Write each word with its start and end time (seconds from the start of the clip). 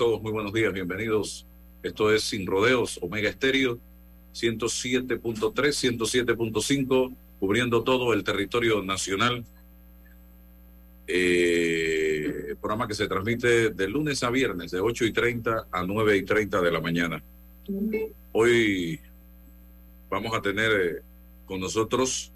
Todos 0.00 0.22
muy 0.22 0.32
buenos 0.32 0.54
días, 0.54 0.72
bienvenidos. 0.72 1.46
Esto 1.82 2.10
es 2.10 2.22
Sin 2.22 2.46
Rodeos, 2.46 2.98
Omega 3.02 3.28
Estéreo, 3.28 3.78
107.3, 4.32 5.20
107.5, 5.52 7.14
cubriendo 7.38 7.82
todo 7.82 8.14
el 8.14 8.24
territorio 8.24 8.82
nacional. 8.82 9.44
Eh, 11.06 12.54
programa 12.62 12.88
que 12.88 12.94
se 12.94 13.08
transmite 13.08 13.68
de 13.68 13.88
lunes 13.88 14.22
a 14.22 14.30
viernes, 14.30 14.70
de 14.70 14.80
8 14.80 15.04
y 15.04 15.12
30 15.12 15.66
a 15.70 15.82
9 15.82 16.16
y 16.16 16.22
30 16.22 16.62
de 16.62 16.72
la 16.72 16.80
mañana. 16.80 17.22
Hoy 18.32 18.98
vamos 20.08 20.34
a 20.34 20.40
tener 20.40 20.72
eh, 20.72 21.02
con 21.44 21.60
nosotros 21.60 22.32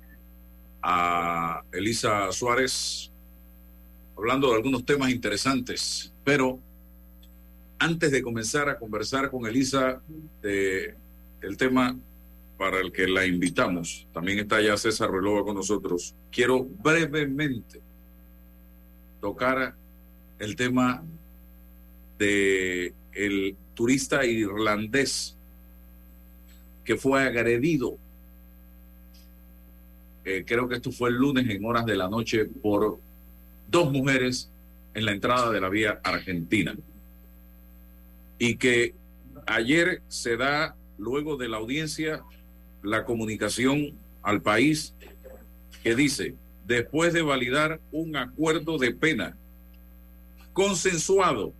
a 0.82 1.62
Elisa 1.72 2.30
Suárez 2.30 3.10
hablando 4.18 4.50
de 4.50 4.56
algunos 4.56 4.84
temas 4.84 5.08
interesantes, 5.08 6.12
pero 6.24 6.60
antes 7.84 8.10
de 8.10 8.22
comenzar 8.22 8.70
a 8.70 8.78
conversar 8.78 9.30
con 9.30 9.46
Elisa 9.46 10.00
de 10.40 10.94
el 11.42 11.56
tema 11.58 11.94
para 12.56 12.80
el 12.80 12.90
que 12.90 13.06
la 13.06 13.26
invitamos, 13.26 14.06
también 14.14 14.38
está 14.38 14.62
ya 14.62 14.74
César 14.78 15.10
Relova 15.10 15.44
con 15.44 15.54
nosotros, 15.54 16.14
quiero 16.32 16.64
brevemente 16.64 17.82
tocar 19.20 19.74
el 20.38 20.56
tema 20.56 21.02
de 22.18 22.94
el 23.12 23.54
turista 23.74 24.24
irlandés 24.24 25.36
que 26.84 26.96
fue 26.96 27.22
agredido. 27.22 27.98
Eh, 30.24 30.42
creo 30.46 30.66
que 30.68 30.76
esto 30.76 30.90
fue 30.90 31.10
el 31.10 31.16
lunes 31.16 31.50
en 31.50 31.62
horas 31.66 31.84
de 31.84 31.96
la 31.96 32.08
noche 32.08 32.46
por 32.46 32.98
dos 33.68 33.92
mujeres 33.92 34.48
en 34.94 35.04
la 35.04 35.12
entrada 35.12 35.50
de 35.50 35.60
la 35.60 35.68
vía 35.68 36.00
argentina 36.02 36.74
y 38.38 38.56
que 38.56 38.94
ayer 39.46 40.02
se 40.08 40.36
da, 40.36 40.76
luego 40.98 41.36
de 41.36 41.48
la 41.48 41.58
audiencia, 41.58 42.22
la 42.82 43.04
comunicación 43.04 43.92
al 44.22 44.42
país 44.42 44.94
que 45.82 45.94
dice, 45.94 46.34
después 46.66 47.12
de 47.12 47.22
validar 47.22 47.80
un 47.92 48.16
acuerdo 48.16 48.78
de 48.78 48.92
pena 48.92 49.36
consensuado 50.52 51.52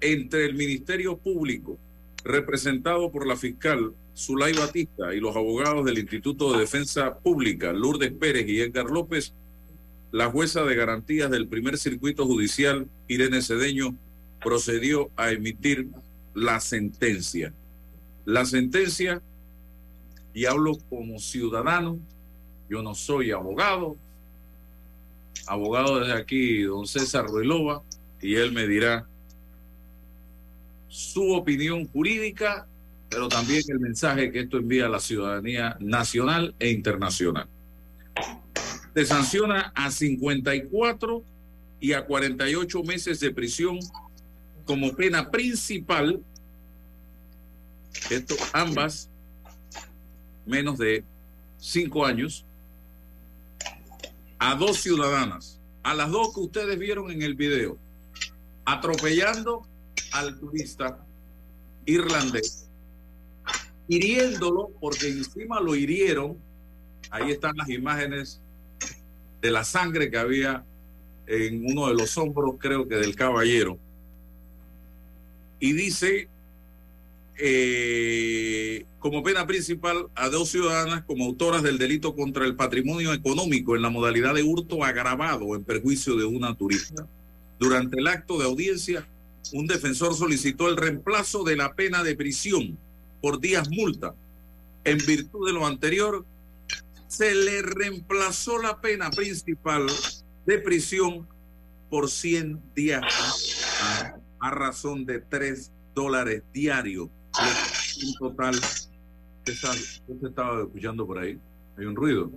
entre 0.00 0.44
el 0.44 0.54
Ministerio 0.54 1.16
Público, 1.16 1.78
representado 2.22 3.10
por 3.10 3.26
la 3.26 3.36
fiscal 3.36 3.92
Zulay 4.16 4.52
Batista 4.52 5.14
y 5.14 5.20
los 5.20 5.36
abogados 5.36 5.84
del 5.84 5.98
Instituto 5.98 6.52
de 6.52 6.60
Defensa 6.60 7.18
Pública, 7.18 7.72
Lourdes 7.72 8.12
Pérez 8.12 8.48
y 8.48 8.60
Edgar 8.60 8.86
López, 8.86 9.34
la 10.12 10.30
jueza 10.30 10.64
de 10.64 10.76
garantías 10.76 11.30
del 11.30 11.48
primer 11.48 11.76
circuito 11.78 12.24
judicial, 12.24 12.88
Irene 13.08 13.42
Cedeño, 13.42 13.96
procedió 14.42 15.10
a 15.16 15.32
emitir 15.32 15.88
la 16.36 16.60
sentencia. 16.60 17.52
La 18.26 18.44
sentencia, 18.44 19.22
y 20.34 20.44
hablo 20.44 20.76
como 20.90 21.18
ciudadano, 21.18 21.98
yo 22.68 22.82
no 22.82 22.94
soy 22.94 23.30
abogado, 23.30 23.96
abogado 25.46 26.00
desde 26.00 26.12
aquí, 26.12 26.62
don 26.62 26.86
César 26.86 27.26
Ruelova, 27.26 27.82
y 28.20 28.34
él 28.34 28.52
me 28.52 28.68
dirá 28.68 29.06
su 30.88 31.32
opinión 31.32 31.86
jurídica, 31.88 32.66
pero 33.08 33.28
también 33.28 33.62
el 33.68 33.80
mensaje 33.80 34.30
que 34.30 34.40
esto 34.40 34.58
envía 34.58 34.86
a 34.86 34.90
la 34.90 35.00
ciudadanía 35.00 35.76
nacional 35.80 36.54
e 36.58 36.70
internacional. 36.70 37.48
Se 38.94 39.06
sanciona 39.06 39.72
a 39.74 39.90
54 39.90 41.22
y 41.80 41.92
a 41.94 42.04
48 42.04 42.82
meses 42.82 43.20
de 43.20 43.30
prisión 43.30 43.78
como 44.66 44.94
pena 44.94 45.30
principal, 45.30 46.20
esto, 48.10 48.34
ambas 48.52 49.08
menos 50.44 50.76
de 50.76 51.04
cinco 51.58 52.04
años, 52.04 52.44
a 54.38 54.54
dos 54.56 54.78
ciudadanas, 54.78 55.60
a 55.82 55.94
las 55.94 56.10
dos 56.10 56.34
que 56.34 56.40
ustedes 56.40 56.78
vieron 56.78 57.10
en 57.10 57.22
el 57.22 57.34
video, 57.34 57.78
atropellando 58.64 59.66
al 60.12 60.38
turista 60.38 60.98
irlandés, 61.86 62.68
hiriéndolo 63.88 64.70
porque 64.80 65.08
encima 65.08 65.60
lo 65.60 65.74
hirieron. 65.74 66.36
Ahí 67.10 67.30
están 67.30 67.56
las 67.56 67.68
imágenes 67.68 68.40
de 69.40 69.50
la 69.52 69.62
sangre 69.62 70.10
que 70.10 70.18
había 70.18 70.64
en 71.28 71.64
uno 71.64 71.86
de 71.86 71.94
los 71.94 72.18
hombros, 72.18 72.56
creo 72.58 72.88
que 72.88 72.96
del 72.96 73.14
caballero 73.14 73.78
y 75.60 75.72
dice 75.72 76.28
eh, 77.38 78.86
como 78.98 79.22
pena 79.22 79.46
principal 79.46 80.08
a 80.14 80.28
dos 80.28 80.48
ciudadanas 80.48 81.04
como 81.04 81.26
autoras 81.26 81.62
del 81.62 81.78
delito 81.78 82.14
contra 82.14 82.46
el 82.46 82.56
patrimonio 82.56 83.12
económico 83.12 83.76
en 83.76 83.82
la 83.82 83.90
modalidad 83.90 84.34
de 84.34 84.42
hurto 84.42 84.84
agravado 84.84 85.54
en 85.54 85.64
perjuicio 85.64 86.16
de 86.16 86.24
una 86.24 86.54
turista. 86.54 87.06
Durante 87.58 88.00
el 88.00 88.06
acto 88.06 88.38
de 88.38 88.46
audiencia, 88.46 89.06
un 89.52 89.66
defensor 89.66 90.14
solicitó 90.14 90.68
el 90.68 90.76
reemplazo 90.76 91.44
de 91.44 91.56
la 91.56 91.74
pena 91.74 92.02
de 92.02 92.16
prisión 92.16 92.78
por 93.20 93.40
días 93.40 93.68
multa. 93.70 94.14
En 94.84 94.98
virtud 94.98 95.46
de 95.46 95.52
lo 95.52 95.66
anterior, 95.66 96.24
se 97.06 97.34
le 97.34 97.62
reemplazó 97.62 98.58
la 98.58 98.80
pena 98.80 99.10
principal 99.10 99.86
de 100.46 100.58
prisión 100.58 101.26
por 101.90 102.10
100 102.10 102.60
días 102.74 103.02
a 104.46 104.50
razón 104.50 105.04
de 105.04 105.20
3 105.20 105.72
dólares 105.94 106.42
diarios. 106.52 107.08
En 108.02 108.14
total, 108.18 108.54
¿qué 109.44 109.52
se 109.52 110.26
estaba 110.26 110.62
escuchando 110.62 111.06
por 111.06 111.18
ahí? 111.18 111.38
Hay 111.76 111.84
un 111.84 111.96
ruido. 111.96 112.30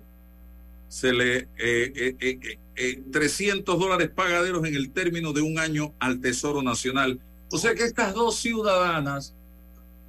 Se 0.87 1.13
le 1.13 1.47
eh, 1.57 2.15
eh, 2.19 2.57
eh, 2.75 3.03
300 3.11 3.75
eh, 3.75 3.79
dólares 3.79 4.09
pagaderos 4.09 4.65
en 4.65 4.75
el 4.75 4.91
término 4.91 5.33
de 5.33 5.41
un 5.41 5.59
año 5.59 5.93
al 5.99 6.19
Tesoro 6.19 6.63
Nacional. 6.63 7.19
O 7.51 7.57
sea 7.57 7.75
que 7.75 7.83
estas 7.83 8.13
dos 8.15 8.37
ciudadanas 8.37 9.35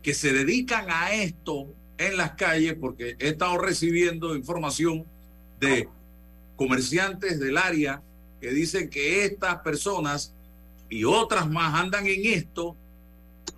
que 0.02 0.14
se 0.14 0.32
dedican 0.32 0.86
a 0.88 1.12
esto 1.12 1.66
en 1.98 2.16
las 2.16 2.32
calles, 2.32 2.76
porque 2.80 3.16
he 3.18 3.28
estado 3.28 3.58
recibiendo 3.58 4.34
información 4.34 5.04
de 5.60 5.86
comerciantes 6.56 7.38
del 7.38 7.58
área 7.58 8.02
que 8.40 8.50
dicen 8.52 8.88
que 8.88 9.26
estas 9.26 9.56
personas 9.56 10.32
y 10.90 11.04
otras 11.04 11.48
más 11.48 11.74
andan 11.80 12.06
en 12.06 12.26
esto, 12.26 12.76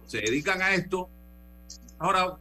se 0.07 0.19
dedican 0.19 0.61
a 0.63 0.75
esto, 0.75 1.09
ahora 1.99 2.37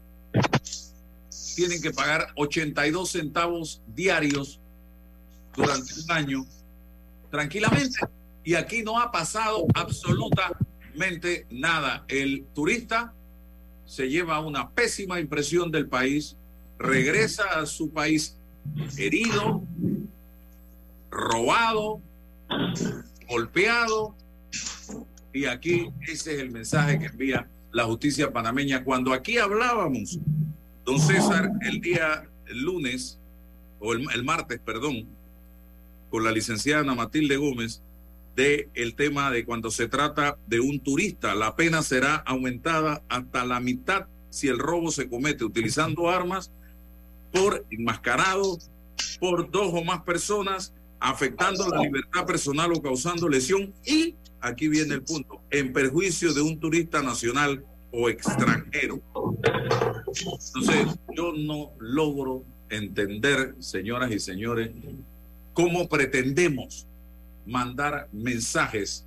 tienen 1.56 1.81
que 1.81 1.91
pagar 1.91 2.28
82 2.35 3.09
centavos 3.09 3.81
diarios 3.88 4.59
durante 5.56 5.94
un 5.94 6.12
año 6.12 6.46
tranquilamente 7.29 7.99
y 8.43 8.55
aquí 8.55 8.84
no 8.84 8.99
ha 8.99 9.11
pasado 9.11 9.66
absolutamente 9.73 11.46
nada. 11.49 12.03
El 12.08 12.46
turista 12.53 13.14
se 13.85 14.09
lleva 14.09 14.40
una 14.40 14.70
pésima 14.70 15.20
impresión 15.20 15.72
del 15.72 15.88
país, 15.88 16.35
regresa 16.78 17.59
a 17.59 17.66
su 17.66 17.91
país 17.91 18.38
herido, 18.97 19.64
robado, 21.09 22.02
golpeado, 23.28 24.16
y 25.34 25.46
aquí 25.46 25.90
ese 26.02 26.36
es 26.36 26.40
el 26.42 26.52
mensaje 26.52 27.00
que 27.00 27.06
envía 27.06 27.50
la 27.72 27.86
justicia 27.86 28.32
panameña. 28.32 28.84
Cuando 28.84 29.14
aquí 29.14 29.38
hablábamos, 29.38 30.20
don 30.86 31.00
César, 31.00 31.52
el 31.62 31.80
día 31.82 32.28
lunes, 32.48 33.20
o 33.80 33.94
el, 33.94 34.24
martes, 34.24 34.59
perdón, 34.59 35.08
con 36.09 36.24
la 36.24 36.32
licenciada 36.32 36.82
Ana 36.82 36.96
Matilde 36.96 37.38
Gómez, 37.38 37.82
de 38.36 38.70
el 38.76 38.96
tema 38.96 39.32
de 39.32 39.46
cuando 39.46 39.72
se 39.72 39.88
trata 39.88 40.38
de 40.48 40.59
un 40.59 40.80
turista, 40.80 41.36
la 41.36 41.56
pena 41.56 41.82
será 41.82 42.16
aumentada 42.16 43.02
hasta 43.09 43.46
la 43.46 43.59
mitad 43.59 44.08
si 44.30 44.48
el 44.48 44.59
robo 44.59 44.92
se 44.92 45.09
comete 45.09 45.44
utilizando 45.44 46.09
armas 46.09 46.52
por 47.32 47.66
enmascarado 47.70 48.58
por 49.20 49.50
dos 49.52 49.72
o 49.74 49.84
más 49.84 50.03
personas, 50.03 50.74
afectando 51.00 51.68
la 51.68 51.82
libertad 51.82 52.26
personal 52.26 52.72
o 52.72 52.82
causando 52.82 53.28
lesión 53.28 53.74
y, 53.86 54.16
aquí 54.41 54.67
viene 54.67 54.96
el 54.96 55.03
punto, 55.03 55.41
en 55.49 55.72
perjuicio 55.72 56.34
de 56.34 56.41
un 56.41 56.59
turista 56.59 57.02
nacional 57.02 57.64
o 57.91 58.09
extranjero. 58.09 59.02
Entonces, 60.08 60.99
yo 61.16 61.34
no 61.34 61.72
logro 61.79 62.43
entender, 62.70 63.55
señoras 63.59 64.11
y 64.11 64.20
señores, 64.20 64.72
cómo 65.53 65.88
pretendemos 65.88 66.88
mandar 67.46 68.08
mensajes 68.11 69.05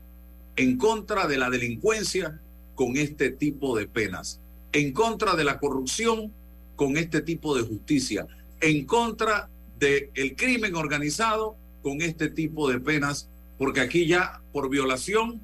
en 0.57 0.77
contra 0.77 1.27
de 1.27 1.39
la 1.39 1.51
delincuencia 1.51 2.41
con 2.75 2.97
este 2.97 3.31
tipo 3.31 3.77
de 3.77 3.87
penas, 3.87 4.41
en 4.73 4.93
contra 4.93 5.35
de 5.35 5.45
la 5.45 5.59
corrupción 5.59 6.33
con 6.77 6.97
este 6.97 7.21
tipo 7.21 7.57
de 7.57 7.63
justicia, 7.63 8.27
en 8.61 8.85
contra 8.85 9.49
del 9.79 10.11
el 10.15 10.37
crimen 10.37 10.75
organizado 10.75 11.57
con 11.83 12.03
este 12.03 12.29
tipo 12.29 12.71
de 12.71 12.81
penas, 12.81 13.29
porque 13.59 13.81
aquí 13.81 14.07
ya 14.07 14.41
por 14.53 14.69
violación 14.69 15.41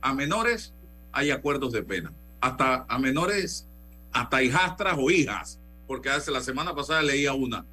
a 0.00 0.14
menores 0.14 0.72
hay 1.12 1.30
acuerdos 1.30 1.72
de 1.72 1.82
pena, 1.82 2.12
hasta 2.40 2.84
a 2.88 2.98
menores, 2.98 3.66
hasta 4.12 4.42
hijastras 4.42 4.96
o 4.98 5.10
hijas, 5.10 5.58
porque 5.86 6.10
hace 6.10 6.30
la 6.30 6.40
semana 6.40 6.74
pasada 6.74 7.02
leía 7.02 7.32
una 7.32 7.64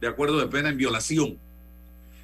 de 0.00 0.08
acuerdo 0.08 0.38
de 0.38 0.46
pena 0.46 0.68
en 0.68 0.76
violación. 0.76 1.38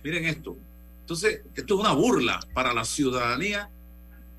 Miren 0.02 0.24
esto. 0.26 0.56
Entonces, 1.00 1.42
esto 1.54 1.74
es 1.74 1.80
una 1.80 1.92
burla 1.92 2.40
para 2.54 2.72
la 2.72 2.84
ciudadanía 2.84 3.68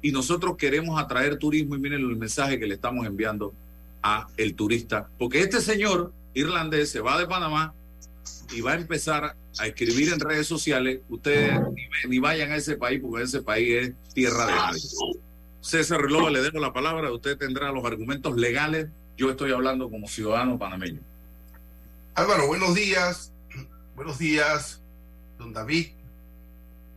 y 0.02 0.12
nosotros 0.12 0.58
queremos 0.58 1.00
atraer 1.00 1.38
turismo 1.38 1.76
y 1.76 1.80
miren 1.80 2.00
el 2.00 2.16
mensaje 2.16 2.60
que 2.60 2.66
le 2.66 2.76
estamos 2.76 3.06
enviando 3.06 3.54
a 4.02 4.28
el 4.38 4.56
turista, 4.56 5.10
porque 5.20 5.42
este 5.42 5.62
señor 5.62 6.12
irlandés 6.34 6.90
se 6.90 7.02
va 7.02 7.20
de 7.20 7.28
Panamá 7.28 7.74
y 8.52 8.62
va 8.62 8.74
a 8.74 8.76
empezar 8.76 9.36
a 9.60 9.68
escribir 9.68 10.12
en 10.14 10.20
redes 10.20 10.48
sociales, 10.48 11.00
ustedes 11.10 11.60
ni, 12.08 12.20
vayan 12.20 12.52
a 12.52 12.58
ese 12.58 12.76
país 12.76 13.00
porque 13.02 13.24
ese 13.24 13.42
país 13.42 13.70
es 13.74 14.14
tierra 14.14 14.46
de 14.46 14.52
nadie. 14.52 14.82
César 15.62 16.02
Relova, 16.02 16.30
le 16.30 16.42
dejo 16.42 16.60
la 16.60 16.74
palabra, 16.74 17.12
usted 17.12 17.38
tendrá 17.38 17.72
los 17.72 17.86
argumentos 17.86 18.36
legales, 18.36 18.88
yo 19.18 19.30
estoy 19.30 19.52
hablando 19.52 19.90
como 19.90 20.08
ciudadano 20.08 20.58
panameño. 20.58 21.00
Álvaro, 22.16 22.48
buenos 22.48 22.76
días, 22.76 23.32
buenos 23.96 24.18
días, 24.18 24.82
don 25.38 25.54
David, 25.54 25.90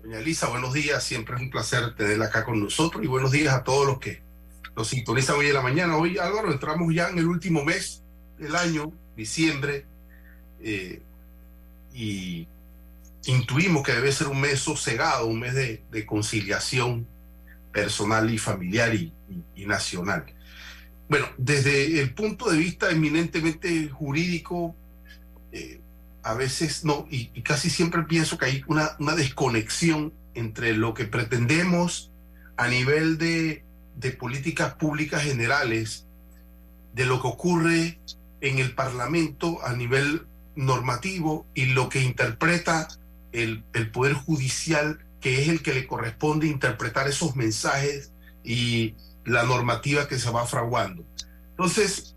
doña 0.02 0.18
Elisa, 0.18 0.48
buenos 0.48 0.72
días, 0.72 1.04
siempre 1.04 1.36
es 1.36 1.42
un 1.42 1.50
placer 1.50 1.94
tenerla 1.94 2.26
acá 2.26 2.44
con 2.44 2.60
nosotros 2.60 3.04
y 3.04 3.06
buenos 3.06 3.30
días 3.30 3.54
a 3.54 3.62
todos 3.62 3.86
los 3.86 3.98
que 3.98 4.22
nos 4.76 4.88
sintonizan 4.88 5.36
hoy 5.36 5.46
en 5.46 5.54
la 5.54 5.62
mañana. 5.62 5.96
Hoy, 5.96 6.18
Álvaro, 6.18 6.50
entramos 6.50 6.92
ya 6.92 7.08
en 7.08 7.18
el 7.18 7.26
último 7.26 7.64
mes 7.64 8.02
del 8.38 8.56
año, 8.56 8.92
diciembre, 9.16 9.86
eh, 10.60 11.00
y 11.94 12.48
intuimos 13.26 13.84
que 13.84 13.92
debe 13.92 14.12
ser 14.12 14.26
un 14.26 14.40
mes 14.40 14.58
sosegado, 14.58 15.26
un 15.26 15.40
mes 15.40 15.54
de, 15.54 16.06
conciliación 16.06 17.06
personal 17.72 18.30
y 18.30 18.38
familiar 18.38 18.94
y, 18.94 19.12
nacional. 19.56 20.26
Bueno, 21.08 21.26
desde 21.38 22.00
el 22.00 22.12
punto 22.12 22.50
de 22.50 22.58
vista 22.58 22.90
eminentemente 22.90 23.88
jurídico, 23.88 24.74
eh, 25.52 25.80
a 26.22 26.34
veces 26.34 26.84
no, 26.84 27.06
y, 27.10 27.26
casi 27.42 27.70
siempre 27.70 28.02
pienso 28.02 28.36
que 28.36 28.46
hay 28.46 28.64
una, 28.66 28.96
desconexión 29.14 30.12
entre 30.34 30.76
lo 30.76 30.92
que 30.92 31.04
pretendemos 31.04 32.10
a 32.56 32.68
nivel 32.68 33.18
de, 33.18 33.64
de 33.96 34.10
políticas 34.10 34.74
públicas 34.74 35.22
generales, 35.22 36.06
de 36.92 37.06
lo 37.06 37.22
que 37.22 37.28
ocurre 37.28 37.98
en 38.40 38.58
el 38.58 38.74
Parlamento 38.74 39.64
a 39.64 39.72
nivel 39.72 40.26
normativo 40.56 41.46
y 41.54 41.66
lo 41.66 41.88
que 41.88 42.02
interpreta 42.02 42.88
el, 43.32 43.64
el, 43.72 43.90
Poder 43.90 44.14
Judicial, 44.14 45.04
que 45.20 45.42
es 45.42 45.48
el 45.48 45.62
que 45.62 45.74
le 45.74 45.86
corresponde 45.86 46.46
interpretar 46.46 47.08
esos 47.08 47.34
mensajes 47.36 48.12
y 48.44 48.94
la 49.24 49.42
normativa 49.44 50.06
que 50.06 50.18
se 50.18 50.30
va 50.30 50.46
fraguando. 50.46 51.04
Entonces, 51.50 52.14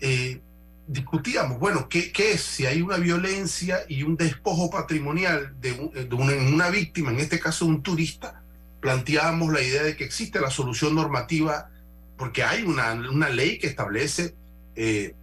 eh, 0.00 0.40
discutíamos, 0.86 1.58
bueno, 1.58 1.88
¿qué, 1.88 2.12
¿qué, 2.12 2.32
es? 2.32 2.42
Si 2.42 2.66
hay 2.66 2.82
una 2.82 2.96
violencia 2.96 3.80
y 3.88 4.02
un 4.02 4.16
despojo 4.16 4.70
patrimonial 4.70 5.54
de, 5.60 5.72
de 5.72 6.14
una, 6.14 6.34
una, 6.34 6.70
víctima, 6.70 7.10
en 7.10 7.18
este 7.18 7.40
caso 7.40 7.66
un 7.66 7.82
turista, 7.82 8.42
planteábamos 8.80 9.52
la 9.52 9.62
idea 9.62 9.82
de 9.82 9.96
que 9.96 10.04
existe 10.04 10.40
la 10.40 10.50
solución 10.50 10.94
normativa, 10.94 11.70
porque 12.16 12.42
hay 12.42 12.62
una, 12.62 12.92
una 12.92 13.28
ley 13.28 13.58
que 13.58 13.66
establece 13.66 14.34
eh, 14.76 15.14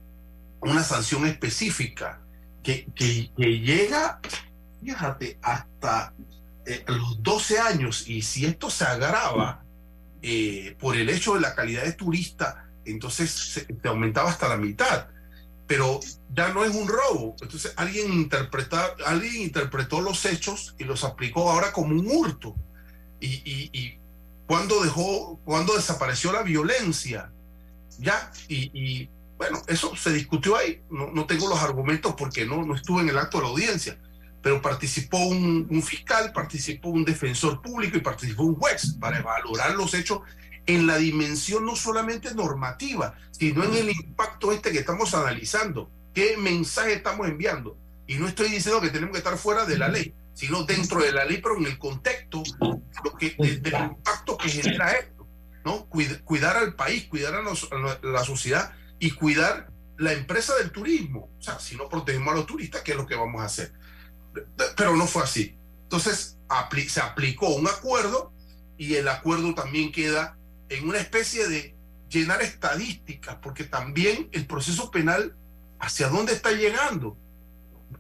una 0.62 0.84
sanción 0.84 1.26
específica 1.26 2.22
que, 2.66 2.88
que, 2.96 3.60
llega, 3.60 4.20
fíjate, 4.84 5.38
hasta 5.44 6.14
eh, 6.66 6.84
los 6.88 7.22
12 7.22 7.60
años 7.60 8.08
y 8.08 8.24
si 8.24 8.46
esto 8.46 8.72
se 8.72 8.84
agrava 8.86 9.64
eh, 10.24 10.76
por 10.80 10.96
el 10.96 11.10
hecho 11.10 11.36
de 11.36 11.42
la 11.42 11.54
calidad 11.54 11.84
de 11.84 11.94
turista, 11.94 12.68
entonces 12.84 13.30
se, 13.32 13.68
aumentaba 13.88 14.32
hasta 14.32 14.50
la 14.50 14.58
mitad. 14.58 15.08
Pero 15.68 16.00
ya 16.30 16.54
no 16.54 16.64
es 16.64 16.76
un 16.76 16.88
robo. 16.88 17.36
Entonces 17.42 17.74
alguien, 17.76 18.12
interpreta, 18.12 18.96
alguien 19.06 19.44
interpretó 19.44 20.02
los 20.02 20.26
hechos 20.26 20.76
y 20.78 20.84
los 20.84 21.04
aplicó 21.04 21.50
ahora 21.52 21.72
como 21.72 21.90
un 21.90 22.08
hurto. 22.08 22.56
Y, 23.20 23.28
y, 23.28 23.70
y 23.74 24.00
cuando 24.48 24.84
dejó, 24.84 25.40
cuando 25.46 25.76
desapareció 25.76 26.32
la 26.32 26.44
violencia, 26.44 27.32
ya, 28.00 28.32
y, 28.48 28.70
y 28.74 29.10
bueno, 29.38 29.62
eso 29.68 29.96
se 29.96 30.14
discutió 30.14 30.56
ahí. 30.56 30.82
No, 30.90 31.12
no, 31.12 31.26
tengo 31.26 31.50
los 31.50 31.62
argumentos 31.62 32.16
porque 32.18 32.46
no, 32.46 32.64
no 32.64 32.76
estuve 32.76 33.02
en 33.02 33.10
el 33.10 33.18
acto 33.18 33.38
de 33.38 33.44
la 33.44 33.50
audiencia, 33.50 33.98
pero 34.42 34.62
participó 34.62 35.18
un, 35.18 35.68
un, 35.70 35.84
fiscal, 35.84 36.32
participó 36.32 36.90
un 36.90 37.04
defensor 37.04 37.62
público 37.62 37.98
y 37.98 38.02
participó 38.02 38.44
un 38.44 38.56
juez 38.56 38.96
para 39.00 39.20
evaluar 39.20 39.76
los 39.76 39.94
hechos 39.94 40.22
en 40.68 40.88
la 40.88 40.98
dimensión 40.98 41.66
no 41.66 41.76
solamente 41.76 42.34
normativa, 42.34 43.16
sino 43.32 43.64
en 43.64 43.76
el 43.76 43.90
impacto 43.90 44.52
este 44.52 44.72
que 44.72 44.80
estamos 44.80 45.14
analizando. 45.14 45.92
¿Qué 46.14 46.38
mensaje 46.38 46.94
estamos 46.94 47.28
enviando? 47.28 47.78
Y 48.08 48.16
no 48.16 48.28
estoy 48.28 48.50
diciendo 48.50 48.82
que 48.82 48.90
tenemos 48.90 49.12
que 49.12 49.20
estar 49.20 49.38
fuera 49.38 49.66
de 49.66 49.78
la 49.78 49.90
ley, 49.90 50.16
sino 50.34 50.64
dentro 50.64 51.02
de 51.02 51.12
la 51.12 51.26
ley, 51.26 51.40
pero 51.42 51.58
en 51.58 51.66
el 51.66 51.78
contexto 51.78 52.42
lo 52.60 53.16
que, 53.18 53.36
del 53.38 53.74
impacto 53.74 54.38
que 54.38 54.50
genera 54.50 54.92
esto. 54.94 55.28
¿no? 55.66 55.88
Cuidar, 55.88 56.58
al 56.58 56.76
país, 56.76 57.06
cuidar 57.08 57.34
a, 57.36 57.40
a 57.40 58.00
la 58.08 58.24
sociedad 58.24 58.74
y 59.00 59.12
cuidar 59.12 59.72
la 59.98 60.14
empresa 60.14 60.56
del 60.56 60.72
turismo. 60.72 61.30
O 61.38 61.42
sea, 61.42 61.60
si 61.60 61.76
no 61.76 61.90
protegemos 61.90 62.34
a 62.34 62.38
los 62.38 62.46
turistas, 62.46 62.82
¿qué 62.82 62.92
es 62.92 62.98
lo 62.98 63.06
que 63.06 63.16
vamos 63.16 63.42
a 63.42 63.46
hacer? 63.46 63.74
Pero 64.76 64.96
no 64.96 65.08
fue 65.08 65.24
así. 65.24 65.58
Entonces, 65.84 66.38
se 66.90 67.02
aplicó 67.02 67.50
un 67.50 67.68
acuerdo 67.68 68.34
y 68.78 68.96
el 68.96 69.08
acuerdo 69.08 69.54
también 69.54 69.92
queda 69.92 70.38
en 70.70 70.88
una 70.88 71.00
especie 71.00 71.48
de 71.48 71.76
llenar 72.10 72.42
estadísticas, 72.42 73.38
porque 73.42 73.64
también 73.64 74.30
el 74.32 74.46
proceso 74.46 74.92
penal, 74.92 75.36
¿hacia 75.80 76.10
dónde 76.10 76.34
está 76.34 76.52
llegando? 76.52 77.18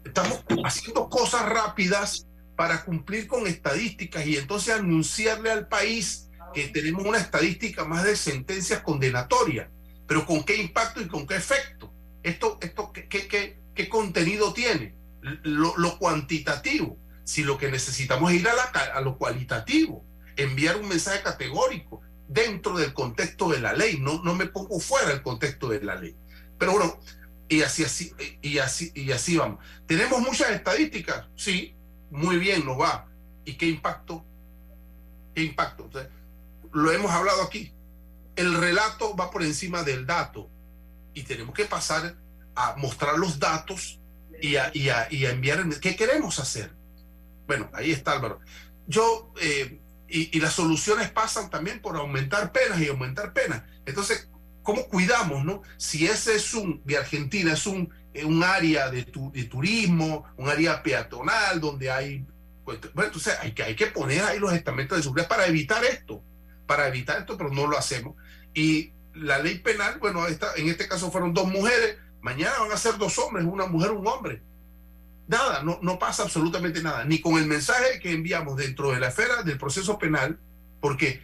Estamos 0.03 0.43
haciendo 0.65 1.09
cosas 1.09 1.47
rápidas 1.47 2.27
para 2.55 2.83
cumplir 2.83 3.27
con 3.27 3.47
estadísticas 3.47 4.25
y 4.25 4.37
entonces 4.37 4.73
anunciarle 4.73 5.51
al 5.51 5.67
país 5.67 6.29
que 6.53 6.67
tenemos 6.69 7.05
una 7.05 7.17
estadística 7.17 7.83
más 7.85 8.03
de 8.03 8.15
sentencias 8.15 8.81
condenatorias 8.81 9.69
pero 10.07 10.25
¿con 10.25 10.43
qué 10.43 10.57
impacto 10.57 11.01
y 11.01 11.07
con 11.07 11.25
qué 11.25 11.35
efecto? 11.35 11.93
¿Esto, 12.23 12.57
esto 12.61 12.91
qué, 12.91 13.07
qué, 13.07 13.59
qué, 13.73 13.89
contenido 13.89 14.53
tiene? 14.53 14.95
Lo, 15.43 15.97
cuantitativo. 15.97 16.97
Si 17.23 17.43
lo 17.43 17.57
que 17.57 17.71
necesitamos 17.71 18.31
es 18.31 18.41
ir 18.41 18.47
a, 18.47 18.53
la, 18.53 18.63
a 18.63 19.01
lo 19.01 19.17
cualitativo, 19.17 20.05
enviar 20.35 20.77
un 20.77 20.87
mensaje 20.87 21.23
categórico 21.23 22.01
dentro 22.27 22.77
del 22.77 22.93
contexto 22.93 23.49
de 23.49 23.59
la 23.59 23.73
ley, 23.73 23.97
no, 23.99 24.21
no 24.23 24.35
me 24.35 24.45
pongo 24.47 24.79
fuera 24.79 25.09
del 25.09 25.23
contexto 25.23 25.69
de 25.69 25.83
la 25.83 25.95
ley. 25.95 26.15
Pero 26.59 26.73
bueno, 26.73 26.99
y 27.47 27.61
así, 27.61 27.83
así, 27.83 28.13
y 28.41 28.59
así, 28.59 28.91
y 28.95 29.11
así 29.11 29.37
vamos. 29.37 29.63
¿Tenemos 29.87 30.21
muchas 30.21 30.51
estadísticas? 30.51 31.25
Sí, 31.35 31.75
muy 32.11 32.37
bien, 32.37 32.65
nos 32.65 32.79
va. 32.79 33.07
¿Y 33.43 33.53
qué 33.53 33.67
impacto? 33.67 34.23
¿Qué 35.33 35.43
impacto? 35.43 35.89
lo 36.71 36.91
hemos 36.91 37.11
hablado 37.11 37.41
aquí 37.41 37.74
el 38.35 38.53
relato 38.55 39.15
va 39.15 39.31
por 39.31 39.43
encima 39.43 39.83
del 39.83 40.05
dato 40.05 40.49
y 41.13 41.23
tenemos 41.23 41.55
que 41.55 41.65
pasar 41.65 42.15
a 42.55 42.75
mostrar 42.77 43.17
los 43.17 43.39
datos 43.39 43.99
y 44.41 44.55
a, 44.57 44.71
y 44.73 44.89
a, 44.89 45.07
y 45.11 45.25
a 45.25 45.31
enviar 45.31 45.67
qué 45.79 45.95
queremos 45.95 46.39
hacer. 46.39 46.73
Bueno, 47.47 47.69
ahí 47.73 47.91
está 47.91 48.13
Álvaro. 48.13 48.39
Yo, 48.87 49.33
eh, 49.41 49.79
y, 50.07 50.37
y, 50.37 50.39
las 50.39 50.53
soluciones 50.53 51.09
pasan 51.09 51.49
también 51.49 51.81
por 51.81 51.95
aumentar 51.95 52.51
penas 52.51 52.79
y 52.79 52.87
aumentar 52.87 53.33
penas. 53.33 53.63
Entonces, 53.85 54.29
¿cómo 54.63 54.87
cuidamos, 54.87 55.43
no? 55.43 55.61
Si 55.77 56.05
ese 56.05 56.35
es 56.35 56.53
un, 56.53 56.81
de 56.85 56.97
Argentina, 56.97 57.53
es 57.53 57.65
un, 57.65 57.91
eh, 58.13 58.25
un 58.25 58.43
área 58.43 58.89
de, 58.89 59.05
de 59.33 59.43
turismo, 59.45 60.25
un 60.37 60.49
área 60.49 60.81
peatonal 60.83 61.59
donde 61.59 61.89
hay, 61.89 62.25
pues, 62.63 62.79
bueno, 62.93 63.07
entonces 63.07 63.35
hay 63.41 63.53
que, 63.53 63.63
hay 63.63 63.75
que 63.75 63.87
poner 63.87 64.23
ahí 64.23 64.39
los 64.39 64.53
estamentos 64.53 64.97
de 64.97 65.03
seguridad 65.03 65.27
para 65.27 65.47
evitar 65.47 65.83
esto, 65.85 66.23
para 66.65 66.87
evitar 66.87 67.19
esto, 67.19 67.37
pero 67.37 67.49
no 67.51 67.67
lo 67.67 67.77
hacemos. 67.77 68.15
Y 68.55 68.91
la 69.13 69.37
ley 69.37 69.59
penal, 69.59 69.99
bueno, 69.99 70.25
esta, 70.25 70.55
en 70.55 70.67
este 70.67 70.87
caso 70.87 71.11
fueron 71.11 71.33
dos 71.33 71.47
mujeres, 71.47 71.97
mañana 72.21 72.57
van 72.59 72.71
a 72.71 72.77
ser 72.77 72.97
dos 72.97 73.19
hombres, 73.19 73.45
una 73.45 73.67
mujer, 73.67 73.91
un 73.91 74.07
hombre. 74.07 74.41
nada, 75.27 75.61
no, 75.61 75.77
no 75.81 75.99
pasa 75.99 76.23
absolutamente 76.23 76.81
nada, 76.81 77.05
ni 77.05 77.21
con 77.21 77.37
el 77.37 77.45
mensaje 77.45 77.99
que 77.99 78.11
enviamos 78.11 78.57
dentro 78.57 78.91
de 78.91 78.99
la 78.99 79.09
esfera 79.09 79.43
del 79.43 79.59
proceso 79.59 79.99
penal, 79.99 80.39
porque 80.81 81.21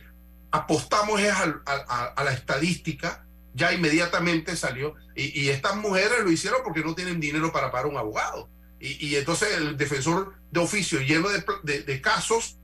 apostamos 0.51 1.21
a, 1.21 2.23
la 2.23 2.33
estadística, 2.33 3.25
ya 3.53 3.73
inmediatamente 3.73 4.55
salió, 4.55 4.95
y, 5.15 5.50
estas 5.50 5.75
mujeres 5.75 6.23
lo 6.23 6.31
hicieron 6.31 6.61
porque 6.63 6.83
no 6.83 6.93
tienen 6.93 7.19
dinero 7.19 7.51
para 7.51 7.71
pagar 7.71 7.88
un 7.88 7.97
abogado. 7.97 8.50
Y, 8.79 9.15
entonces 9.15 9.55
el 9.57 9.77
defensor 9.77 10.35
de 10.51 10.59
oficio 10.59 11.00
lleno 11.00 11.29
de, 11.29 12.01
casos, 12.01 12.57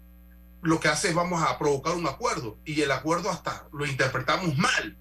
lo 0.62 0.80
que 0.80 0.88
hace 0.88 1.10
es 1.10 1.16
vamos 1.16 1.42
a 1.42 1.58
provocar 1.58 1.96
un 1.96 2.08
acuerdo, 2.08 2.60
y 2.66 2.82
el 2.82 2.92
acuerdo 2.92 3.30
hasta 3.30 3.68
lo 3.72 3.86
interpretamos 3.86 4.58
mal. 4.58 4.98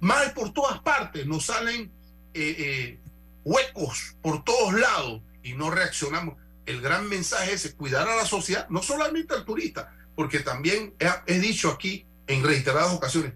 Mal 0.00 0.32
por 0.32 0.52
todas 0.52 0.80
partes, 0.80 1.26
nos 1.26 1.46
salen 1.46 1.92
eh, 2.32 2.56
eh, 2.58 3.00
huecos 3.44 4.16
por 4.22 4.44
todos 4.44 4.74
lados 4.74 5.22
y 5.42 5.54
no 5.54 5.70
reaccionamos. 5.70 6.36
El 6.66 6.80
gran 6.80 7.08
mensaje 7.08 7.52
es 7.52 7.74
cuidar 7.74 8.08
a 8.08 8.16
la 8.16 8.24
sociedad, 8.24 8.68
no 8.70 8.82
solamente 8.82 9.34
al 9.34 9.44
turista, 9.44 9.94
porque 10.14 10.40
también 10.40 10.94
he, 11.26 11.38
dicho 11.38 11.70
aquí 11.70 12.06
en 12.26 12.44
reiteradas 12.44 12.92
ocasiones, 12.92 13.34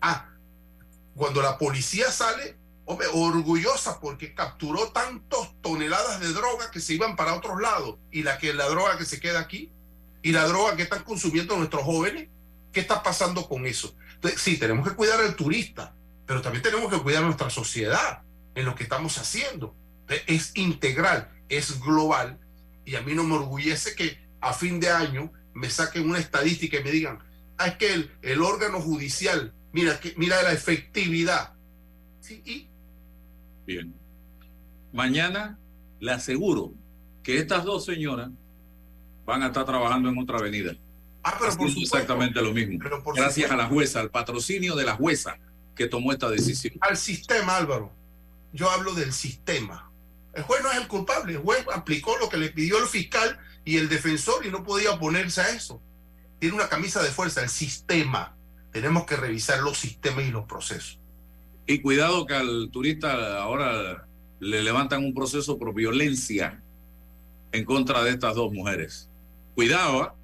ah, 0.00 0.28
cuando 1.14 1.40
la 1.40 1.58
policía 1.58 2.10
sale, 2.10 2.58
hombre, 2.84 3.06
orgullosa 3.12 4.00
porque 4.00 4.34
capturó 4.34 4.92
tantas 4.92 5.54
toneladas 5.62 6.20
de 6.20 6.32
droga 6.32 6.70
que 6.70 6.80
se 6.80 6.94
iban 6.94 7.16
para 7.16 7.34
otros 7.34 7.60
lados 7.60 7.98
y 8.10 8.22
la 8.22 8.38
que 8.38 8.52
la 8.52 8.66
droga 8.68 8.98
que 8.98 9.04
se 9.04 9.20
queda 9.20 9.40
aquí 9.40 9.72
y 10.24 10.32
la 10.32 10.48
droga 10.48 10.74
que 10.74 10.84
están 10.84 11.04
consumiendo 11.04 11.54
nuestros 11.54 11.82
jóvenes, 11.82 12.30
¿qué 12.72 12.80
está 12.80 13.02
pasando 13.02 13.46
con 13.46 13.66
eso? 13.66 13.94
Entonces, 14.14 14.40
sí, 14.40 14.56
tenemos 14.56 14.88
que 14.88 14.96
cuidar 14.96 15.20
al 15.20 15.36
turista, 15.36 15.94
pero 16.24 16.40
también 16.40 16.62
tenemos 16.62 16.90
que 16.90 16.98
cuidar 16.98 17.22
nuestra 17.22 17.50
sociedad 17.50 18.22
en 18.54 18.64
lo 18.64 18.74
que 18.74 18.84
estamos 18.84 19.18
haciendo. 19.18 19.76
Es 20.26 20.52
integral, 20.54 21.30
es 21.50 21.78
global 21.78 22.40
y 22.86 22.94
a 22.96 23.02
mí 23.02 23.12
no 23.12 23.22
me 23.22 23.34
orgullece 23.34 23.94
que 23.94 24.18
a 24.40 24.54
fin 24.54 24.80
de 24.80 24.88
año 24.88 25.30
me 25.52 25.68
saquen 25.68 26.08
una 26.08 26.18
estadística 26.18 26.80
y 26.80 26.84
me 26.84 26.90
digan, 26.90 27.18
ah, 27.58 27.66
es 27.66 27.76
que 27.76 28.08
el, 28.22 28.40
órgano 28.40 28.80
judicial, 28.80 29.52
mira, 29.72 30.00
que, 30.00 30.14
mira 30.16 30.42
la 30.42 30.52
efectividad. 30.52 31.52
Sí, 32.20 32.40
y... 32.46 32.70
Bien. 33.66 33.94
Mañana 34.90 35.58
le 36.00 36.12
aseguro 36.12 36.72
que 37.22 37.36
estas 37.36 37.64
dos 37.64 37.84
señoras 37.84 38.30
van 39.24 39.42
a 39.42 39.46
estar 39.46 39.64
trabajando 39.64 40.08
en 40.08 40.18
otra 40.18 40.38
avenida. 40.38 40.74
Ah, 41.22 41.36
pero 41.38 41.56
por 41.56 41.68
exactamente 41.68 42.42
lo 42.42 42.52
mismo. 42.52 42.78
Gracias 43.14 43.50
a 43.50 43.56
la 43.56 43.66
jueza, 43.66 44.00
al 44.00 44.10
patrocinio 44.10 44.76
de 44.76 44.84
la 44.84 44.94
jueza 44.94 45.38
que 45.74 45.86
tomó 45.86 46.12
esta 46.12 46.28
decisión. 46.28 46.74
Al 46.80 46.96
sistema, 46.96 47.56
Álvaro 47.56 47.90
yo 48.54 48.70
hablo 48.70 48.94
del 48.94 49.12
sistema. 49.12 49.90
El 50.32 50.44
juez 50.44 50.62
no 50.62 50.70
es 50.70 50.78
el 50.78 50.88
culpable, 50.88 51.32
el 51.32 51.38
juez 51.40 51.66
aplicó 51.74 52.16
lo 52.18 52.28
que 52.28 52.36
le 52.36 52.50
pidió 52.50 52.78
el 52.78 52.86
fiscal 52.86 53.38
y 53.64 53.76
el 53.76 53.88
defensor 53.88 54.46
y 54.46 54.50
no 54.50 54.62
podía 54.62 54.92
oponerse 54.92 55.40
a 55.40 55.50
eso. 55.50 55.82
Tiene 56.38 56.54
una 56.54 56.68
camisa 56.68 57.02
de 57.02 57.10
fuerza, 57.10 57.42
el 57.42 57.48
sistema. 57.48 58.36
Tenemos 58.72 59.06
que 59.06 59.16
revisar 59.16 59.60
los 59.60 59.76
sistemas 59.76 60.24
y 60.24 60.30
los 60.30 60.46
procesos. 60.46 61.00
Y 61.66 61.80
cuidado 61.80 62.26
que 62.26 62.34
al 62.34 62.70
turista 62.70 63.42
ahora 63.42 64.06
le 64.38 64.62
levantan 64.62 65.04
un 65.04 65.14
proceso 65.14 65.58
por 65.58 65.74
violencia 65.74 66.62
en 67.50 67.64
contra 67.64 68.04
de 68.04 68.10
estas 68.10 68.36
dos 68.36 68.52
mujeres. 68.52 69.10
Cuidado, 69.54 70.02
¿ah? 70.02 70.14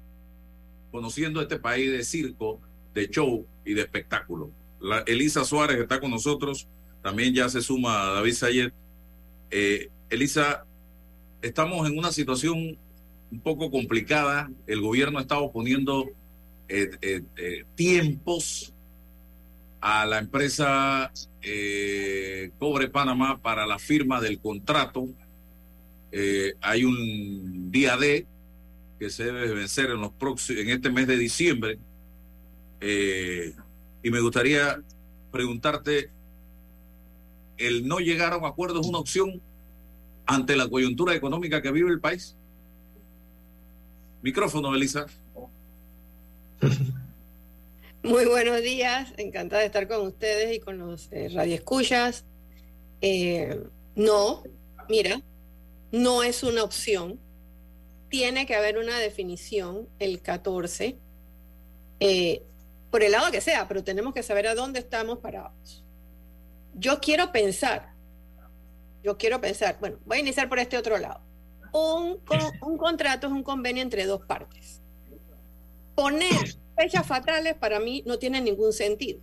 conociendo 0.91 1.41
este 1.41 1.57
país 1.57 1.91
de 1.91 2.03
circo, 2.03 2.59
de 2.93 3.09
show 3.09 3.45
y 3.65 3.73
de 3.73 3.81
espectáculo. 3.81 4.51
La 4.79 4.99
Elisa 5.07 5.45
Suárez 5.45 5.77
está 5.79 5.99
con 5.99 6.11
nosotros 6.11 6.67
también 7.01 7.33
ya 7.33 7.49
se 7.49 7.61
suma 7.61 8.11
David 8.11 8.33
Sayet. 8.33 8.73
Eh, 9.49 9.89
Elisa, 10.09 10.65
estamos 11.41 11.87
en 11.89 11.97
una 11.97 12.11
situación 12.11 12.77
un 13.31 13.39
poco 13.41 13.71
complicada. 13.71 14.51
El 14.67 14.81
gobierno 14.81 15.19
está 15.19 15.39
oponiendo 15.39 16.09
eh, 16.67 16.91
eh, 17.01 17.65
tiempos 17.75 18.73
a 19.79 20.05
la 20.05 20.19
empresa 20.19 21.11
Cobre 22.59 22.87
Panamá 22.89 23.39
para 23.41 23.65
la 23.65 23.79
firma 23.79 24.21
del 24.21 24.39
contrato. 24.39 25.07
hay 26.61 26.83
un 26.83 27.71
día 27.71 27.97
D 27.97 28.27
que 29.01 29.09
se 29.09 29.23
debe 29.23 29.51
vencer 29.51 29.89
en, 29.89 29.99
los 29.99 30.11
próximos, 30.11 30.61
en 30.61 30.69
este 30.69 30.91
mes 30.91 31.07
de 31.07 31.17
diciembre. 31.17 31.79
y 32.79 34.11
me 34.11 34.19
gustaría 34.19 34.79
preguntarte 35.31 36.11
el 37.57 37.87
no 37.87 37.97
llegar 37.97 38.33
a 38.33 38.37
un 38.37 38.45
acuerdo 38.45 38.79
es 38.79 38.85
una 38.85 38.99
opción 38.99 39.41
ante 40.27 40.55
la 40.55 40.69
coyuntura 40.69 41.15
económica 41.15 41.63
que 41.63 41.71
vive 41.71 41.89
el 41.89 41.99
país? 41.99 42.35
Micrófono, 44.21 44.75
Elisa. 44.75 45.07
Muy 48.03 48.25
buenos 48.25 48.61
días, 48.61 49.15
encantada 49.17 49.61
de 49.61 49.65
estar 49.65 49.87
con 49.87 50.05
ustedes 50.05 50.55
y 50.55 50.59
con 50.59 50.77
los 50.77 51.09
eh, 51.11 51.27
radioescuchas. 51.33 52.23
Eh, 53.01 53.63
no, 53.95 54.43
mira, 54.89 55.23
no 55.91 56.21
es 56.21 56.43
una 56.43 56.63
opción. 56.63 57.19
Tiene 58.11 58.45
que 58.45 58.53
haber 58.55 58.77
una 58.77 58.99
definición 58.99 59.89
el 59.97 60.21
14, 60.21 60.99
eh, 61.99 62.43
por 62.91 63.01
el 63.01 63.13
lado 63.13 63.31
que 63.31 63.41
sea, 63.41 63.67
pero 63.67 63.83
tenemos 63.83 64.13
que 64.13 64.21
saber 64.21 64.45
a 64.45 64.53
dónde 64.53 64.79
estamos 64.79 65.17
parados 65.17 65.81
yo 66.73 66.99
quiero 66.99 67.31
pensar, 67.31 67.93
yo 69.03 69.17
quiero 69.17 69.41
pensar, 69.41 69.77
bueno, 69.79 69.99
voy 70.05 70.17
a 70.17 70.21
iniciar 70.21 70.47
por 70.47 70.59
este 70.59 70.77
otro 70.77 70.97
lado. 70.97 71.21
Un, 71.73 72.19
contrato 72.77 73.27
es 73.27 73.33
un 73.33 73.43
convenio 73.43 73.81
entre 73.81 74.05
dos 74.05 74.25
partes. 74.25 74.81
Poner 75.95 76.55
fechas 76.75 77.05
fatales 77.05 77.55
para 77.55 77.79
mí 77.79 78.03
no 78.05 78.19
tiene 78.19 78.41
ningún 78.41 78.73
sentido. 78.73 79.21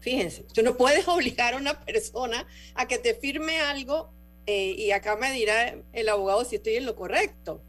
Fíjense, 0.00 0.44
tú 0.52 0.62
no 0.62 0.76
puedes 0.76 1.06
obligar 1.08 1.54
a 1.54 1.56
una 1.56 1.80
persona 1.80 2.46
a 2.74 2.86
que 2.86 2.98
te 2.98 3.14
firme 3.14 3.60
algo 3.60 4.12
eh, 4.46 4.74
y 4.76 4.90
acá 4.90 5.16
me 5.16 5.32
dirá 5.32 5.76
el 5.92 6.08
abogado 6.08 6.44
si 6.44 6.56
estoy 6.56 6.76
en 6.76 6.86
lo 6.86 6.96
correcto. 6.96 7.62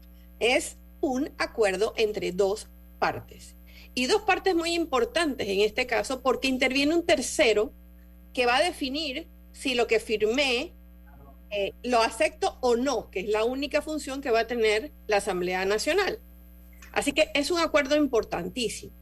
Es 0.44 0.76
un 1.00 1.32
acuerdo 1.38 1.94
entre 1.96 2.30
dos 2.30 2.68
partes. 2.98 3.56
Y 3.94 4.06
dos 4.06 4.22
partes 4.22 4.54
muy 4.54 4.74
importantes 4.74 5.48
en 5.48 5.60
este 5.60 5.86
caso 5.86 6.20
porque 6.20 6.48
interviene 6.48 6.94
un 6.94 7.06
tercero 7.06 7.72
que 8.34 8.44
va 8.44 8.56
a 8.56 8.62
definir 8.62 9.26
si 9.52 9.74
lo 9.74 9.86
que 9.86 10.00
firmé 10.00 10.74
eh, 11.50 11.72
lo 11.82 12.02
acepto 12.02 12.58
o 12.60 12.76
no, 12.76 13.10
que 13.10 13.20
es 13.20 13.28
la 13.28 13.44
única 13.44 13.80
función 13.80 14.20
que 14.20 14.30
va 14.30 14.40
a 14.40 14.46
tener 14.46 14.92
la 15.06 15.16
Asamblea 15.16 15.64
Nacional. 15.64 16.18
Así 16.92 17.12
que 17.12 17.30
es 17.32 17.50
un 17.50 17.60
acuerdo 17.60 17.96
importantísimo. 17.96 18.92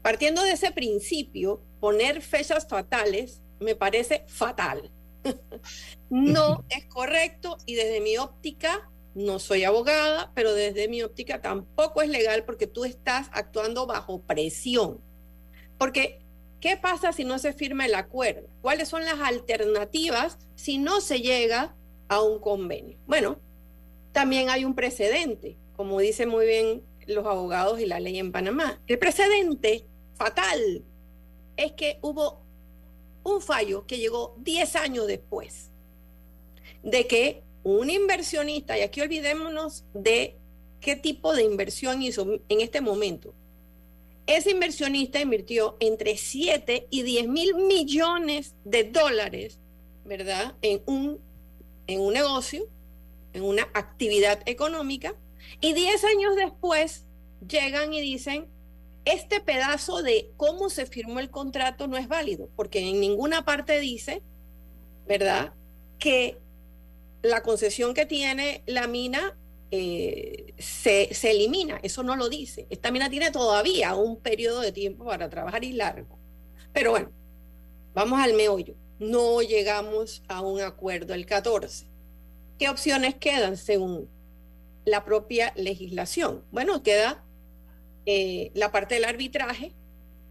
Partiendo 0.00 0.42
de 0.42 0.52
ese 0.52 0.72
principio, 0.72 1.60
poner 1.78 2.22
fechas 2.22 2.66
fatales 2.66 3.42
me 3.60 3.74
parece 3.74 4.24
fatal. 4.28 4.90
no 6.10 6.64
es 6.70 6.86
correcto 6.86 7.58
y 7.66 7.74
desde 7.74 8.00
mi 8.00 8.16
óptica, 8.16 8.90
no 9.14 9.38
soy 9.38 9.64
abogada, 9.64 10.32
pero 10.34 10.54
desde 10.54 10.88
mi 10.88 11.02
óptica 11.02 11.40
tampoco 11.40 12.02
es 12.02 12.08
legal 12.08 12.44
porque 12.44 12.66
tú 12.66 12.84
estás 12.84 13.28
actuando 13.32 13.86
bajo 13.86 14.20
presión. 14.22 15.00
Porque 15.78 16.24
¿Qué 16.64 16.78
pasa 16.78 17.12
si 17.12 17.24
no 17.24 17.38
se 17.38 17.52
firma 17.52 17.84
el 17.84 17.94
acuerdo? 17.94 18.48
¿Cuáles 18.62 18.88
son 18.88 19.04
las 19.04 19.20
alternativas 19.20 20.38
si 20.54 20.78
no 20.78 21.02
se 21.02 21.20
llega 21.20 21.76
a 22.08 22.22
un 22.22 22.38
convenio? 22.38 22.96
Bueno, 23.06 23.38
también 24.12 24.48
hay 24.48 24.64
un 24.64 24.74
precedente, 24.74 25.58
como 25.76 26.00
dicen 26.00 26.30
muy 26.30 26.46
bien 26.46 26.82
los 27.06 27.26
abogados 27.26 27.80
y 27.80 27.84
la 27.84 28.00
ley 28.00 28.18
en 28.18 28.32
Panamá. 28.32 28.80
El 28.86 28.98
precedente 28.98 29.86
fatal 30.14 30.82
es 31.58 31.72
que 31.72 31.98
hubo 32.00 32.40
un 33.24 33.42
fallo 33.42 33.86
que 33.86 33.98
llegó 33.98 34.34
10 34.38 34.76
años 34.76 35.06
después 35.06 35.70
de 36.82 37.06
que 37.06 37.42
un 37.64 37.90
inversionista, 37.90 38.78
y 38.78 38.82
aquí 38.82 39.00
olvidémonos 39.00 39.84
de 39.94 40.36
qué 40.80 40.94
tipo 40.94 41.34
de 41.34 41.42
inversión 41.42 42.02
hizo 42.02 42.40
en 42.48 42.60
este 42.60 42.80
momento, 42.80 43.34
ese 44.26 44.52
inversionista 44.52 45.20
invirtió 45.20 45.76
entre 45.80 46.16
7 46.16 46.86
y 46.90 47.02
10 47.02 47.28
mil 47.28 47.54
millones 47.54 48.54
de 48.64 48.84
dólares, 48.84 49.58
¿verdad? 50.04 50.54
En 50.62 50.82
un, 50.86 51.20
en 51.86 52.00
un 52.00 52.12
negocio, 52.12 52.66
en 53.32 53.42
una 53.42 53.68
actividad 53.74 54.40
económica, 54.46 55.14
y 55.60 55.72
10 55.74 56.04
años 56.04 56.36
después 56.36 57.04
llegan 57.46 57.92
y 57.92 58.00
dicen, 58.00 58.46
este 59.04 59.40
pedazo 59.40 60.02
de 60.02 60.30
cómo 60.38 60.70
se 60.70 60.86
firmó 60.86 61.20
el 61.20 61.30
contrato 61.30 61.86
no 61.86 61.98
es 61.98 62.08
válido, 62.08 62.48
porque 62.56 62.78
en 62.78 63.00
ninguna 63.00 63.44
parte 63.44 63.78
dice, 63.78 64.22
¿verdad?, 65.06 65.52
que 65.98 66.38
la 67.24 67.42
concesión 67.42 67.94
que 67.94 68.06
tiene 68.06 68.62
la 68.66 68.86
mina 68.86 69.36
eh, 69.70 70.54
se, 70.58 71.08
elimina. 71.22 71.80
Eso 71.82 72.02
no 72.02 72.14
lo 72.14 72.28
dice. 72.28 72.66
Esta 72.70 72.92
mina 72.92 73.10
tiene 73.10 73.32
todavía 73.32 73.96
un 73.96 74.20
periodo 74.20 74.60
de 74.60 74.70
tiempo 74.70 75.06
para 75.06 75.28
trabajar 75.28 75.64
y 75.64 75.72
largo. 75.72 76.18
Pero 76.72 76.92
bueno, 76.92 77.10
vamos 77.94 78.20
al 78.20 78.34
meollo. 78.34 78.76
No 78.98 79.42
llegamos 79.42 80.22
a 80.28 80.42
un 80.42 80.60
acuerdo 80.60 81.14
el 81.14 81.26
14. 81.26 81.86
¿qué 82.58 82.68
opciones 82.68 83.14
quedan 83.16 83.56
según 83.56 84.08
la 84.84 85.04
propia 85.04 85.52
legislación? 85.56 86.44
Bueno, 86.52 86.82
queda 86.82 87.24
eh, 88.06 88.50
la 88.54 88.70
parte 88.70 88.94
del 88.94 89.04
arbitraje, 89.04 89.72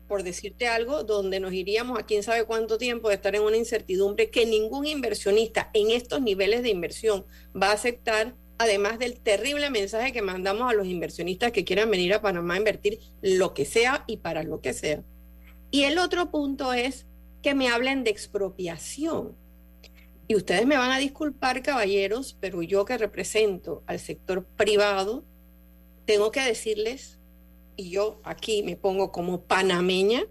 por 0.08 0.24
decirte 0.24 0.68
algo, 0.68 1.04
donde 1.04 1.40
nos 1.40 1.54
iríamos 1.54 1.98
a 1.98 2.06
quién 2.06 2.24
sabe 2.24 2.46
cuánto 2.46 2.78
tiempo 2.78 3.10
de 3.10 3.16
estar 3.16 3.36
en 3.36 3.42
una 3.42 3.58
incertidumbre 3.58 4.30
que 4.30 4.46
ningún 4.46 4.86
inversionista 4.86 5.70
en 5.74 5.92
estos 5.92 6.22
niveles 6.22 6.64
de 6.64 6.70
inversión 6.70 7.26
va 7.60 7.70
a 7.70 7.74
aceptar, 7.74 8.36
además 8.58 9.00
del 9.00 9.20
terrible 9.20 9.70
mensaje 9.70 10.12
que 10.12 10.22
mandamos 10.22 10.70
a 10.70 10.76
los 10.76 10.88
inversionistas 10.88 11.52
que 11.52 11.66
quieran 11.66 11.90
venir 11.90 12.14
a 12.14 12.22
Panamá 12.22 12.56
a 12.56 12.58
invertir 12.58 13.00
lo 13.22 13.54
que 13.54 13.66
sea 13.66 14.04
y 14.08 14.18
para 14.18 14.44
lo 14.44 14.62
que 14.62 14.74
sea. 14.74 15.04
Y 15.72 15.84
el 15.84 15.98
otro 15.98 16.30
punto 16.30 16.74
es 16.74 17.08
que 17.42 17.56
me 17.56 17.70
hablen 17.70 18.04
de 18.04 18.12
expropiación. 18.12 19.36
Y 20.28 20.36
ustedes 20.36 20.66
me 20.66 20.78
van 20.78 20.92
a 20.92 21.00
disculpar, 21.00 21.62
caballeros, 21.62 22.38
pero 22.40 22.62
yo 22.62 22.86
que 22.86 22.98
represento 22.98 23.84
al 23.88 24.00
sector 24.00 24.46
privado, 24.46 25.24
tengo 26.06 26.32
que 26.32 26.42
decirles 26.42 27.20
y 27.76 27.90
yo 27.90 28.20
aquí 28.24 28.64
me 28.64 28.76
pongo 28.76 29.12
como 29.12 29.42
panameña, 29.44 30.24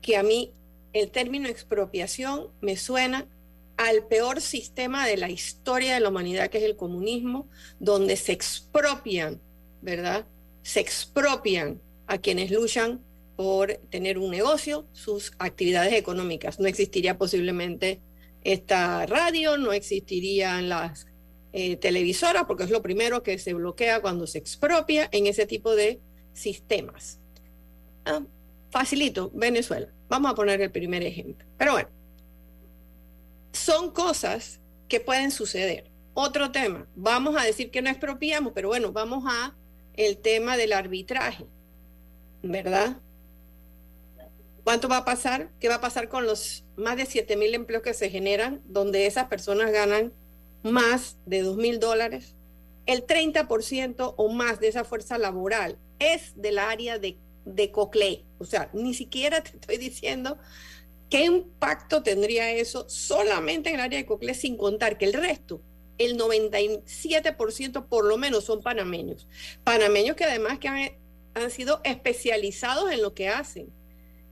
que 0.00 0.16
a 0.16 0.22
mí 0.22 0.52
el 0.92 1.10
término 1.10 1.48
expropiación 1.48 2.48
me 2.60 2.76
suena 2.76 3.28
al 3.76 4.06
peor 4.06 4.40
sistema 4.40 5.06
de 5.06 5.16
la 5.16 5.30
historia 5.30 5.94
de 5.94 6.00
la 6.00 6.08
humanidad, 6.08 6.48
que 6.48 6.58
es 6.58 6.64
el 6.64 6.76
comunismo, 6.76 7.48
donde 7.80 8.16
se 8.16 8.32
expropian, 8.32 9.40
¿verdad? 9.82 10.26
Se 10.62 10.80
expropian 10.80 11.80
a 12.06 12.18
quienes 12.18 12.50
luchan 12.50 13.00
por 13.36 13.74
tener 13.90 14.18
un 14.18 14.30
negocio, 14.30 14.86
sus 14.92 15.32
actividades 15.38 15.94
económicas. 15.94 16.60
No 16.60 16.68
existiría 16.68 17.18
posiblemente 17.18 18.00
esta 18.44 19.06
radio, 19.06 19.56
no 19.56 19.72
existirían 19.72 20.68
las 20.68 21.06
eh, 21.52 21.76
televisoras, 21.76 22.44
porque 22.46 22.64
es 22.64 22.70
lo 22.70 22.82
primero 22.82 23.22
que 23.22 23.38
se 23.38 23.54
bloquea 23.54 24.00
cuando 24.00 24.26
se 24.26 24.38
expropia 24.38 25.08
en 25.10 25.26
ese 25.26 25.46
tipo 25.46 25.74
de 25.74 26.00
sistemas. 26.34 27.18
Ah, 28.04 28.22
facilito, 28.70 29.30
Venezuela. 29.32 29.88
Vamos 30.08 30.30
a 30.30 30.34
poner 30.34 30.60
el 30.60 30.70
primer 30.70 31.02
ejemplo. 31.02 31.46
Pero 31.56 31.72
bueno, 31.72 31.88
son 33.52 33.90
cosas 33.90 34.60
que 34.88 35.00
pueden 35.00 35.30
suceder. 35.30 35.90
Otro 36.12 36.52
tema, 36.52 36.86
vamos 36.94 37.36
a 37.36 37.44
decir 37.44 37.70
que 37.70 37.82
no 37.82 37.90
expropiamos, 37.90 38.52
pero 38.54 38.68
bueno, 38.68 38.92
vamos 38.92 39.24
a 39.26 39.56
el 39.94 40.18
tema 40.18 40.56
del 40.56 40.72
arbitraje, 40.72 41.46
¿verdad? 42.42 42.98
¿Cuánto 44.62 44.88
va 44.88 44.98
a 44.98 45.04
pasar? 45.04 45.50
¿Qué 45.60 45.68
va 45.68 45.76
a 45.76 45.80
pasar 45.80 46.08
con 46.08 46.24
los 46.24 46.64
más 46.76 46.96
de 46.96 47.06
7 47.06 47.36
mil 47.36 47.54
empleos 47.54 47.82
que 47.82 47.94
se 47.94 48.10
generan, 48.10 48.62
donde 48.64 49.06
esas 49.06 49.28
personas 49.28 49.72
ganan 49.72 50.12
más 50.62 51.18
de 51.26 51.42
2 51.42 51.56
mil 51.56 51.80
dólares? 51.80 52.33
El 52.86 53.06
30% 53.06 54.14
o 54.16 54.28
más 54.28 54.60
de 54.60 54.68
esa 54.68 54.84
fuerza 54.84 55.18
laboral 55.18 55.78
es 55.98 56.32
del 56.40 56.58
área 56.58 56.98
de, 56.98 57.16
de 57.44 57.70
Coclé. 57.70 58.24
O 58.38 58.44
sea, 58.44 58.70
ni 58.72 58.94
siquiera 58.94 59.42
te 59.42 59.50
estoy 59.50 59.78
diciendo 59.78 60.38
qué 61.08 61.24
impacto 61.24 62.02
tendría 62.02 62.50
eso 62.50 62.88
solamente 62.88 63.70
en 63.70 63.76
el 63.76 63.80
área 63.80 63.98
de 63.98 64.06
Coclé, 64.06 64.34
sin 64.34 64.56
contar 64.56 64.98
que 64.98 65.06
el 65.06 65.14
resto, 65.14 65.62
el 65.98 66.18
97% 66.18 67.86
por 67.88 68.04
lo 68.04 68.16
menos 68.16 68.44
son 68.44 68.62
panameños. 68.62 69.28
Panameños 69.62 70.16
que 70.16 70.24
además 70.24 70.58
que 70.58 70.68
han, 70.68 70.90
han 71.34 71.50
sido 71.50 71.80
especializados 71.84 72.90
en 72.92 73.00
lo 73.02 73.14
que 73.14 73.28
hacen. 73.28 73.72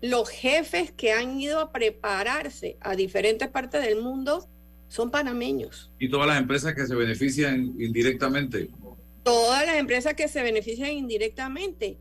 Los 0.01 0.29
jefes 0.29 0.91
que 0.91 1.13
han 1.13 1.41
ido 1.41 1.61
a 1.61 1.73
prepararse 1.73 2.77
a 2.81 2.97
diferentes 2.97 3.49
partes 3.49 3.83
del 3.83 4.01
mundo 4.01 4.49
son 4.93 5.11
panameños. 5.11 5.91
Y 5.99 6.11
todas 6.11 6.27
las 6.27 6.39
empresas 6.39 6.75
que 6.75 6.87
se 6.87 6.95
benefician 6.95 7.75
indirectamente 7.79 8.69
todas 9.23 9.65
las 9.67 9.77
empresas 9.77 10.15
que 10.15 10.29
se 10.29 10.43
benefician 10.43 10.93
indirectamente, 10.93 11.99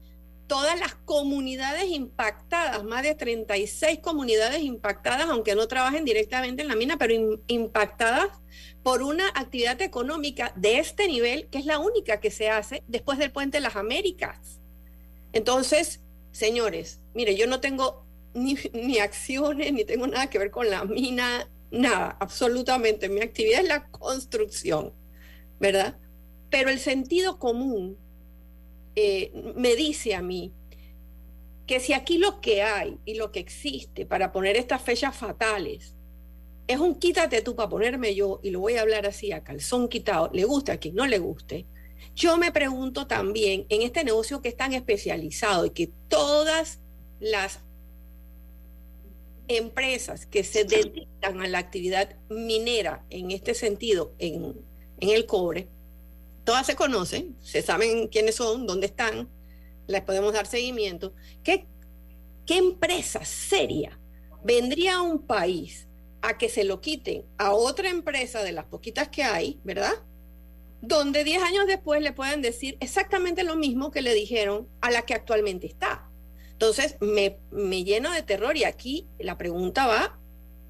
todas 0.47 0.79
las 0.79 0.95
comunidades 0.95 1.85
impactadas, 1.89 2.83
más 2.83 3.03
de 3.03 3.15
36 3.15 3.99
comunidades 3.99 4.61
impactadas, 4.61 5.29
aunque 5.29 5.55
no 5.55 5.67
trabajen 5.67 6.03
directamente 6.03 6.61
en 6.61 6.67
la 6.67 6.75
mina, 6.75 6.97
pero 6.97 7.39
impactadas 7.47 8.29
por 8.83 9.01
una 9.03 9.27
actividad 9.29 9.81
económica 9.81 10.51
de 10.55 10.79
este 10.79 11.07
nivel, 11.07 11.47
que 11.47 11.59
es 11.59 11.65
la 11.65 11.79
única 11.79 12.19
que 12.19 12.31
se 12.31 12.49
hace 12.49 12.83
después 12.87 13.17
del 13.17 13.31
puente 13.31 13.57
de 13.57 13.61
las 13.61 13.75
Américas. 13.75 14.59
Entonces, 15.31 16.01
señores, 16.31 16.99
mire, 17.13 17.35
yo 17.35 17.47
no 17.47 17.61
tengo 17.61 18.05
ni, 18.33 18.57
ni 18.73 18.99
acciones, 18.99 19.71
ni 19.71 19.85
tengo 19.85 20.07
nada 20.07 20.29
que 20.29 20.39
ver 20.39 20.51
con 20.51 20.69
la 20.69 20.83
mina, 20.83 21.47
nada, 21.71 22.17
absolutamente. 22.19 23.09
Mi 23.09 23.21
actividad 23.21 23.61
es 23.61 23.67
la 23.67 23.87
construcción, 23.89 24.93
¿verdad? 25.59 25.97
Pero 26.49 26.69
el 26.69 26.79
sentido 26.79 27.39
común 27.39 27.97
eh, 28.95 29.31
me 29.55 29.75
dice 29.75 30.13
a 30.15 30.21
mí 30.21 30.53
que 31.65 31.79
si 31.79 31.93
aquí 31.93 32.17
lo 32.17 32.41
que 32.41 32.61
hay 32.61 32.97
y 33.05 33.13
lo 33.15 33.31
que 33.31 33.39
existe 33.39 34.05
para 34.05 34.31
poner 34.31 34.57
estas 34.57 34.81
fechas 34.81 35.15
fatales 35.15 35.95
es 36.67 36.79
un 36.79 36.95
quítate 36.95 37.41
tú 37.41 37.55
para 37.55 37.69
ponerme 37.69 38.15
yo, 38.15 38.39
y 38.43 38.49
lo 38.49 38.59
voy 38.59 38.75
a 38.75 38.81
hablar 38.81 39.05
así 39.05 39.31
a 39.31 39.43
calzón 39.43 39.89
quitado, 39.89 40.29
le 40.33 40.45
guste 40.45 40.71
a 40.71 40.77
quien 40.77 40.95
no 40.95 41.05
le 41.05 41.19
guste, 41.19 41.65
yo 42.15 42.37
me 42.37 42.51
pregunto 42.51 43.07
también 43.07 43.65
en 43.69 43.81
este 43.81 44.03
negocio 44.03 44.41
que 44.41 44.49
es 44.49 44.57
tan 44.57 44.73
especializado 44.73 45.65
y 45.65 45.71
que 45.71 45.91
todas 46.07 46.79
las 47.19 47.59
empresas 49.57 50.25
que 50.25 50.43
se 50.43 50.65
dedican 50.65 51.41
a 51.41 51.47
la 51.47 51.59
actividad 51.59 52.15
minera 52.29 53.05
en 53.09 53.31
este 53.31 53.53
sentido, 53.53 54.13
en, 54.19 54.55
en 54.99 55.09
el 55.09 55.25
cobre, 55.25 55.67
todas 56.43 56.65
se 56.65 56.75
conocen, 56.75 57.35
se 57.41 57.61
saben 57.61 58.07
quiénes 58.07 58.35
son, 58.35 58.67
dónde 58.67 58.87
están, 58.87 59.29
les 59.87 60.01
podemos 60.01 60.33
dar 60.33 60.47
seguimiento. 60.47 61.13
¿Qué, 61.43 61.65
qué 62.45 62.57
empresa 62.57 63.23
seria 63.25 63.99
vendría 64.43 64.95
a 64.95 65.01
un 65.01 65.25
país 65.25 65.87
a 66.21 66.37
que 66.37 66.49
se 66.49 66.63
lo 66.63 66.81
quiten 66.81 67.25
a 67.37 67.53
otra 67.53 67.89
empresa 67.89 68.43
de 68.43 68.51
las 68.51 68.65
poquitas 68.65 69.09
que 69.09 69.23
hay, 69.23 69.59
¿verdad? 69.63 69.93
Donde 70.81 71.23
10 71.23 71.43
años 71.43 71.67
después 71.67 72.01
le 72.01 72.13
pueden 72.13 72.41
decir 72.41 72.77
exactamente 72.79 73.43
lo 73.43 73.55
mismo 73.55 73.91
que 73.91 74.01
le 74.01 74.13
dijeron 74.13 74.67
a 74.81 74.91
la 74.91 75.03
que 75.03 75.13
actualmente 75.13 75.67
está. 75.67 76.10
Entonces, 76.61 76.95
me, 76.99 77.39
me 77.49 77.83
lleno 77.83 78.11
de 78.11 78.21
terror 78.21 78.55
y 78.55 78.65
aquí 78.65 79.07
la 79.17 79.35
pregunta 79.35 79.87
va 79.87 80.19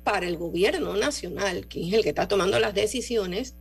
para 0.05 0.25
el 0.25 0.37
gobierno 0.37 0.95
nacional, 0.95 1.67
que 1.67 1.85
es 1.85 1.93
el 1.93 2.01
que 2.01 2.09
está 2.09 2.29
tomando 2.29 2.57
las 2.59 2.73
decisiones, 2.73 3.55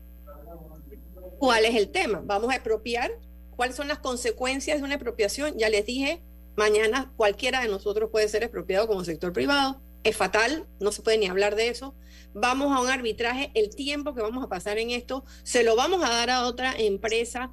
¿Cuál 1.40 1.64
es 1.64 1.74
el 1.74 1.88
tema? 1.88 2.20
Vamos 2.22 2.50
a 2.50 2.54
expropiar. 2.56 3.10
¿Cuáles 3.56 3.74
son 3.74 3.88
las 3.88 3.98
consecuencias 3.98 4.76
de 4.76 4.84
una 4.84 4.96
expropiación? 4.96 5.56
Ya 5.56 5.70
les 5.70 5.86
dije, 5.86 6.22
mañana 6.54 7.14
cualquiera 7.16 7.62
de 7.62 7.68
nosotros 7.68 8.10
puede 8.12 8.28
ser 8.28 8.42
expropiado 8.42 8.86
como 8.86 9.04
sector 9.04 9.32
privado. 9.32 9.80
Es 10.04 10.18
fatal, 10.18 10.66
no 10.80 10.92
se 10.92 11.00
puede 11.00 11.16
ni 11.16 11.28
hablar 11.28 11.56
de 11.56 11.68
eso. 11.68 11.94
Vamos 12.34 12.76
a 12.76 12.82
un 12.82 12.90
arbitraje, 12.90 13.50
el 13.54 13.74
tiempo 13.74 14.14
que 14.14 14.20
vamos 14.20 14.44
a 14.44 14.48
pasar 14.48 14.76
en 14.76 14.90
esto, 14.90 15.24
se 15.42 15.64
lo 15.64 15.76
vamos 15.76 16.04
a 16.04 16.10
dar 16.10 16.28
a 16.28 16.46
otra 16.46 16.74
empresa. 16.76 17.52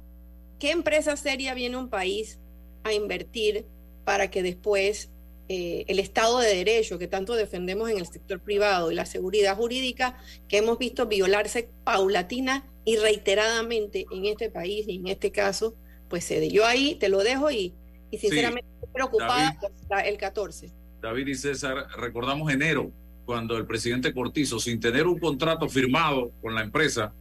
¿Qué 0.58 0.70
empresa 0.70 1.16
seria 1.16 1.54
viene 1.54 1.78
un 1.78 1.88
país 1.88 2.38
a 2.84 2.92
invertir 2.92 3.66
para 4.08 4.30
que 4.30 4.42
después 4.42 5.10
eh, 5.50 5.84
el 5.86 5.98
Estado 5.98 6.38
de 6.38 6.48
Derecho 6.48 6.98
que 6.98 7.08
tanto 7.08 7.34
defendemos 7.34 7.90
en 7.90 7.98
el 7.98 8.06
sector 8.06 8.40
privado 8.40 8.90
y 8.90 8.94
la 8.94 9.04
seguridad 9.04 9.54
jurídica 9.54 10.16
que 10.48 10.56
hemos 10.56 10.78
visto 10.78 11.06
violarse 11.08 11.68
paulatina 11.84 12.64
y 12.86 12.96
reiteradamente 12.96 14.06
en 14.10 14.24
este 14.24 14.48
país 14.48 14.86
y 14.88 14.96
en 14.96 15.08
este 15.08 15.30
caso, 15.30 15.74
pues 16.08 16.24
cede. 16.26 16.48
Yo 16.48 16.64
ahí 16.64 16.94
te 16.94 17.10
lo 17.10 17.18
dejo 17.18 17.50
y, 17.50 17.74
y 18.10 18.16
sinceramente 18.16 18.66
estoy 18.76 18.88
preocupada 18.94 19.58
el 20.06 20.16
14. 20.16 20.70
David 21.02 21.26
y 21.26 21.34
César, 21.34 21.88
recordamos 21.98 22.50
enero, 22.50 22.90
cuando 23.26 23.58
el 23.58 23.66
presidente 23.66 24.14
Cortizo, 24.14 24.58
sin 24.58 24.80
tener 24.80 25.06
un 25.06 25.18
contrato 25.18 25.68
firmado 25.68 26.32
con 26.40 26.54
la 26.54 26.62
empresa, 26.62 27.12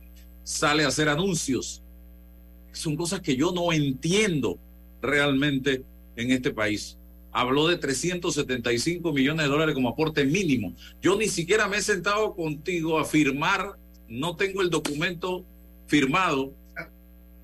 sale 0.41 0.85
a 0.85 0.87
hacer 0.87 1.09
anuncios. 1.09 1.83
Son 2.71 2.95
cosas 2.95 3.19
que 3.19 3.35
yo 3.35 3.51
no 3.51 3.73
entiendo 3.73 4.57
realmente 5.01 5.83
en 6.17 6.31
este 6.31 6.51
país 6.51 6.97
habló 7.31 7.67
de 7.67 7.77
375 7.77 9.13
millones 9.13 9.45
de 9.45 9.51
dólares 9.51 9.75
como 9.75 9.89
aporte 9.89 10.25
mínimo. 10.25 10.73
Yo 11.01 11.15
ni 11.17 11.27
siquiera 11.27 11.67
me 11.67 11.77
he 11.77 11.81
sentado 11.83 12.35
contigo 12.35 12.97
a 12.97 13.05
firmar, 13.05 13.77
no 14.07 14.35
tengo 14.35 14.63
el 14.63 14.71
documento 14.71 15.45
firmado 15.85 16.53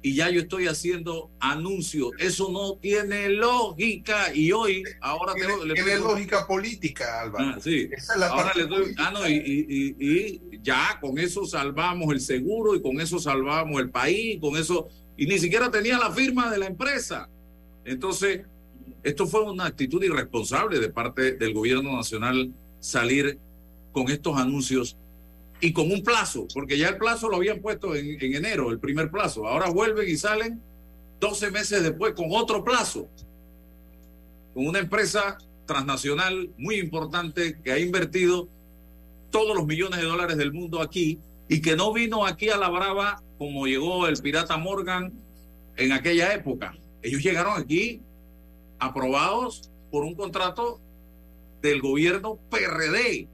y 0.01 0.15
ya 0.15 0.29
yo 0.31 0.41
estoy 0.41 0.67
haciendo 0.67 1.29
anuncios. 1.39 2.11
Eso 2.17 2.51
no 2.51 2.75
tiene 2.75 3.29
lógica 3.29 4.33
y 4.33 4.51
hoy, 4.51 4.83
ahora 4.99 5.33
tiene, 5.33 5.53
tengo... 5.53 5.73
Tiene 5.73 5.95
lógica 5.97 6.47
política, 6.47 7.21
Álvaro. 7.21 7.53
Ah, 7.55 7.59
sí. 7.61 7.87
ahora 8.29 8.51
le 8.55 8.65
doy... 8.65 8.95
Ah, 8.97 9.11
no, 9.13 9.29
y, 9.29 9.35
y, 9.35 9.95
y, 9.99 10.41
ya 10.61 10.97
con 10.99 11.19
eso 11.19 11.45
salvamos 11.45 12.11
el 12.13 12.19
seguro 12.19 12.75
y 12.75 12.81
con 12.81 12.99
eso 12.99 13.19
salvamos 13.19 13.79
el 13.79 13.91
país, 13.91 14.39
con 14.41 14.57
eso... 14.57 14.89
Y 15.15 15.27
ni 15.27 15.37
siquiera 15.37 15.69
tenía 15.69 15.99
la 15.99 16.11
firma 16.11 16.51
de 16.51 16.57
la 16.57 16.65
empresa. 16.65 17.29
Entonces, 17.85 18.41
esto 19.03 19.27
fue 19.27 19.41
una 19.43 19.65
actitud 19.65 20.03
irresponsable 20.03 20.79
de 20.79 20.89
parte 20.89 21.33
del 21.33 21.53
gobierno 21.53 21.95
nacional 21.95 22.51
salir 22.79 23.37
con 23.91 24.09
estos 24.09 24.37
anuncios 24.37 24.97
y 25.61 25.71
con 25.71 25.91
un 25.91 26.03
plazo, 26.03 26.47
porque 26.53 26.77
ya 26.77 26.89
el 26.89 26.97
plazo 26.97 27.29
lo 27.29 27.37
habían 27.37 27.61
puesto 27.61 27.95
en, 27.95 28.17
en 28.21 28.35
enero, 28.35 28.69
el 28.69 28.79
primer 28.79 29.09
plazo. 29.09 29.47
Ahora 29.47 29.69
vuelven 29.69 30.09
y 30.09 30.17
salen 30.17 30.61
12 31.19 31.51
meses 31.51 31.83
después 31.83 32.13
con 32.13 32.27
otro 32.31 32.63
plazo, 32.63 33.07
con 34.53 34.67
una 34.67 34.79
empresa 34.79 35.37
transnacional 35.65 36.49
muy 36.57 36.75
importante 36.75 37.59
que 37.63 37.71
ha 37.71 37.79
invertido 37.79 38.49
todos 39.31 39.55
los 39.55 39.65
millones 39.65 39.99
de 39.99 40.05
dólares 40.05 40.37
del 40.37 40.53
mundo 40.53 40.81
aquí 40.81 41.19
y 41.47 41.61
que 41.61 41.75
no 41.75 41.93
vino 41.93 42.25
aquí 42.25 42.49
a 42.49 42.57
la 42.57 42.69
brava 42.69 43.21
como 43.37 43.65
llegó 43.65 44.07
el 44.07 44.17
pirata 44.21 44.57
Morgan 44.57 45.13
en 45.75 45.91
aquella 45.91 46.33
época. 46.33 46.75
Ellos 47.01 47.23
llegaron 47.23 47.59
aquí 47.59 48.01
aprobados 48.85 49.69
por 49.91 50.03
un 50.03 50.15
contrato 50.15 50.79
del 51.61 51.81
gobierno 51.81 52.39
PRD, 52.49 53.27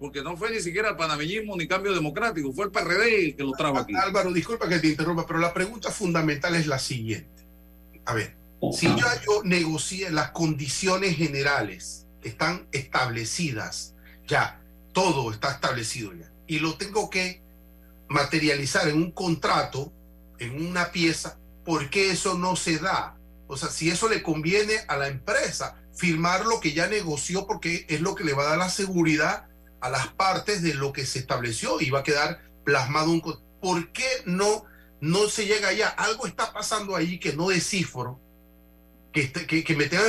porque 0.00 0.22
no 0.22 0.36
fue 0.36 0.50
ni 0.50 0.60
siquiera 0.60 0.90
el 0.90 0.96
panameñismo 0.96 1.56
ni 1.56 1.66
cambio 1.66 1.92
democrático, 1.92 2.52
fue 2.52 2.66
el 2.66 2.70
PRD 2.70 3.34
que 3.36 3.42
lo 3.42 3.52
trajo 3.52 3.78
aquí. 3.78 3.94
Álvaro, 3.94 4.32
disculpa 4.32 4.68
que 4.68 4.78
te 4.78 4.88
interrumpa, 4.88 5.26
pero 5.26 5.38
la 5.38 5.52
pregunta 5.52 5.90
fundamental 5.90 6.54
es 6.54 6.66
la 6.66 6.78
siguiente. 6.78 7.44
A 8.04 8.14
ver, 8.14 8.36
si 8.72 8.86
ya 8.86 9.20
yo 9.26 9.42
negocié 9.44 10.10
las 10.10 10.30
condiciones 10.30 11.16
generales, 11.16 12.06
están 12.22 12.68
establecidas, 12.72 13.94
ya, 14.26 14.62
todo 14.92 15.30
está 15.30 15.50
establecido 15.50 16.14
ya, 16.14 16.32
y 16.46 16.60
lo 16.60 16.76
tengo 16.76 17.10
que 17.10 17.42
materializar 18.08 18.88
en 18.88 18.96
un 18.96 19.10
contrato, 19.10 19.92
en 20.38 20.66
una 20.66 20.90
pieza, 20.90 21.38
¿por 21.64 21.90
qué 21.90 22.10
eso 22.10 22.38
no 22.38 22.56
se 22.56 22.78
da? 22.78 23.17
O 23.48 23.56
sea, 23.56 23.70
si 23.70 23.90
eso 23.90 24.08
le 24.08 24.22
conviene 24.22 24.74
a 24.86 24.96
la 24.96 25.08
empresa, 25.08 25.82
firmar 25.94 26.46
lo 26.46 26.60
que 26.60 26.72
ya 26.72 26.86
negoció 26.86 27.46
porque 27.46 27.86
es 27.88 28.00
lo 28.00 28.14
que 28.14 28.24
le 28.24 28.34
va 28.34 28.44
a 28.44 28.50
dar 28.50 28.58
la 28.58 28.70
seguridad 28.70 29.48
a 29.80 29.90
las 29.90 30.08
partes 30.08 30.62
de 30.62 30.74
lo 30.74 30.92
que 30.92 31.06
se 31.06 31.18
estableció 31.18 31.80
y 31.80 31.90
va 31.90 32.00
a 32.00 32.04
quedar 32.04 32.40
plasmado 32.64 33.10
un... 33.10 33.22
¿Por 33.60 33.92
qué 33.92 34.06
no, 34.24 34.64
no 35.00 35.28
se 35.28 35.46
llega 35.46 35.68
allá? 35.68 35.88
Algo 35.88 36.26
está 36.26 36.52
pasando 36.52 36.94
ahí 36.94 37.18
que 37.18 37.32
no 37.32 37.48
descifro, 37.48 38.20
que, 39.12 39.32
que, 39.32 39.64
que 39.64 39.76
me 39.76 39.86
tenga 39.86 40.04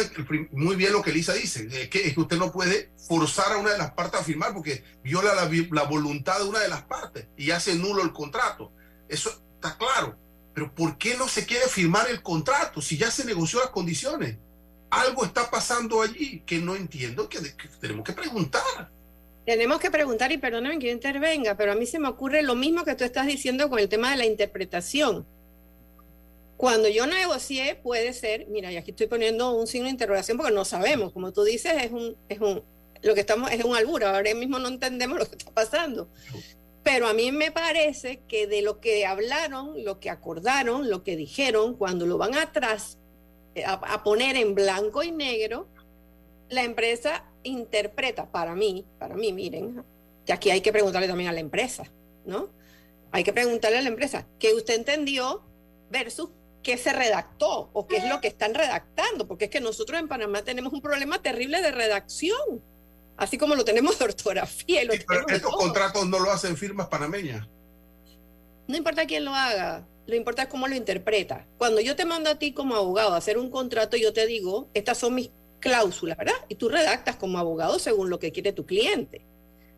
muy 0.51 0.75
bien 0.75 0.91
lo 0.91 1.01
que 1.01 1.11
Lisa 1.11 1.33
dice, 1.33 1.89
que, 1.89 2.07
es 2.07 2.13
que 2.13 2.19
usted 2.19 2.37
no 2.37 2.51
puede 2.51 2.91
forzar 3.07 3.53
a 3.53 3.57
una 3.57 3.71
de 3.71 3.77
las 3.77 3.91
partes 3.91 4.19
a 4.19 4.23
firmar 4.23 4.53
porque 4.53 4.83
viola 5.03 5.33
la, 5.33 5.49
la 5.71 5.83
voluntad 5.83 6.37
de 6.39 6.49
una 6.49 6.59
de 6.59 6.67
las 6.67 6.83
partes 6.83 7.27
y 7.37 7.51
hace 7.51 7.75
nulo 7.75 8.03
el 8.03 8.11
contrato. 8.11 8.71
Eso 9.07 9.31
está 9.55 9.77
claro. 9.77 10.17
Pero 10.59 10.75
¿por 10.75 10.97
qué 10.97 11.15
no 11.15 11.29
se 11.29 11.45
quiere 11.45 11.67
firmar 11.69 12.09
el 12.09 12.21
contrato 12.21 12.81
si 12.81 12.97
ya 12.97 13.09
se 13.09 13.23
negoció 13.23 13.61
las 13.61 13.69
condiciones? 13.69 14.35
Algo 14.89 15.23
está 15.23 15.49
pasando 15.49 16.01
allí 16.01 16.41
que 16.45 16.57
no 16.57 16.75
entiendo, 16.75 17.29
que, 17.29 17.39
que 17.39 17.69
tenemos 17.79 18.03
que 18.03 18.11
preguntar. 18.11 18.91
Tenemos 19.45 19.79
que 19.79 19.89
preguntar, 19.89 20.33
y 20.33 20.37
perdóname 20.37 20.77
que 20.77 20.87
yo 20.87 20.91
intervenga, 20.91 21.55
pero 21.55 21.71
a 21.71 21.75
mí 21.75 21.85
se 21.85 21.97
me 21.97 22.09
ocurre 22.09 22.41
lo 22.41 22.55
mismo 22.55 22.83
que 22.83 22.93
tú 22.95 23.05
estás 23.05 23.25
diciendo 23.25 23.69
con 23.69 23.79
el 23.79 23.87
tema 23.87 24.11
de 24.11 24.17
la 24.17 24.25
interpretación. 24.25 25.25
Cuando 26.57 26.89
yo 26.89 27.07
negocié, 27.07 27.75
puede 27.75 28.11
ser, 28.11 28.47
mira, 28.49 28.69
y 28.69 28.75
aquí 28.75 28.91
estoy 28.91 29.07
poniendo 29.07 29.53
un 29.53 29.65
signo 29.65 29.85
de 29.85 29.91
interrogación 29.91 30.35
porque 30.37 30.51
no 30.51 30.65
sabemos, 30.65 31.13
como 31.13 31.31
tú 31.31 31.45
dices, 31.45 31.71
es 31.81 31.91
un, 31.93 32.17
es 32.27 32.41
un, 32.41 32.63
lo 33.01 33.13
que 33.13 33.21
estamos 33.21 33.49
es 33.49 33.63
un 33.63 33.77
albur, 33.77 34.03
ahora 34.03 34.33
mismo 34.33 34.59
no 34.59 34.67
entendemos 34.67 35.19
lo 35.19 35.25
que 35.25 35.37
está 35.37 35.51
pasando. 35.51 36.09
Pero 36.83 37.07
a 37.07 37.13
mí 37.13 37.31
me 37.31 37.51
parece 37.51 38.21
que 38.27 38.47
de 38.47 38.61
lo 38.61 38.79
que 38.79 39.05
hablaron, 39.05 39.83
lo 39.83 39.99
que 39.99 40.09
acordaron, 40.09 40.89
lo 40.89 41.03
que 41.03 41.15
dijeron, 41.15 41.75
cuando 41.75 42.05
lo 42.05 42.17
van 42.17 42.35
atrás 42.35 42.97
a, 43.65 43.73
a 43.73 44.03
poner 44.03 44.37
en 44.37 44.55
blanco 44.55 45.03
y 45.03 45.11
negro, 45.11 45.67
la 46.49 46.63
empresa 46.63 47.25
interpreta 47.43 48.31
para 48.31 48.55
mí, 48.55 48.85
para 48.97 49.15
mí, 49.15 49.31
miren, 49.33 49.83
que 50.25 50.33
aquí 50.33 50.49
hay 50.49 50.61
que 50.61 50.71
preguntarle 50.71 51.07
también 51.07 51.29
a 51.29 51.33
la 51.33 51.39
empresa, 51.39 51.83
¿no? 52.25 52.49
Hay 53.11 53.23
que 53.23 53.33
preguntarle 53.33 53.79
a 53.79 53.81
la 53.81 53.89
empresa 53.89 54.27
qué 54.37 54.53
usted 54.53 54.75
entendió 54.75 55.43
versus 55.89 56.29
qué 56.61 56.77
se 56.77 56.93
redactó 56.93 57.69
o 57.73 57.87
qué 57.87 57.97
es 57.97 58.07
lo 58.07 58.21
que 58.21 58.27
están 58.27 58.53
redactando, 58.53 59.27
porque 59.27 59.45
es 59.45 59.51
que 59.51 59.61
nosotros 59.61 59.99
en 59.99 60.07
Panamá 60.07 60.43
tenemos 60.43 60.73
un 60.73 60.81
problema 60.81 61.21
terrible 61.21 61.61
de 61.61 61.71
redacción, 61.71 62.61
así 63.19 63.37
como 63.37 63.55
lo 63.55 63.63
tenemos 63.63 63.99
de 63.99 64.05
ortografía. 64.05 64.83
Y 64.83 64.85
lo 64.87 64.93
sí, 64.93 64.99
pero 65.07 65.27
estos 65.27 65.55
contratos 65.55 66.07
no 66.07 66.19
lo 66.19 66.31
hacen 66.31 66.57
firmas 66.57 66.87
panameñas. 66.87 67.47
No 68.67 68.77
importa 68.77 69.05
quién 69.05 69.25
lo 69.25 69.33
haga, 69.33 69.87
lo 70.07 70.15
importa 70.15 70.43
es 70.43 70.47
cómo 70.47 70.67
lo 70.67 70.75
interpreta. 70.75 71.47
Cuando 71.57 71.81
yo 71.81 71.95
te 71.95 72.05
mando 72.05 72.29
a 72.29 72.39
ti 72.39 72.53
como 72.53 72.75
abogado 72.75 73.13
a 73.13 73.17
hacer 73.17 73.37
un 73.37 73.49
contrato, 73.49 73.97
yo 73.97 74.13
te 74.13 74.25
digo, 74.25 74.69
estas 74.73 74.97
son 74.97 75.15
mis 75.15 75.31
cláusulas, 75.59 76.17
¿verdad? 76.17 76.35
Y 76.47 76.55
tú 76.55 76.69
redactas 76.69 77.15
como 77.15 77.37
abogado 77.37 77.79
según 77.79 78.09
lo 78.09 78.19
que 78.19 78.31
quiere 78.31 78.53
tu 78.53 78.65
cliente. 78.65 79.25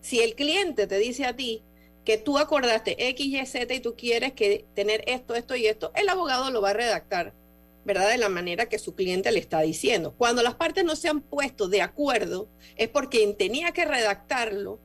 Si 0.01 0.19
el 0.19 0.35
cliente 0.35 0.87
te 0.87 0.97
dice 0.97 1.25
a 1.25 1.35
ti 1.35 1.63
que 2.05 2.17
tú 2.17 2.37
acordaste 2.37 3.09
X, 3.09 3.25
Y, 3.25 3.45
Z 3.45 3.73
y 3.73 3.79
tú 3.79 3.95
quieres 3.95 4.33
que 4.33 4.65
tener 4.73 5.03
esto, 5.07 5.35
esto 5.35 5.55
y 5.55 5.67
esto, 5.67 5.91
el 5.95 6.09
abogado 6.09 6.49
lo 6.49 6.61
va 6.61 6.71
a 6.71 6.73
redactar, 6.73 7.33
¿verdad? 7.83 8.09
De 8.09 8.17
la 8.17 8.29
manera 8.29 8.67
que 8.67 8.79
su 8.79 8.95
cliente 8.95 9.31
le 9.31 9.39
está 9.39 9.61
diciendo. 9.61 10.13
Cuando 10.17 10.43
las 10.43 10.55
partes 10.55 10.83
no 10.83 10.95
se 10.95 11.09
han 11.09 11.21
puesto 11.21 11.67
de 11.67 11.81
acuerdo, 11.81 12.49
es 12.75 12.89
porque 12.89 13.19
quien 13.19 13.35
tenía 13.35 13.71
que 13.71 13.85
redactarlo, 13.85 14.79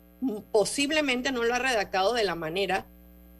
posiblemente 0.52 1.32
no 1.32 1.44
lo 1.44 1.54
ha 1.54 1.58
redactado 1.58 2.12
de 2.14 2.24
la 2.24 2.34
manera 2.34 2.86